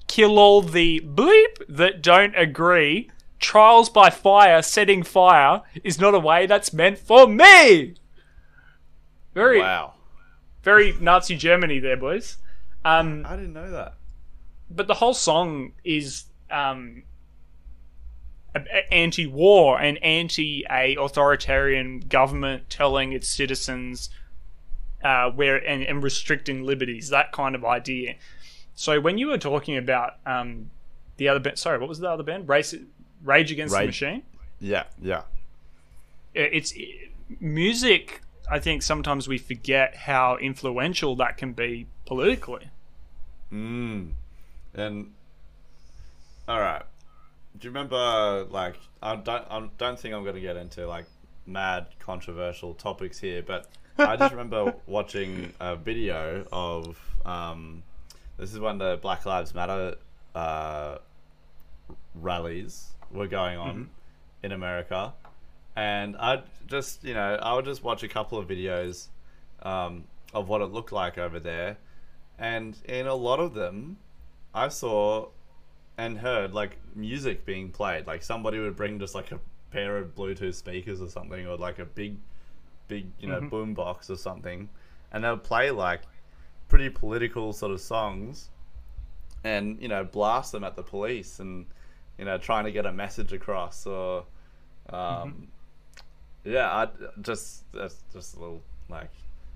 kill 0.07 0.37
all 0.37 0.61
the 0.61 0.99
bleep 0.99 1.65
that 1.69 2.01
don't 2.01 2.35
agree. 2.35 3.09
Trials 3.39 3.89
by 3.89 4.09
fire, 4.09 4.61
setting 4.61 5.03
fire 5.03 5.61
is 5.85 5.99
not 6.01 6.13
a 6.13 6.19
way 6.19 6.45
that's 6.47 6.73
meant 6.73 6.97
for 6.97 7.27
me. 7.27 7.95
Very, 9.33 9.59
Wow. 9.61 9.93
very 10.63 10.93
Nazi 10.99 11.37
Germany 11.37 11.79
there, 11.79 11.95
boys. 11.97 12.37
Um, 12.83 13.25
I 13.25 13.37
didn't 13.37 13.53
know 13.53 13.71
that. 13.71 13.93
but 14.69 14.87
the 14.87 14.95
whole 14.95 15.13
song 15.13 15.71
is 15.83 16.25
um 16.49 17.03
anti-war 18.91 19.79
and 19.79 19.97
anti 20.03 20.65
a 20.69 20.95
authoritarian 20.95 22.01
government 22.01 22.69
telling 22.69 23.13
its 23.13 23.27
citizens 23.27 24.09
uh, 25.03 25.29
where 25.31 25.57
and, 25.57 25.83
and 25.83 26.03
restricting 26.03 26.63
liberties, 26.63 27.09
that 27.09 27.31
kind 27.31 27.55
of 27.55 27.65
idea. 27.65 28.15
So 28.75 28.99
when 28.99 29.17
you 29.17 29.27
were 29.27 29.37
talking 29.37 29.77
about 29.77 30.15
um, 30.25 30.69
the 31.17 31.27
other 31.27 31.39
band, 31.39 31.59
sorry, 31.59 31.79
what 31.79 31.89
was 31.89 31.99
the 31.99 32.09
other 32.09 32.23
band? 32.23 32.47
Race, 32.47 32.75
Rage 33.23 33.51
Against 33.51 33.75
the 33.75 33.85
Machine. 33.85 34.23
Yeah, 34.59 34.83
yeah. 35.01 35.23
It's 36.33 36.73
music. 37.39 38.21
I 38.49 38.59
think 38.59 38.81
sometimes 38.81 39.27
we 39.27 39.37
forget 39.37 39.95
how 39.95 40.37
influential 40.37 41.15
that 41.17 41.37
can 41.37 41.53
be 41.53 41.87
politically. 42.05 42.69
Mm. 43.51 44.11
And 44.73 45.11
all 46.47 46.59
right. 46.59 46.83
Do 47.62 47.68
you 47.68 47.72
remember 47.72 48.47
like 48.49 48.76
I 49.03 49.16
don't 49.16 49.45
I 49.49 49.70
don't 49.78 49.99
think 49.99 50.16
I'm 50.16 50.24
going 50.24 50.36
to 50.36 50.41
get 50.41 50.57
into 50.57 50.88
like 50.88 51.05
mad 51.45 51.86
controversial 51.99 52.74
topics 52.74 53.20
here, 53.20 53.43
but 53.43 53.68
I 53.99 54.18
just 54.18 54.32
remember 54.32 54.74
watching 54.88 55.53
a 55.59 55.76
video 55.76 56.45
of 56.51 56.97
um 57.24 57.84
this 58.38 58.51
is 58.51 58.59
when 58.59 58.80
the 58.80 58.97
Black 58.99 59.28
Lives 59.28 59.53
Matter 59.53 59.95
uh 60.34 60.97
rallies 62.16 62.93
were 63.12 63.28
going 63.28 63.59
on 63.59 63.89
in 64.41 64.51
America. 64.51 65.14
And 65.76 66.18
I 66.18 66.41
just, 66.68 67.03
you 67.03 67.14
know, 67.14 67.38
I 67.41 67.53
would 67.53 67.66
just 67.66 67.84
watch 67.84 68.01
a 68.01 68.07
couple 68.07 68.38
of 68.38 68.47
videos 68.47 69.07
um, 69.62 70.05
of 70.34 70.49
what 70.49 70.62
it 70.62 70.66
looked 70.66 70.91
like 70.91 71.18
over 71.18 71.39
there. 71.39 71.78
And 72.39 72.76
in 72.86 73.07
a 73.07 73.16
lot 73.16 73.39
of 73.39 73.53
them, 73.53 73.97
I 74.53 74.68
saw 74.68 75.28
and 75.97 76.17
heard 76.17 76.53
like 76.53 76.77
music 76.95 77.45
being 77.45 77.69
played. 77.69 78.07
Like 78.07 78.23
somebody 78.23 78.59
would 78.59 78.75
bring 78.75 78.99
just 78.99 79.15
like 79.15 79.31
a 79.31 79.39
pair 79.71 79.97
of 79.97 80.15
Bluetooth 80.15 80.55
speakers 80.55 81.01
or 81.01 81.07
something, 81.09 81.47
or 81.47 81.57
like 81.57 81.79
a 81.79 81.85
big, 81.85 82.17
big, 82.87 83.07
you 83.19 83.27
know, 83.27 83.41
boom 83.41 83.73
box 83.73 84.09
or 84.09 84.17
something, 84.17 84.69
and 85.11 85.23
they 85.23 85.29
would 85.29 85.43
play 85.43 85.71
like 85.71 86.01
pretty 86.67 86.89
political 86.89 87.53
sort 87.53 87.71
of 87.71 87.81
songs, 87.81 88.49
and 89.43 89.81
you 89.81 89.87
know, 89.87 90.03
blast 90.03 90.51
them 90.51 90.63
at 90.63 90.75
the 90.75 90.83
police 90.83 91.39
and 91.39 91.65
you 92.17 92.25
know, 92.25 92.37
trying 92.37 92.65
to 92.65 92.71
get 92.71 92.85
a 92.85 92.91
message 92.91 93.33
across 93.33 93.87
or, 93.87 94.25
um, 94.91 95.47
yeah, 96.43 96.67
I 96.69 96.89
just 97.21 97.63
that's 97.71 98.03
just 98.13 98.35
a 98.35 98.39
little 98.39 98.61
like 98.89 99.09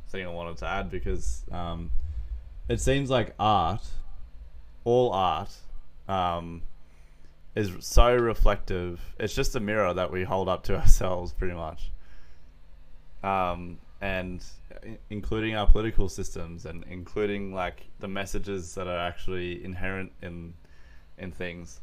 thing 0.09 0.25
I 0.25 0.29
wanted 0.29 0.57
to 0.57 0.67
add 0.67 0.89
because 0.89 1.43
um, 1.51 1.91
It 2.67 2.79
seems 2.79 3.09
like 3.09 3.35
art. 3.39 3.83
all 4.83 5.11
art 5.11 5.51
um, 6.07 6.61
is 7.55 7.71
so 7.79 8.15
reflective. 8.15 9.01
It's 9.19 9.33
just 9.33 9.55
a 9.55 9.59
mirror 9.59 9.93
that 9.93 10.11
we 10.11 10.23
hold 10.23 10.49
up 10.49 10.63
to 10.65 10.77
ourselves, 10.79 11.33
pretty 11.33 11.55
much. 11.55 11.91
Um, 13.23 13.79
and 14.01 14.43
including 15.09 15.55
our 15.55 15.65
political 15.65 16.09
systems 16.09 16.65
and 16.65 16.83
including 16.89 17.53
like 17.53 17.87
the 17.99 18.07
messages 18.07 18.75
that 18.75 18.87
are 18.87 18.99
actually 18.99 19.63
inherent 19.63 20.11
in 20.21 20.53
in 21.17 21.31
things. 21.31 21.79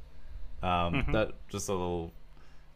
Um, 0.62 1.05
That 1.12 1.33
just 1.49 1.68
a 1.68 1.73
little. 1.73 2.12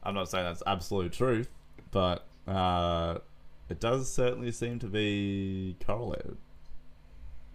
I'm 0.03 0.15
not 0.15 0.29
saying 0.29 0.45
that's 0.45 0.63
absolute 0.67 1.13
truth, 1.13 1.49
but 1.91 2.27
uh, 2.49 3.19
it 3.69 3.79
does 3.81 4.13
certainly 4.13 4.53
seem 4.53 4.79
to 4.81 4.87
be 4.87 5.77
correlated. 5.85 6.37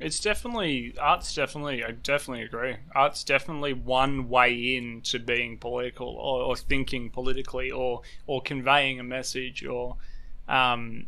It's 0.01 0.19
definitely 0.19 0.95
art's 0.99 1.33
definitely 1.33 1.83
I 1.83 1.91
definitely 1.91 2.43
agree. 2.43 2.75
Art's 2.95 3.23
definitely 3.23 3.73
one 3.73 4.29
way 4.29 4.75
in 4.75 5.01
to 5.03 5.19
being 5.19 5.57
political 5.57 6.07
or, 6.07 6.41
or 6.43 6.55
thinking 6.55 7.09
politically 7.09 7.71
or 7.71 8.01
or 8.27 8.41
conveying 8.41 8.99
a 8.99 9.03
message 9.03 9.63
or 9.65 9.97
um 10.49 11.05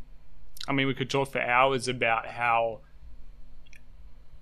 I 0.67 0.73
mean 0.73 0.87
we 0.87 0.93
could 0.93 1.09
talk 1.09 1.31
for 1.31 1.41
hours 1.41 1.87
about 1.87 2.27
how 2.27 2.81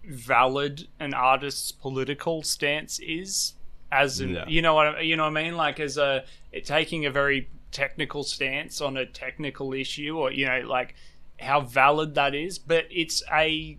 valid 0.04 0.88
an 1.00 1.14
artist's 1.14 1.72
political 1.72 2.42
stance 2.42 3.00
is 3.00 3.54
as 3.92 4.20
an, 4.20 4.30
Yeah. 4.32 4.46
you 4.48 4.62
know 4.62 4.74
what 4.74 4.88
I, 4.98 5.02
you 5.02 5.16
know 5.16 5.24
what 5.24 5.38
I 5.38 5.44
mean 5.44 5.56
like 5.56 5.80
as 5.80 5.98
a 5.98 6.24
taking 6.64 7.06
a 7.06 7.12
very 7.12 7.50
technical 7.72 8.24
stance 8.24 8.82
on 8.82 8.98
a 8.98 9.06
technical 9.06 9.74
issue 9.74 10.18
or 10.18 10.32
you 10.32 10.46
know 10.46 10.62
like 10.68 10.96
how 11.40 11.62
valid 11.62 12.16
that 12.16 12.34
is 12.36 12.58
but 12.60 12.86
it's 12.90 13.24
a 13.32 13.78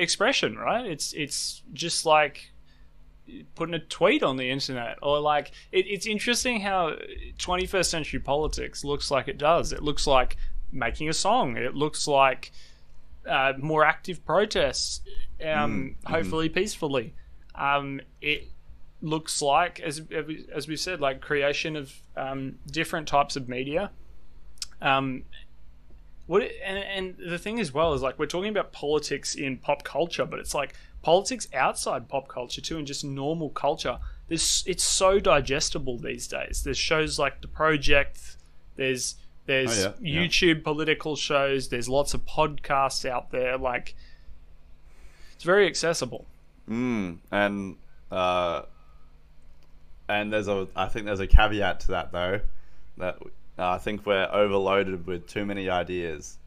expression, 0.00 0.56
right? 0.56 0.86
It's 0.86 1.12
it's 1.12 1.62
just 1.72 2.06
like 2.06 2.50
putting 3.54 3.74
a 3.74 3.78
tweet 3.78 4.22
on 4.22 4.36
the 4.36 4.50
internet 4.50 4.98
or 5.02 5.20
like 5.20 5.52
it, 5.70 5.86
it's 5.86 6.06
interesting 6.06 6.60
how 6.60 6.96
21st 7.38 7.86
century 7.86 8.20
politics 8.20 8.84
looks 8.84 9.10
like 9.10 9.28
it 9.28 9.38
does. 9.38 9.72
It 9.72 9.82
looks 9.82 10.06
like 10.06 10.36
making 10.72 11.08
a 11.08 11.12
song. 11.12 11.56
It 11.56 11.74
looks 11.74 12.08
like 12.08 12.52
uh, 13.28 13.52
more 13.58 13.84
active 13.84 14.24
protests, 14.24 15.00
um, 15.44 15.96
hopefully 16.04 16.48
peacefully. 16.48 17.14
Um, 17.54 18.00
it 18.20 18.48
looks 19.02 19.42
like, 19.42 19.80
as 19.80 20.02
as 20.54 20.68
we 20.68 20.76
said, 20.76 21.00
like 21.00 21.20
creation 21.20 21.76
of 21.76 21.94
um, 22.16 22.58
different 22.66 23.08
types 23.08 23.36
of 23.36 23.48
media. 23.48 23.90
Um, 24.82 25.24
what 26.30 26.42
it, 26.42 26.54
and, 26.64 26.78
and 26.78 27.16
the 27.28 27.40
thing 27.40 27.58
as 27.58 27.74
well 27.74 27.92
is 27.92 28.02
like 28.02 28.16
we're 28.16 28.26
talking 28.26 28.50
about 28.50 28.70
politics 28.70 29.34
in 29.34 29.56
pop 29.56 29.82
culture, 29.82 30.24
but 30.24 30.38
it's 30.38 30.54
like 30.54 30.74
politics 31.02 31.48
outside 31.52 32.08
pop 32.08 32.28
culture 32.28 32.60
too, 32.60 32.78
and 32.78 32.86
just 32.86 33.04
normal 33.04 33.50
culture. 33.50 33.98
There's 34.28 34.62
it's 34.64 34.84
so 34.84 35.18
digestible 35.18 35.98
these 35.98 36.28
days. 36.28 36.62
There's 36.62 36.78
shows 36.78 37.18
like 37.18 37.40
The 37.40 37.48
Project. 37.48 38.36
There's 38.76 39.16
there's 39.46 39.84
Oh, 39.84 39.94
yeah, 40.00 40.20
yeah. 40.20 40.20
YouTube 40.20 40.62
political 40.62 41.16
shows. 41.16 41.68
There's 41.68 41.88
lots 41.88 42.14
of 42.14 42.24
podcasts 42.26 43.04
out 43.04 43.32
there. 43.32 43.58
Like 43.58 43.96
it's 45.34 45.42
very 45.42 45.66
accessible. 45.66 46.26
Mm, 46.68 47.18
and 47.32 47.76
uh, 48.12 48.62
and 50.08 50.32
there's 50.32 50.46
a 50.46 50.68
I 50.76 50.86
think 50.86 51.06
there's 51.06 51.18
a 51.18 51.26
caveat 51.26 51.80
to 51.80 51.88
that 51.88 52.12
though 52.12 52.38
that 52.98 53.18
I 53.66 53.78
think 53.78 54.06
we're 54.06 54.28
overloaded 54.32 55.06
with 55.06 55.26
too 55.26 55.44
many 55.44 55.68
ideas, 55.68 56.38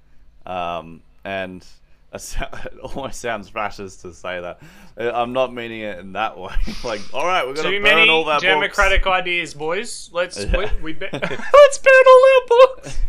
um, 0.45 1.01
and 1.23 1.65
it 2.13 2.79
almost 2.83 3.19
sounds 3.19 3.49
fascist 3.49 4.01
to 4.01 4.13
say 4.13 4.39
that. 4.39 4.61
Uh, 4.97 5.11
I'm 5.13 5.33
not 5.33 5.53
meaning 5.53 5.81
it 5.81 5.99
in 5.99 6.13
that 6.13 6.37
way. 6.37 6.53
like, 6.83 7.01
all 7.13 7.25
right, 7.25 7.45
we're 7.45 7.55
gonna 7.55 7.69
Too 7.69 7.81
burn 7.81 7.95
many 7.95 8.09
all 8.09 8.25
that 8.25 8.41
democratic 8.41 9.07
ideas, 9.07 9.53
boys. 9.53 10.09
Let's 10.13 10.37
Yeah. 10.45 10.57
we, 10.57 10.65
we 10.81 10.93
be- 10.93 11.07
let's 11.11 11.77
burn 11.79 12.03
all 12.07 12.25
our 12.25 12.47
books. 12.47 12.99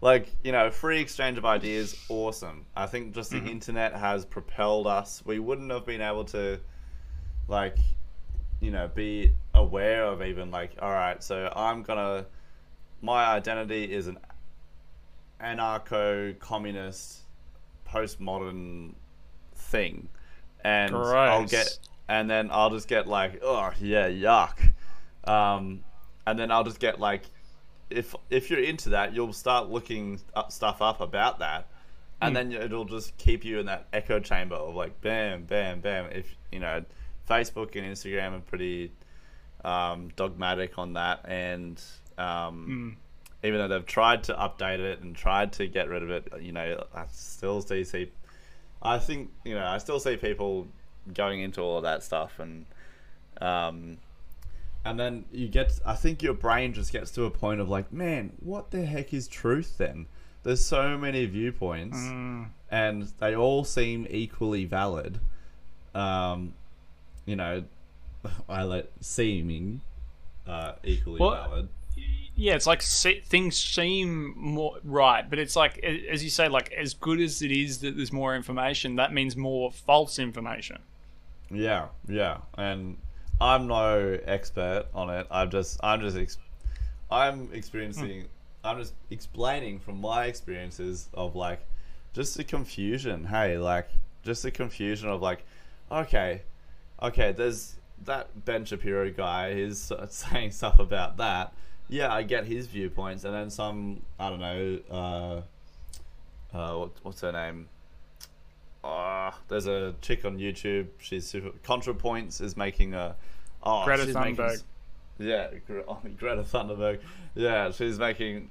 like 0.00 0.28
you 0.42 0.52
know 0.52 0.70
free 0.70 1.00
exchange 1.00 1.38
of 1.38 1.44
ideas 1.46 1.96
awesome 2.08 2.66
i 2.76 2.84
think 2.86 3.14
just 3.14 3.30
the 3.30 3.38
internet 3.38 3.94
has 3.94 4.24
propelled 4.24 4.86
us 4.86 5.22
we 5.24 5.38
wouldn't 5.38 5.70
have 5.70 5.86
been 5.86 6.00
able 6.02 6.24
to 6.24 6.58
like 7.48 7.76
you 8.60 8.70
know 8.70 8.88
be 8.94 9.32
aware 9.54 10.04
of 10.04 10.22
even 10.22 10.50
like 10.50 10.72
all 10.80 10.90
right 10.90 11.22
so 11.22 11.50
i'm 11.56 11.82
gonna 11.82 12.24
my 13.04 13.24
identity 13.26 13.84
is 13.84 14.06
an 14.06 14.18
anarcho 15.40 16.38
communist 16.38 17.20
postmodern 17.88 18.94
thing. 19.54 20.08
And 20.64 20.94
i'll 20.96 21.44
get 21.44 21.78
and 22.08 22.30
then 22.30 22.48
i'll 22.50 22.70
just 22.70 22.88
get 22.88 23.06
like 23.06 23.40
oh 23.42 23.72
yeah 23.80 24.08
yuck. 24.08 24.58
Um 25.24 25.84
and 26.26 26.38
then 26.38 26.50
i'll 26.50 26.64
just 26.64 26.80
get 26.80 26.98
like 26.98 27.24
if 27.90 28.14
if 28.30 28.50
you're 28.50 28.62
into 28.62 28.90
that, 28.90 29.14
you'll 29.14 29.32
start 29.32 29.70
looking 29.70 30.20
up 30.34 30.52
stuff 30.52 30.82
up 30.82 31.00
about 31.00 31.38
that, 31.38 31.68
and 32.20 32.34
then 32.34 32.52
it'll 32.52 32.84
just 32.84 33.16
keep 33.18 33.44
you 33.44 33.58
in 33.60 33.66
that 33.66 33.86
echo 33.92 34.18
chamber 34.20 34.56
of 34.56 34.74
like 34.74 35.00
bam, 35.00 35.44
bam, 35.44 35.80
bam. 35.80 36.06
If 36.10 36.34
you 36.50 36.60
know, 36.60 36.84
Facebook 37.28 37.76
and 37.76 37.84
Instagram 37.84 38.36
are 38.36 38.40
pretty 38.40 38.92
um, 39.64 40.10
dogmatic 40.16 40.78
on 40.78 40.94
that, 40.94 41.20
and 41.26 41.80
um, 42.18 42.96
even 43.42 43.58
though 43.58 43.68
they've 43.68 43.86
tried 43.86 44.24
to 44.24 44.34
update 44.34 44.78
it 44.78 45.00
and 45.00 45.14
tried 45.14 45.52
to 45.54 45.66
get 45.66 45.88
rid 45.88 46.02
of 46.02 46.10
it, 46.10 46.32
you 46.40 46.52
know, 46.52 46.84
I 46.94 47.04
still 47.12 47.60
see 47.62 47.84
see. 47.84 48.10
I 48.82 48.98
think 48.98 49.30
you 49.44 49.54
know 49.54 49.66
I 49.66 49.78
still 49.78 49.98
see 50.00 50.16
people 50.16 50.66
going 51.12 51.40
into 51.40 51.60
all 51.60 51.76
of 51.78 51.82
that 51.84 52.02
stuff 52.02 52.38
and. 52.38 52.66
Um, 53.40 53.98
and 54.86 55.00
then 55.00 55.24
you 55.32 55.48
get. 55.48 55.80
I 55.84 55.94
think 55.94 56.22
your 56.22 56.34
brain 56.34 56.74
just 56.74 56.92
gets 56.92 57.10
to 57.12 57.24
a 57.24 57.30
point 57.30 57.60
of 57.60 57.68
like, 57.70 57.90
man, 57.90 58.32
what 58.40 58.70
the 58.70 58.84
heck 58.84 59.14
is 59.14 59.26
truth 59.26 59.78
then? 59.78 60.06
there's 60.44 60.62
so 60.64 60.96
many 60.96 61.24
viewpoints 61.26 61.96
and 62.70 63.10
they 63.18 63.34
all 63.34 63.64
seem 63.64 64.06
equally 64.08 64.66
valid. 64.66 65.18
Um, 65.94 66.54
you 67.26 67.34
know, 67.34 67.64
I 68.48 68.62
let 68.64 68.90
seeming 69.00 69.80
uh, 70.46 70.72
equally 70.84 71.20
Well, 71.20 71.30
valid. 71.30 71.68
Yeah, 72.36 72.54
it's 72.54 72.66
like 72.66 72.82
se- 72.82 73.20
things 73.20 73.56
seem 73.56 74.34
more 74.36 74.78
right, 74.82 75.28
but 75.28 75.38
it's 75.38 75.54
like 75.54 75.78
as 75.84 76.24
you 76.24 76.30
say, 76.30 76.48
like 76.48 76.72
as 76.72 76.94
good 76.94 77.20
as 77.20 77.42
it 77.42 77.52
is 77.52 77.78
that 77.78 77.96
there's 77.96 78.12
more 78.12 78.34
information, 78.34 78.96
that 78.96 79.12
means 79.12 79.36
more 79.36 79.70
false 79.70 80.18
information. 80.18 80.78
Yeah, 81.50 81.88
yeah, 82.08 82.38
and 82.58 82.96
I'm 83.40 83.66
no 83.66 84.18
expert 84.24 84.86
on 84.94 85.10
it. 85.10 85.26
I'm 85.30 85.50
just 85.50 85.78
I'm 85.82 86.00
just 86.00 86.16
ex- 86.16 86.38
I'm 87.10 87.50
experiencing. 87.52 88.22
Hmm. 88.22 88.26
I'm 88.66 88.78
just 88.78 88.94
explaining 89.10 89.78
from 89.78 90.00
my 90.00 90.24
experiences 90.24 91.10
of 91.14 91.36
like 91.36 91.60
just 92.14 92.36
the 92.36 92.44
confusion. 92.44 93.24
Hey, 93.24 93.58
like 93.58 93.88
just 94.24 94.42
the 94.42 94.50
confusion 94.50 95.08
of 95.08 95.22
like, 95.22 95.44
okay, 95.92 96.42
okay, 97.00 97.32
there's 97.32 97.76
that 98.04 98.44
Ben 98.44 98.64
Shapiro 98.64 99.10
guy 99.10 99.50
is 99.50 99.92
saying 100.08 100.50
stuff 100.50 100.78
about 100.80 101.16
that. 101.18 101.52
Yeah, 101.88 102.12
I 102.12 102.22
get 102.22 102.46
his 102.46 102.66
viewpoints, 102.66 103.24
and 103.24 103.34
then 103.34 103.50
some 103.50 104.02
I 104.18 104.30
don't 104.30 104.40
know. 104.40 104.78
Uh, 104.90 106.56
uh, 106.56 106.78
what, 106.78 106.90
what's 107.02 107.20
her 107.20 107.32
name? 107.32 107.68
Uh, 108.82 109.30
there's 109.48 109.66
a 109.66 109.94
chick 110.00 110.24
on 110.24 110.38
YouTube. 110.38 110.88
She's 110.98 111.26
super. 111.26 111.50
ContraPoints 111.64 112.40
is 112.40 112.56
making 112.56 112.94
a. 112.94 113.16
Oh, 113.62 113.84
Greta 113.84 114.04
she's 114.04 114.14
making 114.14 114.58
yeah, 115.18 115.48
Gre- 115.66 115.80
Greta 116.18 116.42
Thunberg. 116.42 117.00
Yeah, 117.34 117.70
she's 117.70 117.98
making. 117.98 118.50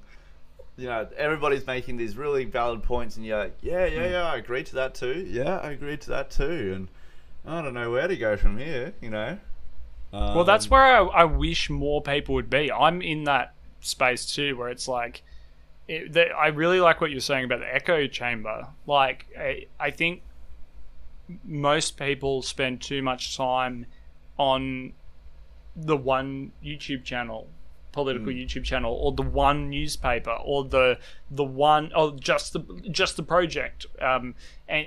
You 0.76 0.86
know, 0.88 1.06
everybody's 1.16 1.66
making 1.68 1.96
these 1.98 2.16
really 2.16 2.44
valid 2.46 2.82
points, 2.82 3.16
and 3.16 3.24
you're 3.24 3.38
like, 3.38 3.56
yeah, 3.62 3.88
Hmm. 3.88 3.94
yeah, 3.94 4.08
yeah, 4.10 4.26
I 4.26 4.36
agree 4.36 4.64
to 4.64 4.74
that 4.76 4.94
too. 4.94 5.24
Yeah, 5.28 5.58
I 5.58 5.70
agree 5.70 5.96
to 5.96 6.10
that 6.10 6.30
too, 6.30 6.72
and 6.74 6.88
I 7.46 7.62
don't 7.62 7.74
know 7.74 7.90
where 7.92 8.08
to 8.08 8.16
go 8.16 8.36
from 8.36 8.58
here. 8.58 8.92
You 9.00 9.10
know. 9.10 9.38
Well, 10.14 10.44
that's 10.44 10.66
Um, 10.66 10.70
where 10.70 10.82
I, 10.82 11.22
I 11.22 11.24
wish 11.24 11.68
more 11.68 12.00
people 12.00 12.34
would 12.36 12.48
be. 12.48 12.70
I'm 12.70 13.02
in 13.02 13.24
that 13.24 13.54
space 13.80 14.32
too, 14.34 14.56
where 14.56 14.68
it's 14.68 14.86
like, 14.86 15.22
it, 15.88 16.12
that 16.12 16.28
I 16.32 16.48
really 16.48 16.80
like 16.80 17.00
what 17.00 17.10
you're 17.10 17.20
saying 17.20 17.44
about 17.44 17.60
the 17.60 17.74
echo 17.74 18.06
chamber. 18.06 18.68
Like, 18.86 19.26
I, 19.38 19.66
I 19.78 19.90
think 19.90 20.22
most 21.44 21.96
people 21.96 22.42
spend 22.42 22.80
too 22.80 23.02
much 23.02 23.36
time 23.36 23.86
on 24.38 24.92
the 25.74 25.96
one 25.96 26.52
YouTube 26.64 27.02
channel, 27.04 27.48
political 27.92 28.28
YouTube 28.28 28.64
channel, 28.64 28.94
or 28.94 29.12
the 29.12 29.22
one 29.22 29.68
newspaper, 29.70 30.38
or 30.44 30.64
the 30.64 30.98
the 31.30 31.44
one, 31.44 31.92
or 31.94 32.12
just 32.18 32.52
the 32.52 32.60
just 32.90 33.16
the 33.16 33.22
project. 33.22 33.86
Um, 34.00 34.34
and 34.68 34.86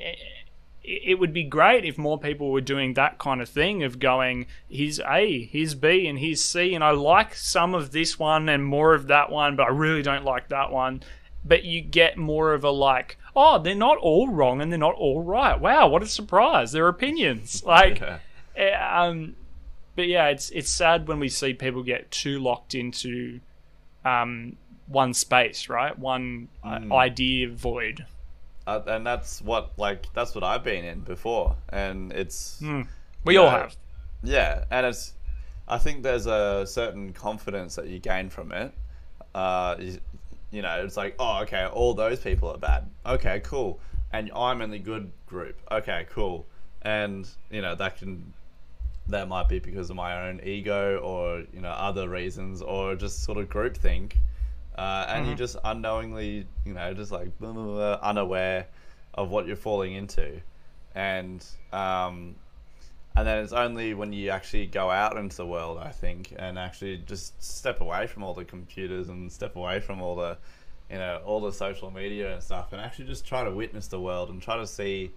it, 0.88 1.20
would 1.20 1.34
be 1.34 1.44
great 1.44 1.84
if 1.86 1.98
more 1.98 2.18
people 2.18 2.52
were 2.52 2.62
doing 2.62 2.94
that 2.94 3.18
kind 3.18 3.42
of 3.42 3.50
thing 3.50 3.84
of 3.84 4.00
going, 4.00 4.48
here's 4.70 5.00
A, 5.02 5.44
here's 5.46 5.76
B, 5.76 6.08
and 6.08 6.18
here's 6.18 6.42
C, 6.44 6.74
and 6.74 6.84
I 6.84 6.92
like 6.92 7.36
some 7.36 7.76
of 7.76 7.92
this 7.92 8.18
one 8.18 8.48
and 8.48 8.64
more 8.64 8.94
of 8.94 9.08
that 9.08 9.30
one, 9.30 9.56
but 9.56 9.64
I 9.68 9.70
really 9.72 10.02
don't 10.02 10.24
like 10.24 10.50
that 10.50 10.72
one. 10.72 11.04
But 11.44 11.64
you 11.64 11.82
get 11.82 12.18
more 12.18 12.54
of 12.54 12.64
a 12.64 12.70
like, 12.72 13.18
oh, 13.36 13.60
they're 13.60 13.76
not 13.76 13.98
all 13.98 14.28
wrong 14.30 14.62
and 14.62 14.72
they're 14.72 14.80
not 14.80 14.96
all 14.96 15.22
right. 15.22 15.60
Wow, 15.60 15.88
what 15.90 16.04
a 16.04 16.08
surprise! 16.08 16.72
Their 16.72 16.88
opinions, 16.88 17.64
like, 17.66 18.00
Yeah. 18.00 18.20
eh, 18.56 18.72
um, 18.74 19.36
but 19.96 20.08
yeah, 20.08 20.28
it's 20.28 20.50
it's 20.52 20.70
sad 20.70 21.08
when 21.08 21.20
we 21.20 21.30
see 21.30 21.54
people 21.54 21.84
get 21.84 22.12
too 22.12 22.40
locked 22.40 22.76
into 22.76 23.40
um, 24.06 24.58
one 24.88 25.14
space, 25.14 25.70
right? 25.70 25.98
One 25.98 26.50
uh, 26.64 26.80
idea 26.94 27.50
void. 27.50 28.06
Uh, 28.68 28.82
and 28.88 29.08
that's 29.08 29.42
what 29.42 29.72
like 29.78 30.06
that's 30.14 30.36
what 30.36 30.44
I've 30.44 30.64
been 30.64 30.84
in 30.84 31.00
before, 31.00 31.56
and 31.70 32.12
it's 32.12 32.62
We 33.24 33.36
you 33.36 33.40
all 33.40 33.46
know, 33.46 33.58
have. 33.58 33.76
Yeah, 34.24 34.66
and 34.70 34.86
it's 34.86 35.14
I 35.70 35.78
think 35.78 36.04
there's 36.04 36.28
a 36.28 36.66
certain 36.68 37.14
confidence 37.14 37.76
that 37.76 37.88
you 37.88 38.00
gain 38.00 38.30
from 38.30 38.52
it. 38.52 38.74
Uh, 39.34 39.76
you, 39.80 40.00
you 40.52 40.62
know, 40.62 40.84
it's 40.84 40.98
like, 40.98 41.16
oh, 41.18 41.42
okay, 41.44 41.66
all 41.66 41.94
those 41.94 42.20
people 42.20 42.50
are 42.50 42.58
bad. 42.58 42.90
Okay, 43.06 43.40
cool. 43.42 43.80
And 44.12 44.32
I'm 44.36 44.62
in 44.62 44.70
the 44.72 44.80
good 44.80 45.12
group. 45.28 45.56
Okay, 45.72 46.06
cool. 46.10 46.46
And 46.82 47.26
you 47.50 47.62
know 47.62 47.74
that 47.76 47.98
can 47.98 48.34
that 49.08 49.30
might 49.30 49.48
be 49.48 49.60
because 49.60 49.90
of 49.90 49.96
my 49.96 50.28
own 50.28 50.42
ego 50.44 50.98
or 50.98 51.44
you 51.54 51.62
know 51.62 51.70
other 51.70 52.10
reasons 52.10 52.62
or 52.62 52.96
just 52.96 53.24
sort 53.24 53.38
of 53.38 53.48
groupthink. 53.48 54.18
Uh, 54.78 55.06
and 55.10 55.28
you 55.28 55.34
just 55.34 55.58
unknowingly, 55.64 56.46
you 56.64 56.74
know, 56.74 56.94
just 56.94 57.12
like 57.12 57.38
blah, 57.40 57.52
blah, 57.52 57.64
blah, 57.64 58.00
unaware 58.02 58.68
of 59.16 59.32
what 59.32 59.48
you're 59.48 59.56
falling 59.56 59.94
into, 59.94 60.40
and 60.94 61.44
um, 61.74 62.36
and 63.16 63.26
then 63.26 63.40
it's 63.40 63.54
only 63.54 63.96
when 63.96 64.14
you 64.14 64.30
actually 64.30 64.68
go 64.68 64.92
out 64.92 65.18
into 65.18 65.38
the 65.38 65.46
world, 65.48 65.80
I 65.80 65.90
think, 65.90 66.36
and 66.38 66.60
actually 66.60 66.98
just 67.08 67.42
step 67.42 67.82
away 67.82 68.06
from 68.06 68.22
all 68.22 68.36
the 68.36 68.46
computers 68.46 69.10
and 69.10 69.32
step 69.32 69.56
away 69.56 69.80
from 69.80 70.00
all 70.00 70.16
the, 70.16 70.38
you 70.92 70.98
know, 70.98 71.22
all 71.26 71.42
the 71.42 71.52
social 71.52 71.90
media 71.90 72.34
and 72.34 72.44
stuff, 72.44 72.72
and 72.74 72.80
actually 72.80 73.06
just 73.06 73.26
try 73.26 73.44
to 73.44 73.50
witness 73.50 73.88
the 73.88 74.00
world 74.00 74.30
and 74.30 74.40
try 74.40 74.58
to 74.58 74.68
see, 74.68 75.12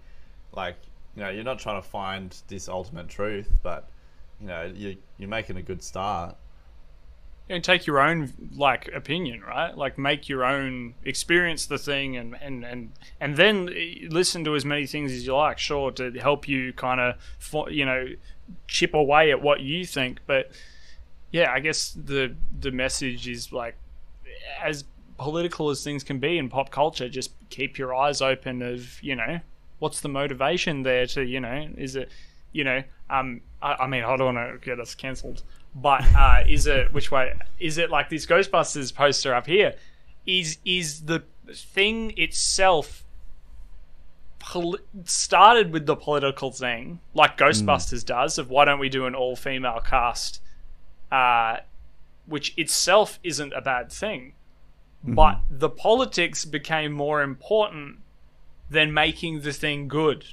like, 0.53 0.77
you 1.15 1.21
know, 1.21 1.29
you're 1.29 1.43
not 1.43 1.59
trying 1.59 1.79
to 1.79 1.87
find 1.87 2.35
this 2.47 2.67
ultimate 2.67 3.07
truth, 3.07 3.51
but 3.61 3.87
you 4.39 4.47
know, 4.47 4.63
you 4.73 4.97
you're 5.19 5.29
making 5.29 5.57
a 5.57 5.61
good 5.61 5.83
start. 5.83 6.35
And 7.49 7.63
take 7.63 7.85
your 7.85 7.99
own 7.99 8.33
like 8.55 8.89
opinion 8.93 9.41
right? 9.41 9.75
Like 9.75 9.97
make 9.97 10.29
your 10.29 10.45
own 10.45 10.93
experience 11.03 11.65
the 11.65 11.77
thing 11.77 12.15
and 12.15 12.35
and 12.41 12.63
and 12.63 12.91
and 13.19 13.35
then 13.35 13.69
eh, 13.69 14.07
listen 14.09 14.43
to 14.45 14.55
as 14.55 14.65
many 14.65 14.87
things 14.87 15.11
as 15.11 15.25
you 15.25 15.35
like 15.35 15.57
sure 15.57 15.91
to 15.91 16.11
help 16.11 16.47
you 16.47 16.73
kind 16.73 16.99
of 16.99 17.15
you 17.71 17.85
know 17.85 18.07
chip 18.67 18.93
away 18.93 19.31
at 19.31 19.41
what 19.41 19.61
you 19.61 19.85
think. 19.85 20.19
But 20.25 20.51
yeah 21.31 21.51
i 21.51 21.59
guess 21.59 21.91
the 21.91 22.35
the 22.59 22.71
message 22.71 23.27
is 23.27 23.51
like 23.51 23.75
as 24.61 24.83
political 25.17 25.69
as 25.69 25.83
things 25.83 26.03
can 26.03 26.19
be 26.19 26.37
in 26.37 26.49
pop 26.49 26.69
culture 26.71 27.07
just 27.09 27.31
keep 27.49 27.77
your 27.77 27.95
eyes 27.95 28.21
open 28.21 28.61
of 28.61 29.01
you 29.01 29.15
know 29.15 29.39
what's 29.79 30.01
the 30.01 30.09
motivation 30.09 30.83
there 30.83 31.05
to 31.05 31.23
you 31.23 31.39
know 31.39 31.67
is 31.77 31.95
it 31.95 32.09
you 32.51 32.63
know 32.63 32.83
um 33.09 33.41
i, 33.61 33.73
I 33.73 33.87
mean 33.87 34.03
i 34.03 34.15
don't 34.15 34.35
want 34.35 34.61
to 34.61 34.65
get 34.65 34.79
us 34.79 34.95
cancelled 34.95 35.43
but 35.73 36.03
uh 36.15 36.43
is 36.47 36.67
it 36.67 36.93
which 36.93 37.11
way 37.11 37.33
is 37.59 37.77
it 37.77 37.89
like 37.89 38.09
this 38.09 38.25
ghostbusters 38.25 38.93
poster 38.93 39.33
up 39.33 39.47
here? 39.47 39.75
Is 40.25 40.57
is 40.65 41.05
the 41.05 41.23
thing 41.53 42.13
itself 42.17 43.03
pol- 44.39 44.77
started 45.05 45.71
with 45.71 45.85
the 45.85 45.95
political 45.95 46.51
thing 46.51 46.99
like 47.13 47.37
ghostbusters 47.37 48.05
does 48.05 48.37
of 48.37 48.49
why 48.49 48.65
don't 48.65 48.79
we 48.79 48.89
do 48.89 49.05
an 49.05 49.15
all-female 49.15 49.81
cast 49.81 50.41
uh 51.11 51.57
which 52.25 52.57
itself 52.57 53.19
isn't 53.23 53.53
a 53.53 53.61
bad 53.61 53.91
thing. 53.91 54.33
But 55.03 55.39
the 55.49 55.69
politics 55.69 56.45
became 56.45 56.91
more 56.91 57.23
important 57.23 57.97
than 58.69 58.93
making 58.93 59.41
the 59.41 59.51
thing 59.51 59.87
good. 59.87 60.25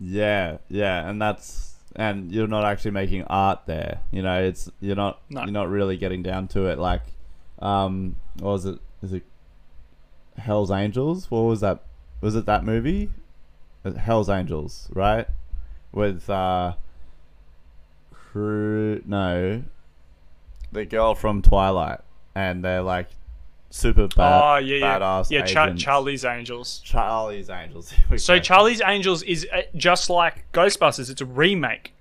Yeah, 0.00 0.58
yeah, 0.68 1.08
and 1.08 1.20
that's 1.20 1.67
and 1.96 2.30
you're 2.32 2.46
not 2.46 2.64
actually 2.64 2.90
making 2.92 3.24
art 3.24 3.60
there. 3.66 4.00
You 4.10 4.22
know, 4.22 4.42
it's 4.42 4.70
you're 4.80 4.96
not 4.96 5.20
No. 5.30 5.42
you're 5.42 5.50
not 5.52 5.68
really 5.68 5.96
getting 5.96 6.22
down 6.22 6.48
to 6.48 6.66
it. 6.66 6.78
Like, 6.78 7.02
um, 7.60 8.16
what 8.40 8.50
was 8.52 8.66
it? 8.66 8.78
Is 9.02 9.12
it 9.12 9.24
Hell's 10.36 10.70
Angels? 10.70 11.30
What 11.30 11.40
was 11.42 11.60
that? 11.60 11.82
Was 12.20 12.34
it 12.36 12.46
that 12.46 12.64
movie? 12.64 13.10
Uh, 13.84 13.92
Hell's 13.92 14.28
Angels, 14.28 14.88
right? 14.92 15.26
With 15.92 16.28
uh, 16.28 16.74
Cru- 18.12 19.02
no, 19.06 19.62
the 20.72 20.84
girl 20.84 21.14
from 21.14 21.42
Twilight, 21.42 22.00
and 22.34 22.64
they're 22.64 22.82
like 22.82 23.08
super 23.70 24.08
bad, 24.08 24.42
oh 24.42 24.56
yeah, 24.58 24.76
yeah, 24.76 24.98
badass 24.98 25.30
yeah. 25.30 25.42
Agents. 25.44 25.82
Charlie's 25.82 26.24
Angels. 26.24 26.80
Charlie's 26.84 27.50
Angels. 27.50 27.92
So 28.16 28.36
go. 28.36 28.40
Charlie's 28.40 28.80
Angels 28.84 29.22
is 29.22 29.46
uh, 29.52 29.62
just 29.76 30.08
like 30.10 30.50
Ghostbusters. 30.52 31.10
It's 31.10 31.20
a 31.20 31.26
remake. 31.26 31.92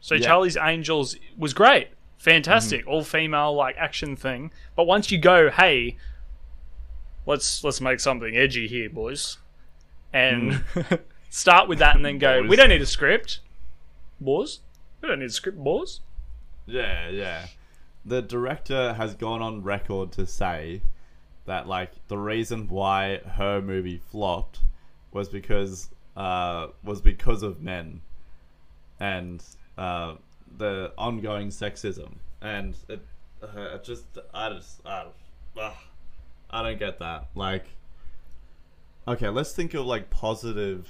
So 0.00 0.14
Yeah. 0.14 0.26
Charlie's 0.26 0.56
Angels 0.56 1.16
was 1.36 1.52
great, 1.54 1.88
fantastic, 2.18 2.82
Mm-hmm. 2.82 2.90
all 2.90 3.02
female 3.04 3.52
like 3.54 3.76
action 3.76 4.14
thing. 4.16 4.50
But 4.76 4.84
once 4.86 5.10
you 5.10 5.18
go, 5.18 5.50
hey, 5.50 5.96
let's 7.26 7.62
let's 7.64 7.80
make 7.80 8.00
something 8.00 8.36
edgy 8.36 8.68
here, 8.68 8.88
boys, 8.90 9.38
and 10.12 10.62
start 11.30 11.68
with 11.68 11.78
that, 11.80 11.96
and 11.96 12.04
then 12.04 12.18
go. 12.18 12.42
Mm. 12.42 12.48
We 12.48 12.56
don't 12.56 12.68
need 12.68 12.80
a 12.82 12.86
script, 12.86 13.40
boys. 14.20 14.60
We 15.00 15.08
don't 15.08 15.18
need 15.20 15.26
a 15.26 15.32
script, 15.32 15.58
boys. 15.58 16.00
Yeah, 16.66 17.08
yeah. 17.08 17.46
The 18.04 18.22
director 18.22 18.94
has 18.94 19.14
gone 19.14 19.42
on 19.42 19.62
record 19.62 20.12
to 20.12 20.26
say 20.26 20.82
that 21.48 21.66
like 21.66 21.92
the 22.08 22.16
reason 22.16 22.68
why 22.68 23.18
her 23.18 23.60
movie 23.60 23.98
flopped 24.10 24.60
was 25.12 25.28
because 25.28 25.90
uh 26.16 26.68
was 26.84 27.00
because 27.00 27.42
of 27.42 27.60
men 27.60 28.00
and 29.00 29.42
uh 29.76 30.14
the 30.56 30.92
ongoing 30.96 31.48
sexism. 31.48 32.14
And 32.40 32.76
it, 32.88 33.00
uh, 33.42 33.74
it 33.74 33.84
just 33.84 34.04
I 34.32 34.50
just 34.50 34.80
I, 34.86 35.06
ugh, 35.60 35.72
I 36.50 36.62
don't 36.62 36.78
get 36.78 36.98
that. 37.00 37.28
Like 37.34 37.66
okay 39.06 39.28
let's 39.28 39.52
think 39.52 39.74
of 39.74 39.86
like 39.86 40.10
positive 40.10 40.86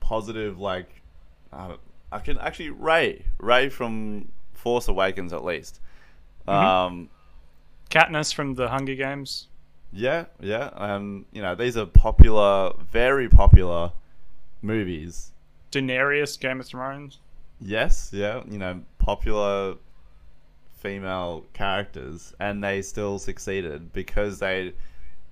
positive 0.00 0.58
like 0.58 1.02
I, 1.52 1.68
don't, 1.68 1.80
I 2.12 2.18
can 2.18 2.38
actually 2.38 2.70
Rey 2.70 3.24
Rey 3.38 3.68
from 3.70 4.30
Force 4.52 4.88
Awakens 4.88 5.32
at 5.32 5.44
least. 5.44 5.80
Um, 6.46 7.10
Katniss 7.90 8.34
from 8.34 8.54
the 8.54 8.68
Hunger 8.68 8.94
Games. 8.94 9.48
yeah, 9.92 10.26
yeah, 10.40 10.70
and 10.74 11.24
you 11.32 11.42
know 11.42 11.54
these 11.54 11.76
are 11.76 11.86
popular, 11.86 12.72
very 12.90 13.28
popular 13.28 13.92
movies. 14.62 15.32
Daenerys, 15.72 16.38
Game 16.38 16.60
of 16.60 16.66
Thrones. 16.66 17.18
yes, 17.60 18.10
yeah, 18.12 18.42
you 18.48 18.58
know, 18.58 18.80
popular 18.98 19.76
female 20.80 21.44
characters, 21.52 22.34
and 22.40 22.62
they 22.62 22.82
still 22.82 23.18
succeeded 23.18 23.92
because 23.92 24.38
they. 24.38 24.74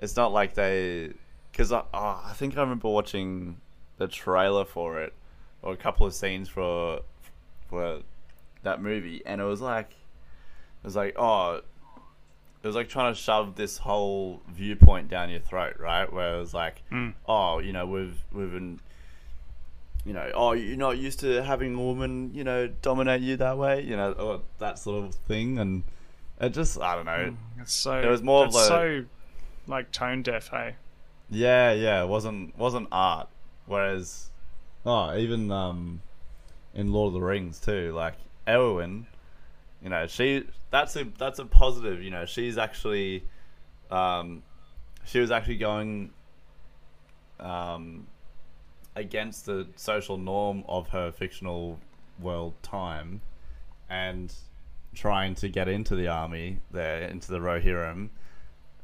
It's 0.00 0.16
not 0.16 0.32
like 0.32 0.54
they, 0.54 1.12
because 1.50 1.72
I, 1.72 1.82
oh, 1.94 2.22
I 2.24 2.32
think 2.34 2.56
I 2.56 2.60
remember 2.60 2.88
watching 2.88 3.58
the 3.96 4.08
trailer 4.08 4.64
for 4.64 5.00
it, 5.00 5.14
or 5.62 5.72
a 5.72 5.76
couple 5.76 6.04
of 6.04 6.12
scenes 6.12 6.48
for, 6.48 7.00
for 7.70 8.00
that 8.64 8.82
movie, 8.82 9.22
and 9.24 9.40
it 9.40 9.44
was 9.44 9.60
like, 9.60 9.90
it 9.90 10.84
was 10.84 10.96
like, 10.96 11.14
oh, 11.16 11.60
it 12.64 12.66
was 12.66 12.74
like 12.74 12.88
trying 12.88 13.12
to 13.12 13.20
shove 13.20 13.54
this 13.56 13.76
whole 13.76 14.40
viewpoint 14.48 15.08
down 15.08 15.28
your 15.28 15.38
throat, 15.40 15.76
right? 15.78 16.10
Where 16.10 16.34
it 16.36 16.38
was 16.40 16.54
like, 16.54 16.82
Mm. 16.90 17.12
oh, 17.28 17.58
you 17.58 17.72
know, 17.74 17.86
we've 17.86 18.18
we've 18.32 18.50
been, 18.50 18.80
you 20.06 20.14
know, 20.14 20.30
oh, 20.34 20.52
you're 20.52 20.76
not 20.78 20.96
used 20.96 21.20
to 21.20 21.42
having 21.42 21.74
a 21.74 21.78
woman, 21.80 22.30
you 22.34 22.42
know, 22.42 22.66
dominate 22.66 23.20
you 23.20 23.36
that 23.36 23.58
way, 23.58 23.82
you 23.82 23.96
know, 23.96 24.12
or 24.12 24.40
that 24.58 24.78
sort 24.78 25.04
of 25.04 25.14
thing, 25.14 25.58
and 25.58 25.82
it 26.40 26.50
just, 26.50 26.80
I 26.80 26.96
don't 26.96 27.04
know, 27.06 27.36
It's 27.60 27.72
so. 27.74 28.00
It 28.00 28.06
was 28.08 28.22
more 28.22 28.46
of 28.46 28.54
a- 28.54 28.58
so, 28.66 29.04
like 29.66 29.92
tone 29.92 30.22
deaf. 30.22 30.48
Hey. 30.48 30.76
yeah, 31.30 31.72
yeah, 31.72 32.02
it 32.02 32.08
wasn't 32.08 32.56
wasn't 32.58 32.88
art. 32.90 33.28
Whereas, 33.66 34.30
oh, 34.86 35.14
even 35.16 35.50
um, 35.50 36.00
in 36.74 36.92
Lord 36.92 37.08
of 37.08 37.12
the 37.14 37.20
Rings 37.26 37.60
too, 37.60 37.92
like 37.94 38.14
Eowyn, 38.46 39.04
you 39.84 39.90
know, 39.90 40.06
she 40.06 40.44
that's 40.70 40.96
a 40.96 41.04
that's 41.18 41.38
a 41.38 41.44
positive. 41.44 42.02
You 42.02 42.10
know, 42.10 42.24
she's 42.24 42.56
actually, 42.56 43.22
um, 43.90 44.42
she 45.04 45.20
was 45.20 45.30
actually 45.30 45.58
going, 45.58 46.10
um, 47.38 48.06
against 48.96 49.44
the 49.44 49.66
social 49.76 50.16
norm 50.16 50.64
of 50.66 50.88
her 50.88 51.12
fictional 51.12 51.78
world 52.18 52.54
time, 52.62 53.20
and 53.90 54.34
trying 54.94 55.34
to 55.34 55.48
get 55.50 55.68
into 55.68 55.94
the 55.94 56.08
army 56.08 56.60
there 56.72 57.02
into 57.02 57.30
the 57.30 57.38
Rohirrim. 57.38 58.08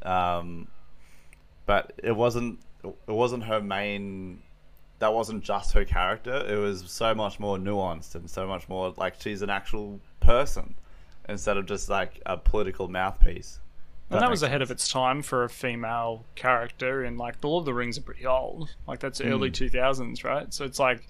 Um, 0.02 0.68
but 1.64 1.92
it 2.02 2.14
wasn't 2.14 2.60
it 2.84 3.12
wasn't 3.12 3.44
her 3.44 3.60
main 3.60 4.42
that 4.98 5.14
wasn't 5.14 5.42
just 5.42 5.72
her 5.72 5.84
character 5.84 6.44
it 6.46 6.58
was 6.58 6.90
so 6.90 7.14
much 7.14 7.38
more 7.38 7.56
nuanced 7.56 8.14
and 8.14 8.28
so 8.28 8.46
much 8.46 8.68
more 8.68 8.92
like 8.96 9.14
she's 9.20 9.40
an 9.40 9.50
actual 9.50 10.00
person 10.20 10.74
instead 11.30 11.56
of 11.56 11.64
just 11.66 11.88
like 11.88 12.20
a 12.26 12.36
political 12.36 12.88
mouthpiece 12.88 13.58
And 14.10 14.20
that 14.20 14.28
was 14.30 14.42
ahead 14.42 14.60
of 14.62 14.70
its 14.70 14.90
time 14.90 15.22
for 15.22 15.44
a 15.44 15.48
female 15.48 16.24
character, 16.34 17.04
and 17.04 17.16
like 17.16 17.40
the 17.40 17.46
Lord 17.48 17.62
of 17.62 17.66
the 17.66 17.74
Rings 17.74 17.96
are 17.96 18.02
pretty 18.02 18.26
old. 18.26 18.68
Like 18.88 18.98
that's 18.98 19.20
early 19.20 19.50
Mm. 19.50 19.54
two 19.54 19.68
thousands, 19.68 20.24
right? 20.24 20.52
So 20.52 20.64
it's 20.64 20.80
like, 20.80 21.06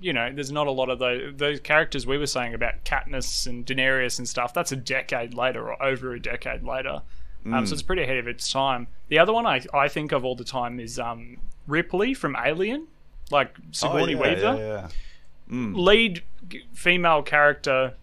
you 0.00 0.12
know, 0.12 0.30
there's 0.32 0.52
not 0.52 0.66
a 0.66 0.70
lot 0.70 0.90
of 0.90 0.98
those 0.98 1.34
those 1.36 1.60
characters 1.60 2.06
we 2.06 2.18
were 2.18 2.26
saying 2.26 2.54
about 2.54 2.84
Katniss 2.84 3.46
and 3.46 3.64
Daenerys 3.66 4.18
and 4.18 4.28
stuff. 4.28 4.52
That's 4.54 4.72
a 4.72 4.76
decade 4.76 5.34
later 5.34 5.72
or 5.72 5.82
over 5.82 6.12
a 6.14 6.20
decade 6.20 6.62
later. 6.62 7.02
Um, 7.46 7.64
so 7.66 7.70
Mm. 7.70 7.72
it's 7.72 7.82
pretty 7.82 8.02
ahead 8.02 8.18
of 8.18 8.28
its 8.28 8.50
time. 8.52 8.86
The 9.08 9.18
other 9.18 9.32
one 9.32 9.46
I 9.46 9.64
I 9.72 9.88
think 9.88 10.12
of 10.12 10.24
all 10.24 10.36
the 10.36 10.44
time 10.44 10.78
is 10.78 10.98
um, 10.98 11.38
Ripley 11.66 12.12
from 12.14 12.36
Alien, 12.36 12.86
like 13.30 13.56
Sigourney 13.72 14.14
Oh, 14.14 14.18
yeah, 14.24 14.34
Weaver 14.34 14.40
yeah, 14.40 14.56
yeah. 14.56 14.88
Mm. 15.50 15.76
lead 15.76 16.22
female 16.74 17.22
character 17.22 17.94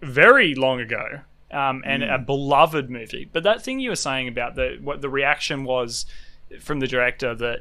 very 0.00 0.54
long 0.54 0.80
ago 0.80 1.20
um, 1.50 1.82
and 1.84 2.02
a 2.02 2.18
beloved 2.18 2.90
movie. 2.90 3.28
But 3.30 3.42
that 3.42 3.62
thing 3.62 3.80
you 3.80 3.90
were 3.90 3.96
saying 3.96 4.28
about 4.28 4.54
the 4.54 4.78
what 4.80 5.00
the 5.00 5.08
reaction 5.08 5.64
was 5.64 6.06
from 6.60 6.80
the 6.80 6.86
director 6.86 7.34
that 7.34 7.60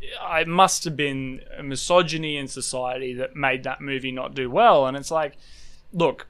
it 0.00 0.48
must 0.48 0.84
have 0.84 0.96
been 0.96 1.40
a 1.56 1.62
misogyny 1.62 2.36
in 2.36 2.48
society 2.48 3.12
that 3.14 3.34
made 3.34 3.64
that 3.64 3.80
movie 3.80 4.12
not 4.12 4.34
do 4.34 4.50
well. 4.50 4.86
And 4.86 4.96
it's 4.96 5.10
like 5.10 5.36
look 5.92 6.26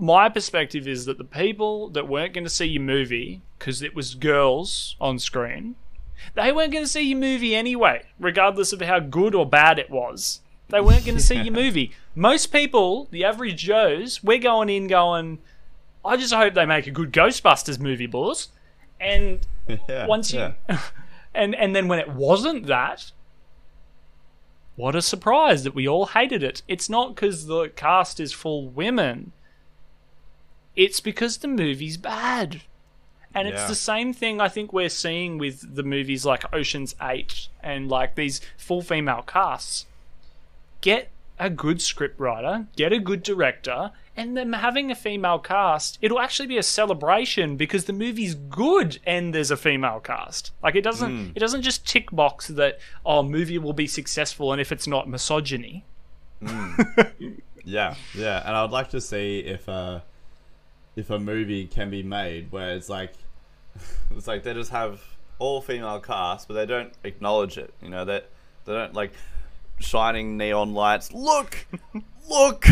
my 0.00 0.30
perspective 0.30 0.88
is 0.88 1.04
that 1.04 1.18
the 1.18 1.24
people 1.24 1.90
that 1.90 2.08
weren't 2.08 2.32
going 2.32 2.44
to 2.44 2.50
see 2.50 2.64
your 2.64 2.82
movie 2.82 3.42
because 3.58 3.82
it 3.82 3.94
was 3.94 4.14
girls 4.14 4.96
on 5.00 5.18
screen 5.18 5.76
they 6.34 6.50
weren't 6.50 6.72
going 6.72 6.84
to 6.84 6.90
see 6.90 7.02
your 7.02 7.18
movie 7.18 7.54
anyway 7.54 8.02
regardless 8.18 8.72
of 8.72 8.80
how 8.80 8.98
good 8.98 9.34
or 9.34 9.46
bad 9.46 9.78
it 9.78 9.90
was 9.90 10.40
they 10.70 10.80
weren't 10.80 11.04
going 11.04 11.16
to 11.16 11.22
see 11.22 11.34
your 11.40 11.54
movie. 11.54 11.92
Most 12.14 12.48
people, 12.48 13.08
the 13.10 13.24
average 13.24 13.62
Joes, 13.62 14.22
we're 14.22 14.38
going 14.38 14.68
in 14.68 14.86
going, 14.86 15.38
I 16.04 16.16
just 16.16 16.32
hope 16.32 16.54
they 16.54 16.66
make 16.66 16.86
a 16.86 16.90
good 16.90 17.12
Ghostbusters 17.12 17.78
movie, 17.78 18.06
boys. 18.06 18.48
And 19.00 19.40
yeah, 19.88 20.06
once 20.06 20.32
you, 20.32 20.40
yeah. 20.40 20.80
and 21.34 21.54
and 21.54 21.74
then 21.74 21.88
when 21.88 21.98
it 21.98 22.08
wasn't 22.08 22.66
that, 22.66 23.12
what 24.76 24.94
a 24.94 25.02
surprise 25.02 25.64
that 25.64 25.74
we 25.74 25.88
all 25.88 26.06
hated 26.06 26.42
it. 26.42 26.62
It's 26.68 26.88
not 26.88 27.14
because 27.14 27.46
the 27.46 27.68
cast 27.68 28.20
is 28.20 28.32
full 28.32 28.68
women. 28.68 29.32
It's 30.76 31.00
because 31.00 31.38
the 31.38 31.48
movie's 31.48 31.96
bad. 31.96 32.62
And 33.34 33.46
it's 33.46 33.68
the 33.68 33.76
same 33.76 34.12
thing 34.12 34.40
I 34.40 34.48
think 34.48 34.72
we're 34.72 34.88
seeing 34.88 35.38
with 35.38 35.76
the 35.76 35.84
movies 35.84 36.24
like 36.24 36.52
Ocean's 36.52 36.96
8 37.00 37.48
and 37.62 37.88
like 37.88 38.16
these 38.16 38.40
full 38.56 38.82
female 38.82 39.22
casts. 39.22 39.86
Get 40.80 41.10
a 41.38 41.48
good 41.48 41.80
script 41.80 42.20
writer, 42.20 42.66
get 42.76 42.92
a 42.92 42.98
good 42.98 43.22
director, 43.22 43.92
and 44.16 44.36
them 44.36 44.52
having 44.52 44.90
a 44.90 44.94
female 44.94 45.38
cast, 45.38 45.98
it'll 46.02 46.20
actually 46.20 46.46
be 46.48 46.58
a 46.58 46.62
celebration 46.62 47.56
because 47.56 47.86
the 47.86 47.92
movie's 47.94 48.34
good 48.34 48.98
and 49.06 49.34
there's 49.34 49.50
a 49.50 49.56
female 49.56 50.00
cast. 50.00 50.52
Like 50.62 50.74
it 50.74 50.82
doesn't 50.82 51.32
it 51.34 51.40
doesn't 51.40 51.62
just 51.62 51.86
tick 51.86 52.10
box 52.10 52.48
that 52.48 52.78
oh 53.06 53.22
movie 53.22 53.58
will 53.58 53.72
be 53.72 53.86
successful 53.86 54.52
and 54.52 54.60
if 54.60 54.70
it's 54.72 54.86
not 54.86 55.08
misogyny. 55.08 55.84
Yeah, 57.64 57.94
yeah, 58.14 58.42
and 58.46 58.56
I'd 58.56 58.70
like 58.70 58.90
to 58.90 59.00
see 59.00 59.40
if 59.40 59.68
uh 59.68 60.00
if 60.96 61.10
a 61.10 61.18
movie 61.18 61.66
can 61.66 61.90
be 61.90 62.02
made 62.02 62.50
where 62.50 62.74
it's 62.74 62.88
like 62.88 63.12
it's 64.16 64.26
like 64.26 64.42
they 64.42 64.54
just 64.54 64.70
have 64.70 65.00
all 65.38 65.60
female 65.60 66.00
cast, 66.00 66.48
but 66.48 66.54
they 66.54 66.66
don't 66.66 66.92
acknowledge 67.04 67.58
it. 67.58 67.72
You 67.82 67.90
know, 67.90 68.04
they 68.04 68.22
they 68.64 68.72
don't 68.72 68.94
like 68.94 69.12
shining 69.80 70.36
neon 70.36 70.74
lights. 70.74 71.12
Look, 71.12 71.66
look, 72.28 72.66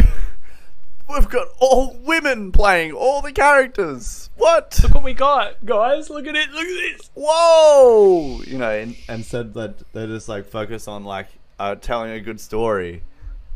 we've 1.09 1.29
got 1.29 1.49
all 1.59 1.97
women 2.05 2.53
playing 2.53 2.93
all 2.93 3.23
the 3.23 3.33
characters. 3.33 4.31
What? 4.37 4.79
Look 4.83 4.95
what 4.95 5.05
we 5.05 5.15
got, 5.15 5.65
guys. 5.65 6.11
Look 6.11 6.27
at 6.27 6.37
it. 6.37 6.51
Look 6.51 6.65
at 6.67 6.97
this. 6.99 7.11
Whoa! 7.15 8.41
You 8.47 8.59
know, 8.59 8.71
and 8.71 8.97
and 9.09 9.25
said 9.25 9.55
that 9.55 9.83
they 9.93 10.07
just 10.07 10.29
like 10.29 10.47
focus 10.47 10.87
on 10.87 11.05
like 11.05 11.29
uh, 11.59 11.75
telling 11.75 12.13
a 12.13 12.21
good 12.21 12.41
story, 12.41 13.03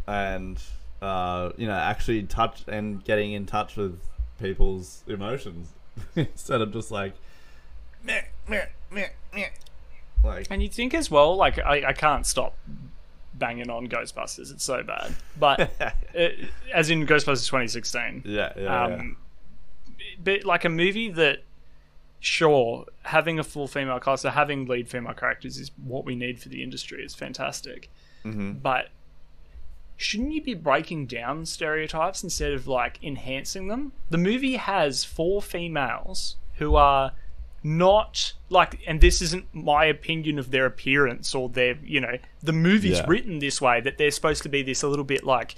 and 0.07 0.61
uh 1.01 1.51
you 1.57 1.67
know 1.67 1.75
actually 1.75 2.23
touch 2.23 2.63
and 2.69 3.05
getting 3.05 3.33
in 3.33 3.45
touch 3.45 3.77
with 3.77 3.99
people's 4.41 5.03
emotions 5.09 5.69
instead 6.17 6.61
of 6.61 6.73
just 6.73 6.91
like 6.91 7.15
meh, 8.05 8.23
meh, 8.49 8.67
meh, 8.91 9.09
meh. 9.35 9.49
like 10.25 10.47
And 10.51 10.63
you 10.63 10.69
think 10.69 10.95
as 10.95 11.11
well, 11.11 11.37
like 11.37 11.59
I, 11.59 11.89
I 11.89 11.93
can't 11.93 12.27
stop 12.27 12.57
banging 13.35 13.71
on 13.71 13.87
Ghostbusters. 13.89 14.53
It's 14.53 14.65
so 14.65 14.83
bad, 14.83 15.15
but 15.39 15.71
it, 16.15 16.49
as 16.75 16.91
in 16.91 17.07
Ghostbusters 17.07 17.47
2016. 17.49 18.23
yeah, 18.27 18.53
yeah, 18.57 18.85
Um, 18.85 19.17
but 20.23 20.45
like 20.45 20.65
a 20.65 20.69
movie 20.69 21.11
that, 21.11 21.43
sure, 22.21 22.87
having 23.03 23.39
a 23.39 23.45
full 23.45 23.67
female 23.67 23.99
cast 24.01 24.25
or 24.25 24.31
having 24.31 24.67
lead 24.67 24.89
female 24.89 25.15
characters 25.15 25.59
is 25.59 25.71
what 25.85 26.05
we 26.05 26.15
need 26.15 26.41
for 26.41 26.49
the 26.49 26.63
industry. 26.63 27.03
It's 27.03 27.15
fantastic, 27.15 27.89
Mhm. 28.25 28.63
but 28.63 28.89
shouldn't 29.97 30.33
you 30.33 30.43
be 30.43 30.55
breaking 30.55 31.07
down 31.07 31.47
stereotypes 31.47 32.23
instead 32.23 32.53
of 32.53 32.67
like 32.67 32.99
enhancing 33.03 33.69
them? 33.69 33.93
The 34.11 34.19
movie 34.19 34.57
has 34.57 35.05
four 35.05 35.41
females 35.43 36.37
who 36.55 36.75
are 36.77 37.13
not 37.63 38.33
like 38.49 38.81
and 38.87 39.01
this 39.01 39.23
isn't 39.23 39.47
my 39.55 39.85
opinion 39.85 40.39
of 40.39 40.51
their 40.51 40.67
appearance 40.67 41.35
or 41.35 41.49
their 41.49 41.77
you 41.85 42.01
know 42.01 42.17
the 42.43 42.53
movie's 42.53 42.99
Yeah. 42.99 43.05
written 43.07 43.39
this 43.39 43.61
way 43.61 43.81
that 43.81 43.99
they're 43.99 44.11
supposed 44.11 44.43
to 44.43 44.49
be 44.49 44.63
this 44.63 44.83
a 44.83 44.89
little 44.89 45.05
bit 45.05 45.25
like 45.25 45.55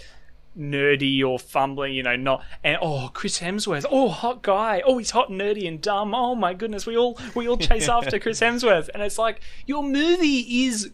nerdy 0.57 1.21
or 1.27 1.37
fumbling, 1.37 1.93
you 1.95 2.03
know, 2.05 2.15
not 2.15 2.45
and 2.63 2.79
oh 2.81 3.11
Chris 3.13 3.41
Hemsworth, 3.41 3.85
oh 3.91 4.09
hot 4.09 4.43
guy, 4.43 4.83
oh 4.87 4.99
he's 4.99 5.11
hot, 5.11 5.29
nerdy 5.29 5.67
and 5.67 5.81
dumb. 5.81 6.15
Oh 6.15 6.35
my 6.37 6.55
goodness, 6.55 6.87
we 6.87 6.97
all 6.97 7.19
we 7.35 7.49
all 7.49 7.57
chase 7.57 7.89
after 7.99 8.21
Chris 8.21 8.41
Hemsworth, 8.41 8.89
and 8.95 9.03
it's 9.03 9.19
like 9.19 9.41
your 9.67 9.83
movie 9.83 10.67
is 10.67 10.93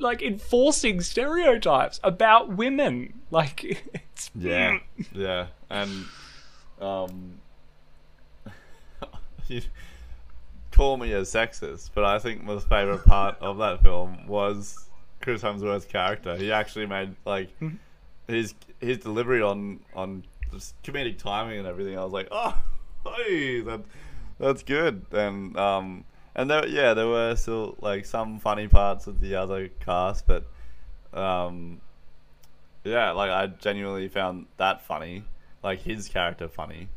like 0.00 0.22
enforcing 0.22 1.00
stereotypes 1.02 2.00
about 2.02 2.48
women. 2.56 3.20
Like 3.30 3.62
it's 3.94 4.30
Yeah, 4.34 4.78
yeah, 5.12 5.46
and 5.70 6.06
um, 6.80 7.38
you 9.48 9.62
call 10.70 10.96
me 10.96 11.12
a 11.12 11.22
sexist, 11.22 11.90
but 11.94 12.04
I 12.04 12.18
think 12.18 12.42
my 12.42 12.58
favorite 12.58 13.04
part 13.04 13.36
of 13.40 13.58
that 13.58 13.82
film 13.82 14.26
was 14.26 14.88
Chris 15.20 15.42
Hemsworth's 15.42 15.84
character. 15.84 16.36
He 16.36 16.52
actually 16.52 16.86
made 16.86 17.14
like 17.24 17.50
his 18.26 18.54
his 18.80 18.98
delivery 18.98 19.42
on 19.42 19.80
on 19.94 20.24
just 20.52 20.80
comedic 20.82 21.18
timing 21.18 21.58
and 21.58 21.66
everything. 21.66 21.98
I 21.98 22.04
was 22.04 22.12
like, 22.12 22.28
oh, 22.30 22.60
hey, 23.04 23.60
that 23.60 23.80
that's 24.38 24.62
good. 24.62 25.06
And 25.12 25.56
um, 25.56 26.04
and 26.34 26.50
there, 26.50 26.66
yeah, 26.66 26.94
there 26.94 27.08
were 27.08 27.36
still 27.36 27.76
like 27.80 28.04
some 28.06 28.38
funny 28.38 28.68
parts 28.68 29.06
of 29.06 29.20
the 29.20 29.34
other 29.36 29.68
cast, 29.68 30.26
but 30.26 30.46
um, 31.12 31.80
yeah, 32.84 33.12
like 33.12 33.30
I 33.30 33.46
genuinely 33.46 34.08
found 34.08 34.46
that 34.56 34.82
funny, 34.82 35.24
like 35.62 35.80
his 35.80 36.08
character 36.08 36.48
funny. 36.48 36.88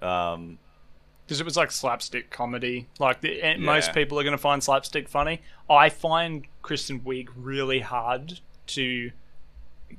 Um, 0.00 0.58
because 1.28 1.42
it 1.42 1.44
was 1.44 1.58
like 1.58 1.70
slapstick 1.70 2.30
comedy. 2.30 2.86
Like 2.98 3.20
the, 3.20 3.42
and 3.42 3.62
most 3.62 3.92
people 3.92 4.18
are 4.18 4.22
going 4.22 4.32
to 4.32 4.38
find 4.38 4.64
slapstick 4.64 5.10
funny. 5.10 5.42
I 5.68 5.90
find 5.90 6.46
Kristen 6.62 7.00
Wiig 7.00 7.28
really 7.36 7.80
hard 7.80 8.40
to 8.68 9.10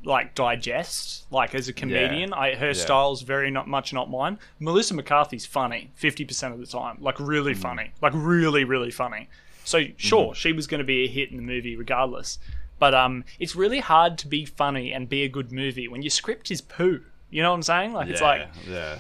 like 0.04 0.34
digest. 0.34 1.26
Like 1.32 1.54
as 1.54 1.68
a 1.68 1.74
comedian, 1.74 2.34
I 2.34 2.56
her 2.56 2.68
Yeah. 2.68 2.74
style's 2.74 3.22
very 3.22 3.52
not 3.52 3.68
much 3.68 3.94
not 3.94 4.10
mine. 4.10 4.40
Melissa 4.60 4.96
McCarthy's 4.96 5.46
funny 5.46 5.92
fifty 5.96 6.26
percent 6.26 6.54
of 6.54 6.60
the 6.60 6.66
time, 6.66 6.98
like 7.00 7.20
really 7.20 7.54
Mm. 7.54 7.58
funny, 7.58 7.92
like 8.02 8.14
really 8.16 8.64
really 8.64 8.92
funny. 8.92 9.30
So 9.64 9.84
sure, 9.98 10.28
Mm-hmm. 10.32 10.34
she 10.34 10.52
was 10.54 10.66
going 10.66 10.80
to 10.80 10.84
be 10.86 11.06
a 11.06 11.08
hit 11.08 11.30
in 11.30 11.38
the 11.38 11.44
movie 11.44 11.76
regardless. 11.76 12.40
But 12.80 12.96
um, 12.96 13.26
it's 13.40 13.56
really 13.56 13.80
hard 13.82 14.18
to 14.20 14.28
be 14.28 14.46
funny 14.46 14.94
and 14.94 15.08
be 15.10 15.24
a 15.24 15.28
good 15.28 15.52
movie 15.52 15.88
when 15.88 16.02
your 16.02 16.10
script 16.12 16.50
is 16.50 16.62
poo. 16.62 17.02
You 17.30 17.44
know 17.44 17.50
what 17.52 17.56
I'm 17.58 17.62
saying? 17.64 17.94
Like 17.94 18.08
it's 18.10 18.22
like 18.22 18.48
yeah, 18.68 19.00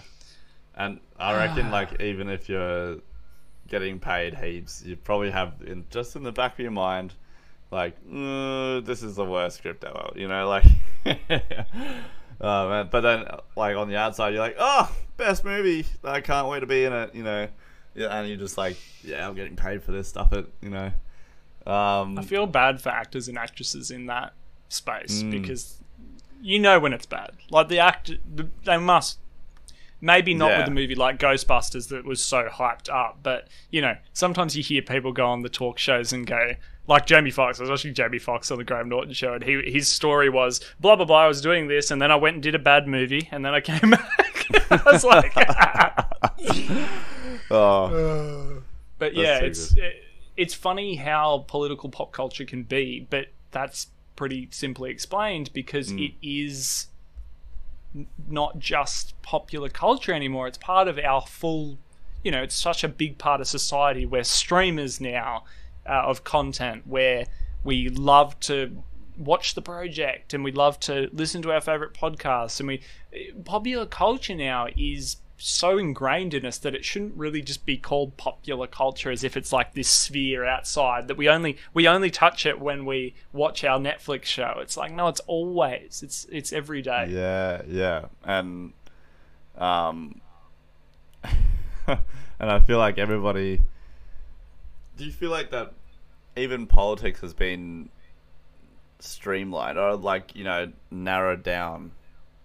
and 0.80 1.00
I 1.20 1.36
reckon 1.38 1.70
like 1.70 2.02
even 2.02 2.30
if 2.30 2.50
you're 2.50 2.98
getting 3.68 4.00
paid 4.00 4.34
heaps, 4.34 4.82
you 4.84 4.96
probably 4.96 5.30
have 5.30 5.54
in 5.66 5.86
just 5.92 6.16
in 6.16 6.24
the 6.24 6.32
back 6.32 6.54
of 6.54 6.60
your 6.60 6.72
mind, 6.72 7.14
like 7.70 7.96
"Uh, 8.12 8.80
this 8.80 9.04
is 9.04 9.16
the 9.16 9.26
worst 9.26 9.58
script 9.58 9.84
ever. 9.84 10.10
You 10.16 10.28
know, 10.28 10.48
like. 10.50 10.66
Oh 12.42 12.70
man, 12.70 12.88
but 12.90 13.02
then 13.02 13.26
like 13.56 13.76
on 13.76 13.90
the 13.90 13.98
outside, 13.98 14.30
you're 14.34 14.42
like, 14.42 14.56
oh, 14.60 14.92
best 15.18 15.44
movie. 15.44 15.86
I 16.04 16.22
can't 16.22 16.48
wait 16.48 16.62
to 16.62 16.66
be 16.66 16.84
in 16.86 16.94
it. 16.94 17.14
You 17.14 17.24
know, 17.24 17.48
yeah, 17.96 18.18
and 18.18 18.28
you're 18.28 18.38
just 18.38 18.58
like, 18.58 18.78
yeah, 19.04 19.28
I'm 19.28 19.36
getting 19.36 19.56
paid 19.56 19.84
for 19.84 19.92
this 19.92 20.08
stuff. 20.08 20.32
It, 20.34 20.48
you 20.62 20.70
know. 20.70 20.92
Um, 21.68 22.18
I 22.18 22.24
feel 22.24 22.48
bad 22.48 22.82
for 22.82 22.90
actors 22.90 23.28
and 23.28 23.38
actresses 23.38 23.92
in 23.92 24.06
that 24.08 24.34
space 24.70 25.22
Mm. 25.24 25.32
because 25.32 25.84
you 26.42 26.58
know 26.60 26.80
when 26.80 26.94
it's 26.94 27.06
bad. 27.06 27.32
Like 27.52 27.68
the 27.68 27.80
act, 27.80 28.12
the, 28.36 28.48
they 28.64 28.78
must. 28.78 29.20
Maybe 30.02 30.34
not 30.34 30.52
Yeah. 30.52 30.60
with 30.60 30.68
a 30.70 30.72
movie 30.72 30.95
like 30.95 31.20
Ghostbusters 31.20 31.89
that 31.89 32.06
was 32.06 32.24
so 32.24 32.47
hyped 32.52 32.89
up, 32.89 33.20
but 33.22 33.50
you 33.70 33.82
know, 33.82 33.95
sometimes 34.14 34.56
you 34.56 34.64
hear 34.64 34.82
people 34.82 35.12
go 35.12 35.26
on 35.28 35.41
the 35.41 35.50
talk 35.50 35.78
shows 35.78 36.14
and 36.14 36.26
go, 36.26 36.54
like 36.88 37.06
Jamie 37.06 37.32
Foxx. 37.32 37.60
I 37.60 37.64
was 37.64 37.70
watching 37.70 37.93
Jamie 37.93 38.18
Foxx 38.20 38.50
on 38.50 38.58
the 38.58 38.64
Graham 38.64 38.88
Norton 38.89 39.14
show, 39.14 39.34
and 39.34 39.43
he 39.43 39.62
his 39.72 39.88
story 39.89 40.30
was 40.30 40.62
blah 40.80 40.95
blah 40.95 41.06
blah. 41.06 41.24
I 41.24 41.28
was 41.28 41.41
doing 41.41 41.68
this, 41.68 41.91
and 41.91 42.02
then 42.02 42.12
I 42.12 42.16
went 42.16 42.36
and 42.36 42.43
did 42.43 42.56
a 42.56 42.60
bad 42.60 42.88
movie, 42.88 43.28
and 43.32 43.43
then 43.45 43.54
I 43.54 43.60
came 43.62 43.89
back. 43.91 44.45
I 44.72 44.82
was 44.86 45.04
like, 45.04 45.34
oh, 47.52 48.62
But 48.97 49.16
yeah, 49.16 49.39
it's 49.39 49.74
it, 49.78 50.04
it's 50.38 50.54
funny 50.54 50.95
how 50.95 51.45
political 51.47 51.89
pop 51.89 52.12
culture 52.12 52.45
can 52.45 52.64
be, 52.64 53.06
but 53.10 53.28
that's 53.52 53.88
pretty 54.16 54.47
simply 54.52 54.91
explained 54.91 55.52
because 55.54 55.91
Mm. 55.91 56.10
it 56.10 56.14
is 56.22 56.88
n- 56.88 56.89
not 58.28 58.60
just 58.60 59.20
popular 59.22 59.70
culture 59.70 60.14
anymore. 60.14 60.48
It's 60.48 60.58
part 60.58 60.88
of 60.88 61.00
our 61.00 61.22
full, 61.22 61.78
you 62.24 62.32
know, 62.32 62.44
it's 62.44 62.56
such 62.56 62.84
a 62.84 62.88
big 62.88 63.18
part 63.18 63.42
of 63.42 63.48
society. 63.48 64.06
We're 64.06 64.24
streamers 64.24 65.02
now 65.02 65.44
uh, 65.88 66.04
of 66.06 66.24
content 66.24 66.86
where 66.86 67.26
we 67.64 67.90
love 67.90 68.40
to 68.42 68.84
watch 69.18 69.54
the 69.54 69.62
project 69.62 70.34
and 70.34 70.44
we 70.44 70.52
love 70.52 70.80
to 70.80 71.10
listen 71.12 71.42
to 71.42 71.52
our 71.52 71.60
favorite 71.60 71.94
podcasts 71.94 72.60
and 72.60 72.70
we 72.70 72.82
popular 73.44 73.86
culture 73.86 74.36
now 74.36 74.68
is 74.78 75.18
so 75.40 75.78
ingrained 75.78 76.34
in 76.34 76.46
us 76.46 76.58
that 76.60 76.76
it 76.76 76.84
shouldn't 76.84 77.16
really 77.16 77.42
just 77.42 77.66
be 77.66 77.78
called 77.78 78.18
popular 78.18 78.68
culture 78.68 79.10
as 79.10 79.24
if 79.24 79.38
it's 79.38 79.54
like 79.54 79.74
this 79.74 79.88
sphere 79.88 80.46
outside 80.46 81.08
that 81.08 81.18
we 81.18 81.30
only 81.30 81.58
we 81.74 81.88
only 81.88 82.12
touch 82.12 82.46
it 82.46 82.60
when 82.60 82.86
we 82.86 83.16
watch 83.32 83.64
our 83.64 83.80
Netflix 83.80 84.26
show. 84.26 84.56
It's 84.58 84.76
like 84.76 84.92
no, 84.92 85.08
it's 85.08 85.22
always 85.22 86.02
it's 86.04 86.28
it's 86.32 86.52
every 86.52 86.82
day. 86.82 87.08
yeah, 87.10 87.62
yeah, 87.68 88.06
and 88.24 88.74
um, 89.58 90.20
and 91.88 92.00
I 92.40 92.60
feel 92.60 92.78
like 92.78 92.98
everybody. 92.98 93.62
Do 94.98 95.06
you 95.06 95.12
feel 95.12 95.32
like 95.32 95.52
that? 95.52 95.74
Even 96.36 96.68
politics 96.68 97.22
has 97.22 97.34
been 97.34 97.90
streamlined 99.00 99.78
or 99.78 99.96
like 99.96 100.36
you 100.36 100.44
know 100.44 100.72
narrowed 100.92 101.42
down 101.42 101.92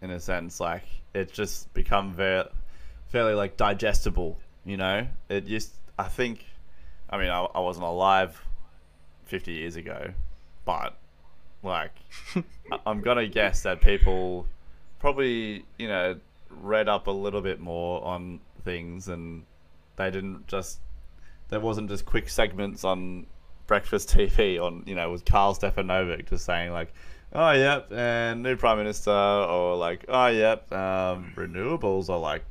in 0.00 0.10
a 0.12 0.20
sense 0.20 0.60
like 0.60 0.84
it's 1.12 1.32
just 1.32 1.72
become 1.74 2.12
very 2.12 2.44
fairly 3.14 3.34
like 3.34 3.56
digestible 3.56 4.36
you 4.64 4.76
know? 4.76 5.06
It 5.28 5.46
just 5.46 5.72
i 5.96 6.08
think 6.08 6.44
i 7.08 7.16
mean 7.16 7.28
i, 7.28 7.44
I 7.44 7.60
wasn't 7.60 7.84
alive 7.84 8.42
50 9.26 9.52
years 9.52 9.76
ago 9.76 10.12
but 10.64 10.98
like 11.62 11.92
i'm 12.86 13.00
gonna 13.00 13.28
guess 13.28 13.62
that 13.62 13.80
people 13.80 14.46
probably 14.98 15.64
you 15.78 15.86
know 15.86 16.18
read 16.50 16.88
up 16.88 17.06
a 17.06 17.12
little 17.12 17.40
bit 17.40 17.60
more 17.60 18.04
on 18.04 18.40
things 18.64 19.06
and 19.06 19.44
they 19.94 20.10
didn't 20.10 20.48
just 20.48 20.80
there 21.50 21.60
wasn't 21.60 21.88
just 21.88 22.04
quick 22.04 22.28
segments 22.28 22.82
on 22.82 23.26
breakfast 23.68 24.08
TV 24.08 24.60
on 24.60 24.82
you 24.86 24.96
know 24.96 25.12
with 25.12 25.24
Karl 25.24 25.54
Stefanovic 25.54 26.28
just 26.28 26.44
saying 26.44 26.72
like, 26.72 26.92
oh 27.32 27.52
yep, 27.52 27.92
and 27.92 28.42
new 28.42 28.56
prime 28.56 28.78
minister, 28.78 29.10
or 29.10 29.76
like, 29.76 30.04
oh 30.08 30.26
yep, 30.26 30.70
um, 30.72 31.32
renewables 31.36 32.08
are 32.08 32.18
like, 32.18 32.42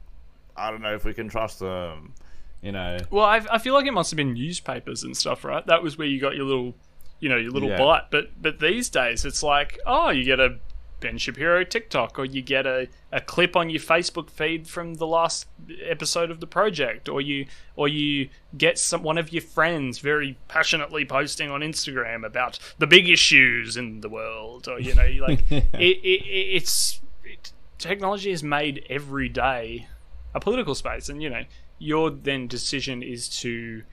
I 0.56 0.72
don't 0.72 0.82
know 0.82 0.94
if 0.94 1.06
we 1.06 1.14
can 1.14 1.30
trust 1.30 1.60
them, 1.60 2.14
you 2.62 2.72
know. 2.72 2.98
Well, 3.10 3.26
I, 3.26 3.42
I 3.52 3.58
feel 3.58 3.74
like 3.74 3.86
it 3.86 3.94
must 3.94 4.12
have 4.12 4.18
been 4.18 4.34
newspapers 4.34 5.04
and 5.04 5.16
stuff, 5.16 5.44
right? 5.44 5.66
That 5.66 5.82
was 5.84 5.98
where 5.98 6.08
you 6.08 6.20
got 6.22 6.36
your 6.36 6.46
little, 6.46 6.76
you 7.20 7.30
know, 7.30 7.38
your 7.38 7.52
little 7.52 7.70
Yeah. 7.70 7.78
bite. 7.80 8.12
But 8.12 8.42
but 8.42 8.60
these 8.60 8.90
days, 8.90 9.26
it's 9.26 9.42
like, 9.44 9.80
oh, 9.86 10.10
you 10.10 10.24
get 10.24 10.40
a 10.40 10.58
Ben 11.00 11.18
Shapiro 11.18 11.66
TikTok, 11.66 12.18
or 12.18 12.24
you 12.24 12.42
get 12.42 12.66
a, 12.66 12.88
a 13.12 13.20
clip 13.20 13.58
on 13.58 13.70
your 13.70 13.82
Facebook 13.82 14.30
feed 14.30 14.68
from 14.70 14.94
the 14.94 15.06
last 15.08 15.48
episode 15.84 16.32
of 16.32 16.40
the 16.40 16.48
project, 16.48 17.10
or 17.10 17.20
you 17.20 17.46
or 17.76 17.90
you 17.90 18.30
get 18.58 18.78
some 18.80 19.04
one 19.04 19.18
of 19.18 19.34
your 19.34 19.42
friends 19.42 20.00
very 20.00 20.38
passionately 20.48 21.04
posting 21.04 21.50
on 21.52 21.60
Instagram 21.60 22.26
about 22.26 22.58
the 22.78 22.88
big 22.88 23.10
issues 23.10 23.76
in 23.76 24.00
the 24.00 24.08
world, 24.08 24.68
or 24.70 24.80
you 24.80 24.94
know, 24.96 25.10
like 25.28 25.44
it, 25.52 25.66
it, 25.74 26.00
it, 26.06 26.56
it's 26.56 27.02
it, 27.26 27.52
technology 27.80 28.30
has 28.32 28.42
made 28.44 28.86
every 28.90 29.28
day 29.28 29.88
a 30.34 30.40
political 30.40 30.76
space, 30.76 31.10
and 31.10 31.22
you 31.22 31.30
know, 31.30 31.44
your 31.80 32.10
then 32.10 32.48
decision 32.48 33.04
is 33.04 33.30
to 33.42 33.84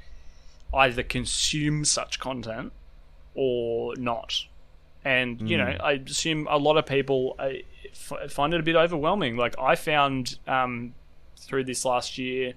either 0.75 1.03
consume 1.03 1.85
such 1.85 2.21
content 2.21 2.73
or 3.35 3.95
not. 3.97 4.45
And 5.05 5.49
you 5.49 5.57
know, 5.57 5.77
I 5.83 5.93
assume 5.93 6.47
a 6.51 6.59
lot 6.59 6.77
of 6.77 6.87
people 6.87 7.37
uh, 7.39 7.49
find 8.29 8.53
it 8.55 8.61
a 8.61 8.63
bit 8.63 8.77
overwhelming. 8.77 9.37
Like 9.37 9.59
I 9.59 9.75
found 9.75 10.39
um, 10.47 10.95
through 11.39 11.65
this 11.65 11.85
last 11.85 12.19
year, 12.19 12.55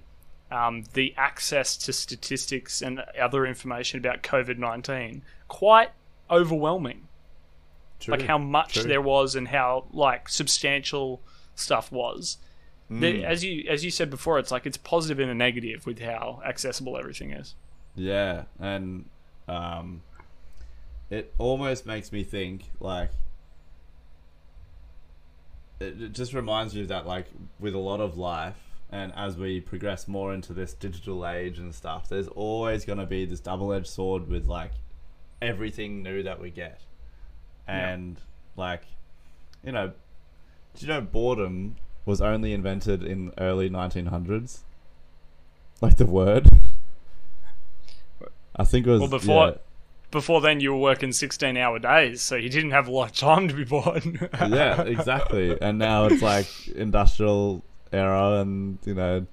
um, 0.50 0.84
the 0.92 1.14
access 1.16 1.76
to 1.78 1.92
statistics 1.92 2.82
and 2.82 3.00
other 3.20 3.46
information 3.46 3.98
about 3.98 4.22
COVID 4.22 4.58
nineteen 4.58 5.22
quite 5.48 5.90
overwhelming 6.30 7.08
like 8.08 8.22
how 8.22 8.38
much 8.38 8.74
true. 8.74 8.82
there 8.84 9.00
was 9.00 9.34
and 9.34 9.48
how 9.48 9.86
like 9.92 10.28
substantial 10.28 11.22
stuff 11.54 11.90
was. 11.90 12.38
The, 13.00 13.24
as 13.24 13.42
you 13.42 13.64
as 13.68 13.84
you 13.84 13.90
said 13.90 14.10
before, 14.10 14.38
it's 14.38 14.50
like 14.50 14.66
it's 14.66 14.76
positive 14.76 15.18
and 15.18 15.30
a 15.30 15.34
negative 15.34 15.86
with 15.86 16.00
how 16.00 16.40
accessible 16.44 16.96
everything 16.96 17.32
is. 17.32 17.54
Yeah, 17.96 18.44
and 18.58 19.06
um, 19.48 20.02
it 21.10 21.34
almost 21.38 21.86
makes 21.86 22.12
me 22.12 22.24
think 22.24 22.70
like 22.80 23.10
it, 25.80 26.12
just 26.12 26.32
reminds 26.32 26.74
me 26.74 26.82
of 26.82 26.88
that 26.88 27.06
like 27.06 27.26
with 27.60 27.74
a 27.74 27.78
lot 27.78 28.00
of 28.00 28.16
life 28.16 28.56
and 28.90 29.12
as 29.16 29.36
we 29.36 29.60
progress 29.60 30.06
more 30.06 30.32
into 30.32 30.52
this 30.52 30.72
digital 30.72 31.26
age 31.26 31.58
and 31.58 31.74
stuff 31.74 32.08
there's 32.08 32.28
always 32.28 32.84
going 32.84 32.98
to 32.98 33.06
be 33.06 33.24
this 33.24 33.40
double-edged 33.40 33.86
sword 33.86 34.28
with 34.28 34.46
like 34.46 34.72
everything 35.42 36.02
new 36.02 36.22
that 36.22 36.40
we 36.40 36.50
get. 36.50 36.80
And 37.66 38.20
like 38.56 38.82
you 39.64 39.72
know 39.72 39.92
do 40.74 40.86
you 40.86 40.92
know 40.92 41.00
boredom 41.00 41.76
was 42.06 42.20
only 42.20 42.52
invented 42.52 43.02
in 43.02 43.32
early 43.38 43.68
1900s 43.70 44.58
like 45.80 45.96
the 45.96 46.06
word 46.06 46.48
i 48.56 48.64
think 48.64 48.86
it 48.86 48.90
was 48.90 49.00
Well, 49.00 49.08
before- 49.10 49.46
yeah. 49.48 49.54
Before 50.10 50.40
then, 50.40 50.60
you 50.60 50.72
were 50.72 50.78
working 50.78 51.10
sixteen 51.10 51.56
hour 51.56 51.80
days, 51.80 52.22
so 52.22 52.36
you 52.36 52.48
didn't 52.48 52.70
have 52.70 52.86
a 52.86 52.90
lot 52.92 53.10
of 53.10 53.16
time 53.16 53.48
to 53.48 53.54
be 53.54 53.64
bored. 53.64 54.04
yeah, 54.48 54.80
exactly. 54.82 55.60
And 55.60 55.76
now 55.76 56.04
it's 56.06 56.22
like 56.22 56.46
industrial 56.76 57.64
era, 57.92 58.34
and 58.40 58.78
you 58.84 58.94
know, 58.94 59.26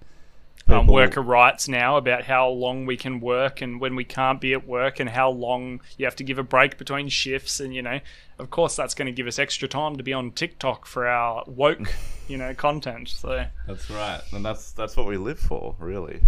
um, 0.71 0.87
worker 0.87 1.21
rights 1.21 1.67
now 1.67 1.97
about 1.97 2.23
how 2.23 2.47
long 2.49 2.85
we 2.85 2.97
can 2.97 3.19
work 3.19 3.61
and 3.61 3.79
when 3.79 3.95
we 3.95 4.03
can't 4.03 4.39
be 4.41 4.53
at 4.53 4.67
work 4.67 4.99
and 4.99 5.09
how 5.09 5.29
long 5.29 5.81
you 5.97 6.05
have 6.05 6.15
to 6.15 6.23
give 6.23 6.39
a 6.39 6.43
break 6.43 6.77
between 6.77 7.09
shifts 7.09 7.59
and 7.59 7.73
you 7.75 7.81
know 7.81 7.99
of 8.39 8.49
course 8.49 8.75
that's 8.75 8.93
going 8.93 9.05
to 9.05 9.11
give 9.11 9.27
us 9.27 9.37
extra 9.39 9.67
time 9.67 9.95
to 9.97 10.03
be 10.03 10.13
on 10.13 10.31
tiktok 10.31 10.85
for 10.85 11.07
our 11.07 11.43
woke 11.47 11.93
you 12.27 12.37
know 12.37 12.53
content 12.53 13.09
so 13.09 13.45
That's 13.67 13.89
right. 13.89 14.21
and 14.31 14.43
that's 14.45 14.71
that's 14.71 14.95
what 14.95 15.07
we 15.07 15.17
live 15.17 15.39
for, 15.39 15.75
really. 15.79 16.21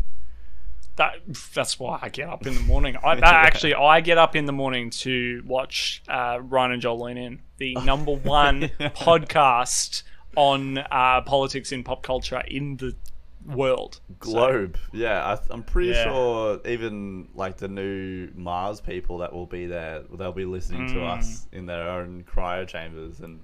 that 0.98 1.16
that's 1.54 1.80
why 1.80 2.00
I 2.02 2.10
get 2.10 2.30
up 2.30 2.46
in 2.46 2.54
the 2.54 2.62
morning. 2.62 2.98
I, 3.04 3.16
that, 3.16 3.24
actually, 3.24 3.74
I 3.74 4.02
get 4.02 4.18
up 4.18 4.36
in 4.36 4.46
the 4.46 4.52
morning 4.52 4.90
to 4.92 5.42
watch 5.46 6.04
uh, 6.08 6.40
Ryan 6.42 6.74
and 6.74 6.82
Jolene 6.82 7.18
in 7.18 7.42
the 7.58 7.76
number 7.86 8.12
one 8.14 8.70
podcast 8.80 10.04
on 10.36 10.78
uh, 10.80 11.22
politics 11.22 11.72
in 11.72 11.84
pop 11.84 12.04
culture 12.04 12.42
in 12.48 12.78
the 12.78 12.96
world. 13.46 14.00
So, 14.10 14.32
Globe. 14.32 14.78
Yeah, 14.92 15.24
I, 15.26 15.54
I'm 15.54 15.64
pretty 15.64 15.90
Yeah. 15.90 16.04
sure 16.04 16.62
even 16.66 17.30
like 17.36 17.58
the 17.58 17.68
new 17.68 18.30
Mars 18.36 18.82
people 18.82 19.20
that 19.20 19.34
will 19.34 19.46
be 19.46 19.66
there, 19.66 20.04
they'll 20.14 20.32
be 20.32 20.46
listening 20.46 20.88
to 20.94 21.04
us 21.04 21.48
mm. 21.52 21.58
in 21.58 21.66
their 21.66 21.90
own 21.90 22.24
cryo 22.24 22.68
chambers, 22.68 23.20
and 23.20 23.42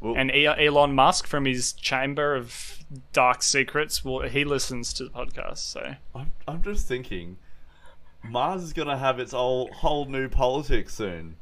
we'll, 0.00 0.16
and 0.16 0.30
Elon 0.32 0.94
Musk 0.94 1.26
from 1.26 1.44
his 1.44 1.72
chamber 1.72 2.34
of 2.34 2.84
dark 3.12 3.42
secrets, 3.42 4.04
well, 4.04 4.20
he 4.28 4.44
listens 4.44 4.92
to 4.94 5.04
the 5.04 5.10
podcast. 5.10 5.58
So 5.58 5.94
I'm, 6.14 6.32
I'm 6.46 6.62
just 6.62 6.86
thinking, 6.86 7.38
Mars 8.22 8.62
is 8.62 8.72
gonna 8.72 8.98
have 8.98 9.18
its 9.18 9.32
whole 9.32 9.70
whole 9.72 10.06
new 10.06 10.28
politics 10.28 10.94
soon. 10.94 11.36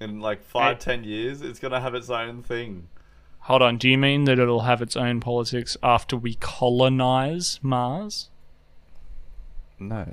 In 0.00 0.18
like 0.20 0.42
five, 0.42 0.78
Hey. 0.78 0.94
ten 0.96 1.04
years, 1.04 1.42
it's 1.42 1.60
gonna 1.60 1.80
have 1.80 1.94
its 1.94 2.10
own 2.10 2.42
thing. 2.42 2.88
Hold 3.42 3.62
on, 3.62 3.76
do 3.78 3.88
you 3.88 3.96
mean 3.98 4.24
that 4.24 4.38
it'll 4.38 4.60
have 4.62 4.82
its 4.82 4.96
own 4.96 5.20
politics 5.20 5.76
after 5.82 6.16
we 6.16 6.34
colonize 6.34 7.58
Mars? 7.62 8.28
No, 9.78 10.06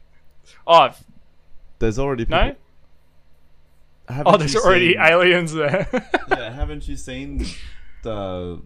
Oh 0.66 0.90
there's 1.78 1.98
already 1.98 2.24
people. 2.24 2.38
no! 2.44 2.54
Haven't 4.08 4.34
Oh, 4.34 4.36
there's 4.36 4.54
you 4.54 4.60
already 4.62 4.92
seen- 4.92 5.00
aliens 5.02 5.52
there. 5.52 5.88
yeah, 6.30 6.50
haven't 6.52 6.86
you 6.88 6.96
seen 6.96 7.44
the 8.02 8.60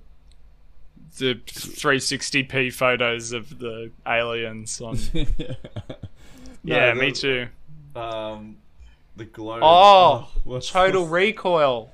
the 1.18 1.34
360p 1.46 2.72
photos 2.72 3.32
of 3.32 3.58
the 3.58 3.90
aliens 4.06 4.80
on. 4.80 4.96
yeah, 6.62 6.94
me 6.94 7.10
the- 7.10 7.12
too. 7.12 7.98
Um, 7.98 8.58
the 9.16 9.24
globe. 9.24 9.60
Oh, 9.62 10.30
what's- 10.44 10.70
Total 10.70 11.02
what's- 11.02 11.12
Recoil. 11.12 11.92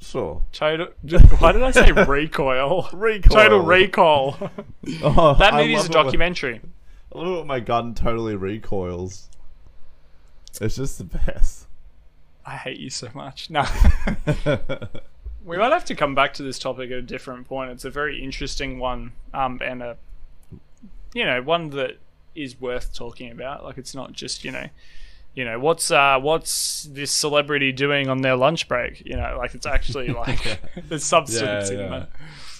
Sure. 0.00 0.42
Total. 0.52 0.88
Why 1.38 1.52
did 1.52 1.62
I 1.62 1.70
say 1.72 1.92
recoil? 2.06 2.88
Recoil. 2.92 3.36
Total 3.42 3.60
Recall. 3.60 4.36
Oh, 5.02 5.34
That 5.38 5.52
I 5.54 5.60
movie 5.62 5.74
is 5.74 5.80
a 5.80 5.82
love 5.82 5.90
it 5.90 5.92
documentary. 6.04 6.60
I 7.14 7.18
love 7.18 7.26
it 7.28 7.38
when 7.38 7.46
my 7.46 7.60
gun 7.60 7.94
totally 7.94 8.34
recoils. 8.34 9.28
It's 10.60 10.76
just 10.76 10.98
the 10.98 11.04
best. 11.04 11.66
I 12.46 12.56
hate 12.56 12.80
you 12.80 12.88
so 12.90 13.08
much. 13.14 13.50
No. 13.50 13.64
we 15.44 15.58
might 15.58 15.70
have 15.72 15.84
to 15.84 15.94
come 15.94 16.14
back 16.14 16.34
to 16.34 16.42
this 16.42 16.58
topic 16.58 16.90
at 16.90 16.96
a 16.98 17.02
different 17.02 17.46
point. 17.46 17.70
It's 17.70 17.84
a 17.84 17.90
very 17.90 18.22
interesting 18.22 18.78
one, 18.78 19.12
um, 19.34 19.60
and 19.62 19.82
a, 19.82 19.96
you 21.14 21.24
know, 21.26 21.42
one 21.42 21.70
that 21.70 21.98
is 22.34 22.58
worth 22.60 22.94
talking 22.94 23.30
about. 23.30 23.64
Like, 23.64 23.76
it's 23.78 23.94
not 23.94 24.12
just 24.12 24.44
you 24.44 24.50
know, 24.50 24.66
you 25.34 25.44
know, 25.44 25.58
what's 25.58 25.90
uh, 25.90 26.18
what's 26.20 26.84
this 26.90 27.10
celebrity 27.10 27.72
doing 27.72 28.08
on 28.08 28.22
their 28.22 28.36
lunch 28.36 28.68
break? 28.68 29.02
You 29.04 29.16
know, 29.16 29.36
like 29.38 29.54
it's 29.54 29.66
actually 29.66 30.08
like 30.08 30.60
there's 30.88 31.04
substance 31.04 31.70
in 31.70 31.78
that. 31.78 32.10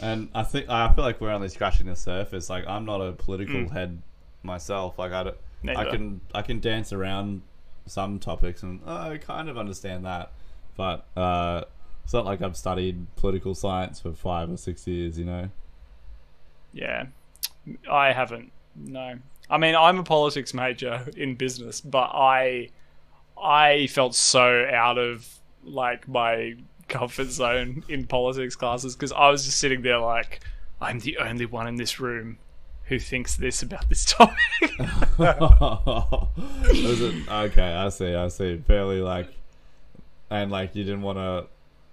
And 0.01 0.29
I 0.35 0.45
think 0.45 0.69
I 0.69 0.93
feel 0.93 1.05
like 1.05 1.21
we're 1.21 1.31
only 1.31 1.49
scratching 1.49 1.87
the 1.87 1.97
surface. 1.97 2.49
Like 2.49 2.67
I'm 2.67 2.85
not 2.85 3.01
a 3.01 3.13
political 3.13 3.69
head 3.69 4.01
myself. 4.43 4.99
Like 4.99 5.13
I, 5.13 5.33
I 5.69 5.85
can 5.85 6.21
I 6.35 6.43
can 6.43 6.61
dance 6.61 6.93
around 6.93 7.43
some 7.87 8.19
topics 8.19 8.63
and 8.63 8.81
oh, 8.87 9.11
I 9.11 9.19
kind 9.19 9.49
of 9.49 9.59
understand 9.59 10.05
that, 10.05 10.33
but 10.77 11.07
uh, 11.17 11.65
it's 12.05 12.13
not 12.13 12.25
like 12.25 12.41
I've 12.41 12.57
studied 12.57 13.15
political 13.17 13.55
science 13.55 14.01
for 14.01 14.13
five 14.13 14.51
or 14.51 14.57
six 14.57 14.87
years. 14.87 15.19
You 15.19 15.25
know. 15.25 15.51
Yeah, 16.73 17.07
I 17.91 18.13
haven't. 18.13 18.53
No, 18.77 19.19
I 19.51 19.59
mean 19.59 19.75
I'm 19.75 19.99
a 19.99 20.03
politics 20.05 20.55
major 20.55 21.07
in 21.17 21.35
business, 21.35 21.81
but 21.81 22.11
I 22.15 22.71
I 23.41 23.89
felt 23.89 24.15
so 24.15 24.67
out 24.73 24.99
of 24.99 25.29
like 25.65 26.09
my 26.09 26.55
comfort 26.89 27.29
zone 27.31 27.85
in 27.89 28.07
politics 28.07 28.57
classes 28.57 28.97
because 28.97 29.13
I 29.13 29.29
was 29.29 29.45
just 29.45 29.59
sitting 29.59 29.83
there 29.83 29.99
like 29.99 30.41
I'm 30.81 31.01
the 31.01 31.19
only 31.19 31.47
one 31.47 31.67
in 31.67 31.77
this 31.77 32.01
room 32.01 32.39
who 32.91 32.99
thinks 32.99 33.37
this 33.37 33.63
about 33.63 33.89
this 33.89 34.05
topic. 34.17 34.37
It 36.73 37.29
okay? 37.31 37.75
I 37.75 37.89
see. 37.89 38.15
I 38.15 38.29
see. 38.29 38.59
Fairly 38.67 39.01
like, 39.01 39.29
and 40.29 40.51
like 40.51 40.75
you 40.75 40.85
didn't 40.85 41.03
want 41.03 41.19
to, 41.19 41.47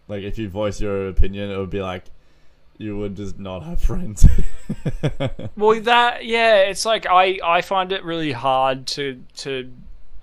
like 0.07 0.23
if 0.23 0.37
you 0.37 0.49
voice 0.49 0.81
your 0.81 1.09
opinion, 1.09 1.51
it 1.51 1.57
would 1.57 1.69
be 1.69 1.81
like 1.81 2.05
you 2.77 2.97
would 2.97 3.15
just 3.15 3.37
not 3.37 3.63
have 3.63 3.79
friends. 3.79 4.25
well, 5.55 5.79
that 5.81 6.25
yeah, 6.25 6.57
it's 6.57 6.85
like 6.85 7.05
I 7.05 7.39
I 7.43 7.61
find 7.61 7.91
it 7.91 8.03
really 8.03 8.31
hard 8.31 8.87
to 8.87 9.23
to 9.37 9.71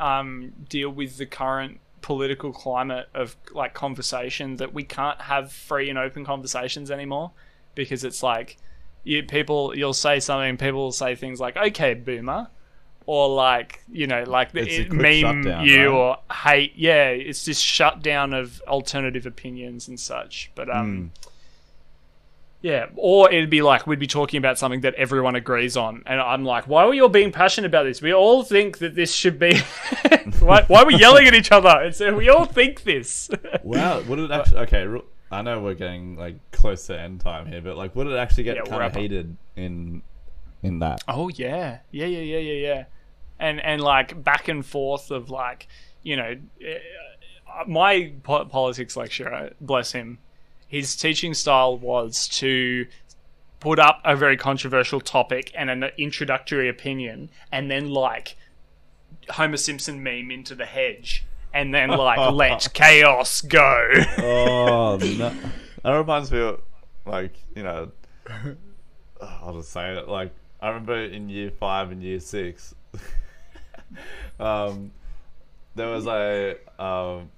um, 0.00 0.52
deal 0.68 0.90
with 0.90 1.16
the 1.16 1.26
current 1.26 1.80
political 2.02 2.52
climate 2.52 3.08
of 3.14 3.34
like 3.52 3.72
conversation 3.72 4.56
that 4.56 4.74
we 4.74 4.82
can't 4.82 5.20
have 5.22 5.50
free 5.50 5.88
and 5.88 5.98
open 5.98 6.22
conversations 6.22 6.90
anymore 6.90 7.30
because 7.74 8.04
it's 8.04 8.22
like 8.22 8.58
you 9.04 9.22
people 9.22 9.74
you'll 9.74 9.94
say 9.94 10.20
something 10.20 10.58
people 10.58 10.80
will 10.80 10.92
say 10.92 11.14
things 11.14 11.40
like 11.40 11.56
okay 11.56 11.94
boomer 11.94 12.46
or 13.06 13.28
like 13.28 13.82
you 13.90 14.06
know 14.06 14.22
like 14.26 14.54
it, 14.54 14.92
meme 14.92 15.20
shutdown, 15.44 15.64
you 15.64 15.88
right? 15.88 15.96
or 15.96 16.18
hate 16.30 16.72
yeah 16.76 17.08
it's 17.08 17.46
this 17.46 17.58
shutdown 17.58 18.34
of 18.34 18.60
alternative 18.68 19.24
opinions 19.24 19.88
and 19.88 19.98
such 19.98 20.50
but 20.54 20.68
um 20.68 21.10
yeah, 22.64 22.86
or 22.96 23.30
it'd 23.30 23.50
be 23.50 23.60
like 23.60 23.86
we'd 23.86 23.98
be 23.98 24.06
talking 24.06 24.38
about 24.38 24.56
something 24.58 24.80
that 24.80 24.94
everyone 24.94 25.34
agrees 25.34 25.76
on, 25.76 26.02
and 26.06 26.18
I'm 26.18 26.46
like, 26.46 26.66
"Why 26.66 26.84
are 26.84 26.88
we 26.88 26.98
all 26.98 27.10
being 27.10 27.30
passionate 27.30 27.66
about 27.66 27.82
this? 27.82 28.00
We 28.00 28.14
all 28.14 28.42
think 28.42 28.78
that 28.78 28.94
this 28.94 29.12
should 29.12 29.38
be. 29.38 29.58
why, 30.40 30.62
why 30.62 30.80
are 30.80 30.86
we 30.86 30.96
yelling 30.96 31.26
at 31.26 31.34
each 31.34 31.52
other?" 31.52 31.68
And 31.68 31.94
so 31.94 32.16
we 32.16 32.30
all 32.30 32.46
think 32.46 32.84
this. 32.84 33.28
wow, 33.62 34.00
would 34.00 34.18
it 34.18 34.30
actually? 34.30 34.60
Okay, 34.60 35.02
I 35.30 35.42
know 35.42 35.60
we're 35.60 35.74
getting 35.74 36.16
like 36.16 36.36
close 36.52 36.86
to 36.86 36.98
end 36.98 37.20
time 37.20 37.46
here, 37.46 37.60
but 37.60 37.76
like, 37.76 37.94
would 37.94 38.06
it 38.06 38.16
actually 38.16 38.44
get 38.44 38.56
Yeah, 38.56 38.62
kind 38.62 38.82
of 38.82 38.96
heated 38.96 39.36
in 39.56 40.00
in 40.62 40.78
that? 40.78 41.02
oh 41.06 41.28
yeah, 41.28 41.80
yeah, 41.90 42.06
yeah, 42.06 42.20
yeah, 42.20 42.38
yeah, 42.38 42.66
yeah, 42.66 42.84
and 43.38 43.60
and 43.60 43.82
like 43.82 44.24
back 44.24 44.48
and 44.48 44.64
forth 44.64 45.10
of 45.10 45.28
like, 45.28 45.68
you 46.02 46.16
know, 46.16 46.34
uh, 46.66 47.64
my 47.66 48.14
po- 48.22 48.46
politics 48.46 48.96
lecturer, 48.96 49.50
bless 49.60 49.92
him, 49.92 50.18
his 50.66 50.96
teaching 50.96 51.34
style 51.34 51.76
was 51.76 52.28
to 52.28 52.86
put 53.60 53.78
up 53.78 54.00
a 54.04 54.14
very 54.14 54.36
controversial 54.36 55.00
topic 55.00 55.50
and 55.54 55.70
an 55.70 55.84
introductory 55.96 56.68
opinion, 56.68 57.30
and 57.50 57.70
then 57.70 57.88
like 57.88 58.36
Homer 59.30 59.56
Simpson 59.56 60.02
meme 60.02 60.30
into 60.30 60.54
the 60.54 60.66
hedge, 60.66 61.24
and 61.52 61.74
then 61.74 61.88
like 61.88 62.18
let 62.32 62.68
chaos 62.74 63.40
go. 63.40 63.90
Oh, 64.18 64.98
no. 65.18 65.32
that 65.82 65.92
reminds 65.92 66.30
me 66.30 66.40
of, 66.40 66.60
like, 67.06 67.34
you 67.54 67.62
know, 67.62 67.90
I'll 69.20 69.54
just 69.54 69.70
say 69.70 69.96
it. 69.96 70.08
Like, 70.08 70.32
I 70.60 70.68
remember 70.68 71.02
in 71.02 71.28
year 71.28 71.50
five 71.50 71.90
and 71.90 72.02
year 72.02 72.20
six, 72.20 72.74
um, 74.40 74.90
there 75.74 75.88
was 75.88 76.06
a, 76.06 76.56
um, 76.78 77.30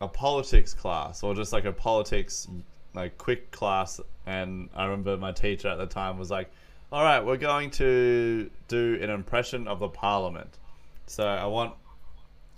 a 0.00 0.08
politics 0.08 0.74
class, 0.74 1.22
or 1.22 1.34
just 1.34 1.52
like 1.52 1.64
a 1.64 1.72
politics, 1.72 2.48
like, 2.94 3.18
quick 3.18 3.50
class. 3.50 4.00
And 4.26 4.68
I 4.74 4.84
remember 4.84 5.16
my 5.16 5.32
teacher 5.32 5.68
at 5.68 5.78
the 5.78 5.86
time 5.86 6.18
was 6.18 6.30
like, 6.30 6.50
all 6.92 7.02
right, 7.02 7.24
we're 7.24 7.36
going 7.36 7.70
to 7.72 8.50
do 8.68 8.98
an 9.00 9.10
impression 9.10 9.66
of 9.66 9.80
the 9.80 9.88
parliament. 9.88 10.58
So 11.06 11.26
I 11.26 11.46
want 11.46 11.74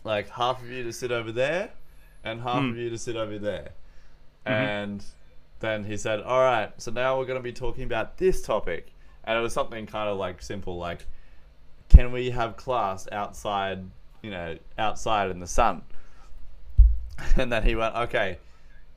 like 0.04 0.28
half 0.28 0.62
of 0.62 0.70
you 0.70 0.82
to 0.84 0.92
sit 0.92 1.12
over 1.12 1.32
there 1.32 1.70
and 2.24 2.40
half 2.40 2.62
hmm. 2.62 2.70
of 2.70 2.76
you 2.76 2.90
to 2.90 2.98
sit 2.98 3.16
over 3.16 3.38
there. 3.38 3.70
Mm-hmm. 4.46 4.52
And 4.52 5.04
then 5.60 5.84
he 5.84 5.96
said, 5.96 6.20
All 6.20 6.40
right, 6.40 6.70
so 6.78 6.90
now 6.90 7.18
we're 7.18 7.26
going 7.26 7.38
to 7.38 7.42
be 7.42 7.52
talking 7.52 7.84
about 7.84 8.18
this 8.18 8.42
topic. 8.42 8.92
And 9.24 9.38
it 9.38 9.42
was 9.42 9.52
something 9.52 9.86
kind 9.86 10.08
of 10.08 10.16
like 10.16 10.40
simple, 10.40 10.78
like, 10.78 11.06
can 11.88 12.12
we 12.12 12.30
have 12.30 12.56
class 12.56 13.06
outside, 13.12 13.84
you 14.22 14.30
know, 14.30 14.56
outside 14.78 15.30
in 15.30 15.40
the 15.40 15.46
sun? 15.46 15.82
And 17.36 17.52
then 17.52 17.62
he 17.62 17.74
went, 17.74 17.94
Okay, 17.94 18.38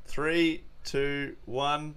three, 0.06 0.64
two, 0.84 1.36
one, 1.46 1.96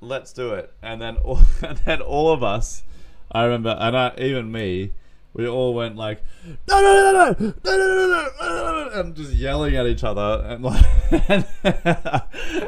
let's 0.00 0.32
do 0.32 0.54
it. 0.54 0.72
And 0.82 1.00
then, 1.00 1.16
all, 1.18 1.40
and 1.62 1.78
then 1.78 2.00
all 2.00 2.32
of 2.32 2.42
us, 2.42 2.82
I 3.30 3.44
remember, 3.44 3.76
and 3.78 3.96
I, 3.96 4.12
even 4.18 4.50
me, 4.50 4.92
we 5.34 5.46
all 5.46 5.74
went 5.74 5.96
like, 5.96 6.22
no, 6.66 6.80
no, 6.80 7.12
no, 7.12 7.12
no, 7.12 7.34
no, 7.38 7.54
no, 7.64 7.76
no, 7.76 7.86
no, 7.86 8.30
no, 8.40 8.88
no, 8.88 9.00
and 9.00 9.14
just 9.14 9.32
yelling 9.32 9.76
at 9.76 9.86
each 9.86 10.02
other, 10.02 10.42
and 10.46 10.64
like, 10.64 10.84
and, 11.28 11.46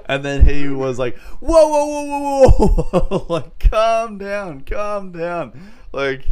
and 0.07 0.25
then 0.25 0.45
he 0.45 0.69
was 0.69 0.99
like, 0.99 1.17
whoa, 1.41 1.69
whoa, 1.69 1.87
whoa, 1.87 2.49
whoa, 2.49 2.83
whoa, 2.83 3.27
like, 3.29 3.59
calm 3.59 4.19
down, 4.19 4.61
calm 4.61 5.11
down, 5.11 5.73
like, 5.93 6.27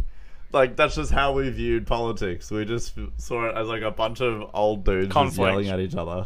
like 0.51 0.75
that's 0.75 0.95
just 0.95 1.11
how 1.11 1.33
we 1.33 1.49
viewed 1.49 1.85
politics. 1.87 2.49
We 2.51 2.65
just 2.65 2.93
saw 3.17 3.49
it 3.49 3.55
as 3.55 3.67
like 3.67 3.81
a 3.81 3.91
bunch 3.91 4.21
of 4.21 4.49
old 4.53 4.83
dudes 4.83 5.13
yelling 5.37 5.67
at 5.69 5.79
each 5.79 5.95
other. 5.95 6.25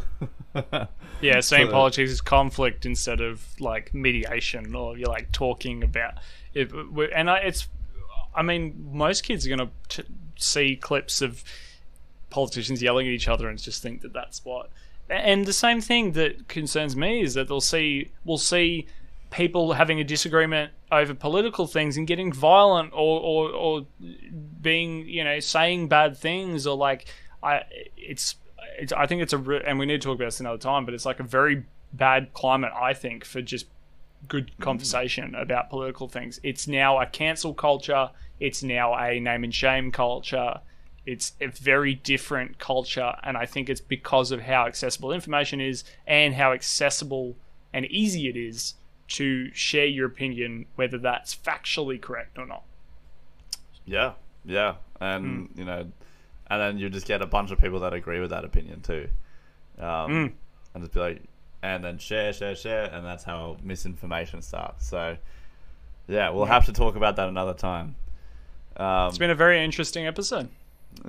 Yeah, 1.22 1.40
saying 1.40 1.68
So- 1.68 1.70
uh, 1.70 1.72
politics 1.72 2.12
is 2.12 2.22
conflict 2.22 2.86
instead 2.86 3.22
of 3.22 3.46
like 3.60 3.94
mediation 3.94 4.76
or 4.76 4.98
you're 4.98 5.08
like 5.08 5.32
talking 5.32 5.84
about 5.84 6.16
it. 6.54 6.70
And 7.16 7.30
I, 7.30 7.38
it's 7.38 7.70
I 8.36 8.42
mean, 8.42 8.90
most 8.92 9.24
kids 9.24 9.46
are 9.48 9.56
going 9.56 9.72
to 9.90 10.06
see 10.36 10.76
clips 10.76 11.22
of 11.22 11.44
politicians 12.30 12.82
yelling 12.82 13.08
at 13.08 13.14
each 13.14 13.28
other 13.30 13.48
and 13.48 13.58
just 13.58 13.82
think 13.82 14.02
that 14.02 14.12
that's 14.12 14.44
what. 14.44 14.70
And 15.10 15.46
the 15.46 15.54
same 15.54 15.80
thing 15.82 16.12
that 16.14 16.48
concerns 16.50 16.96
me 16.96 17.22
is 17.22 17.36
that 17.36 17.48
they'll 17.48 17.62
see 17.62 18.12
we'll 18.26 18.38
see 18.38 18.88
people 19.34 19.74
having 19.74 20.00
a 20.00 20.04
disagreement 20.04 20.72
over 20.92 21.14
political 21.14 21.68
things 21.68 21.98
and 21.98 22.06
getting 22.08 22.32
violent 22.32 22.94
or, 22.94 23.20
or, 23.20 23.50
or 23.50 23.86
being 24.62 25.08
you 25.08 25.24
know 25.24 25.40
saying 25.40 25.88
bad 25.88 26.16
things 26.16 26.68
or 26.68 26.78
like 26.78 27.06
I 27.42 27.64
it's, 27.98 28.36
it's 28.78 28.94
I 28.94 29.08
think 29.08 29.22
it's 29.22 29.34
a 29.34 29.38
re- 29.38 29.64
and 29.66 29.80
we 29.80 29.86
need 29.86 30.02
to 30.02 30.08
talk 30.08 30.16
about 30.16 30.26
this 30.26 30.40
another 30.40 30.58
time 30.58 30.86
but 30.86 30.94
it's 30.94 31.06
like 31.06 31.20
a 31.20 31.24
very 31.24 31.66
bad 31.92 32.34
climate 32.34 32.72
I 32.80 32.94
think 32.94 33.26
for 33.26 33.42
just 33.42 33.66
good 34.28 34.58
conversation 34.60 35.32
mm. 35.32 35.42
about 35.42 35.70
political 35.70 36.08
things. 36.08 36.40
It's 36.44 36.68
now 36.68 37.00
a 37.00 37.06
cancel 37.06 37.54
culture. 37.54 38.10
It's 38.40 38.64
now 38.64 38.96
a 38.96 39.20
name 39.20 39.44
and 39.44 39.54
shame 39.54 39.92
culture. 39.92 40.60
It's 41.06 41.34
a 41.42 41.48
very 41.48 41.96
different 41.96 42.60
culture, 42.60 43.14
and 43.24 43.36
I 43.36 43.46
think 43.46 43.70
it's 43.70 43.82
because 43.82 44.32
of 44.32 44.42
how 44.42 44.68
accessible 44.68 45.12
information 45.12 45.60
is 45.60 45.84
and 46.08 46.34
how 46.34 46.54
accessible 46.54 47.36
and 47.74 47.86
easy 47.88 48.30
it 48.30 48.38
is 48.38 48.76
to 49.14 49.54
share 49.54 49.86
your 49.86 50.08
opinion, 50.08 50.66
whether 50.76 50.98
that's 50.98 51.36
factually 51.36 52.02
correct 52.02 52.38
or 52.38 52.46
not. 52.46 52.64
Yeah, 53.86 54.14
yeah, 54.46 54.76
and 55.00 55.50
mm. 55.50 55.58
you 55.58 55.66
know, 55.66 55.92
and 56.48 56.62
then 56.62 56.78
you 56.78 56.90
just 56.90 57.08
get 57.08 57.22
a 57.22 57.28
bunch 57.28 57.52
of 57.52 57.60
people 57.60 57.80
that 57.82 57.94
agree 57.94 58.20
with 58.20 58.32
that 58.32 58.46
opinion 58.46 58.82
too, 58.82 59.10
um, 59.80 59.86
mm. 59.86 60.32
and 60.74 60.84
just 60.84 60.94
be 60.94 61.00
like, 61.00 61.22
and 61.62 61.84
then 61.84 61.98
share, 61.98 62.34
share, 62.34 62.56
share, 62.56 62.86
and 62.86 63.06
that's 63.06 63.24
how 63.24 63.58
misinformation 63.64 64.42
starts. 64.42 64.88
So, 64.88 65.18
yeah, 66.08 66.30
we'll 66.30 66.46
have 66.46 66.66
to 66.66 66.74
talk 66.74 66.96
about 66.96 67.16
that 67.16 67.30
another 67.30 67.54
time. 67.54 67.96
Um, 68.76 69.10
it's 69.10 69.18
been 69.18 69.30
a 69.30 69.36
very 69.36 69.64
interesting 69.64 70.08
episode. 70.08 70.50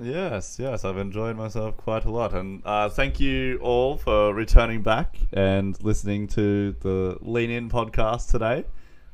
Yes, 0.01 0.57
yes, 0.59 0.83
I've 0.83 0.97
enjoyed 0.97 1.37
myself 1.37 1.77
quite 1.77 2.05
a 2.05 2.11
lot, 2.11 2.33
and 2.33 2.61
uh, 2.65 2.89
thank 2.89 3.19
you 3.19 3.57
all 3.61 3.97
for 3.97 4.33
returning 4.33 4.81
back 4.81 5.17
and 5.31 5.81
listening 5.83 6.27
to 6.29 6.73
the 6.81 7.17
Lean 7.21 7.49
In 7.49 7.69
podcast 7.69 8.29
today. 8.29 8.65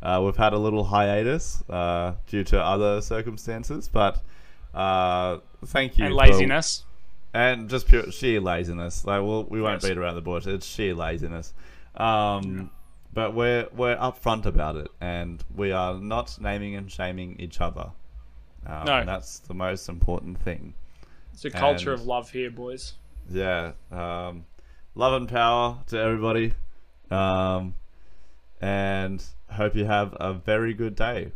Uh, 0.02 0.22
we've 0.24 0.38
had 0.38 0.54
a 0.54 0.58
little 0.58 0.84
hiatus 0.84 1.64
uh, 1.70 2.14
due 2.26 2.44
to 2.46 2.60
other 2.60 3.02
circumstances, 3.02 3.88
but 3.88 4.24
uh, 4.74 5.38
thank 5.66 5.98
you. 5.98 6.06
And 6.06 6.16
laziness. 6.16 6.80
For, 7.32 7.38
and 7.38 7.70
just 7.70 7.88
pure 7.88 8.12
sheer 8.12 8.42
laziness. 8.42 9.06
Like, 9.06 9.22
we'll, 9.22 9.44
we 9.44 9.62
won't 9.62 9.82
yes. 9.82 9.90
beat 9.90 9.98
around 9.98 10.16
the 10.16 10.22
bush. 10.22 10.48
It's 10.48 10.66
sheer 10.66 10.96
laziness. 10.96 11.54
Um, 11.96 12.58
yeah. 12.58 12.64
But 13.14 13.36
we're 13.36 13.68
we're 13.76 13.98
upfront 13.98 14.46
about 14.46 14.78
it, 14.78 14.88
and 15.02 15.44
we 15.56 15.72
are 15.74 15.96
not 15.96 16.40
naming 16.40 16.76
and 16.76 16.90
shaming 16.90 17.36
each 17.40 17.60
other. 17.60 17.92
Um, 18.66 18.86
no, 18.86 19.06
that's 19.06 19.40
the 19.40 19.54
most 19.54 19.90
important 19.90 20.40
thing. 20.40 20.74
It's 21.34 21.46
a 21.46 21.50
culture 21.50 21.92
and, 21.92 22.02
of 22.02 22.06
love 22.06 22.30
here, 22.32 22.52
boys. 22.52 22.94
Yeah, 23.30 23.72
um, 23.92 24.46
love 24.96 25.14
and 25.14 25.30
power 25.30 25.78
to 25.88 26.00
everybody, 26.00 26.54
um, 27.10 27.76
and 28.60 29.24
hope 29.50 29.76
you 29.76 29.86
have 29.86 30.16
a 30.20 30.34
very 30.34 30.74
good 30.74 30.96
day. 30.96 31.32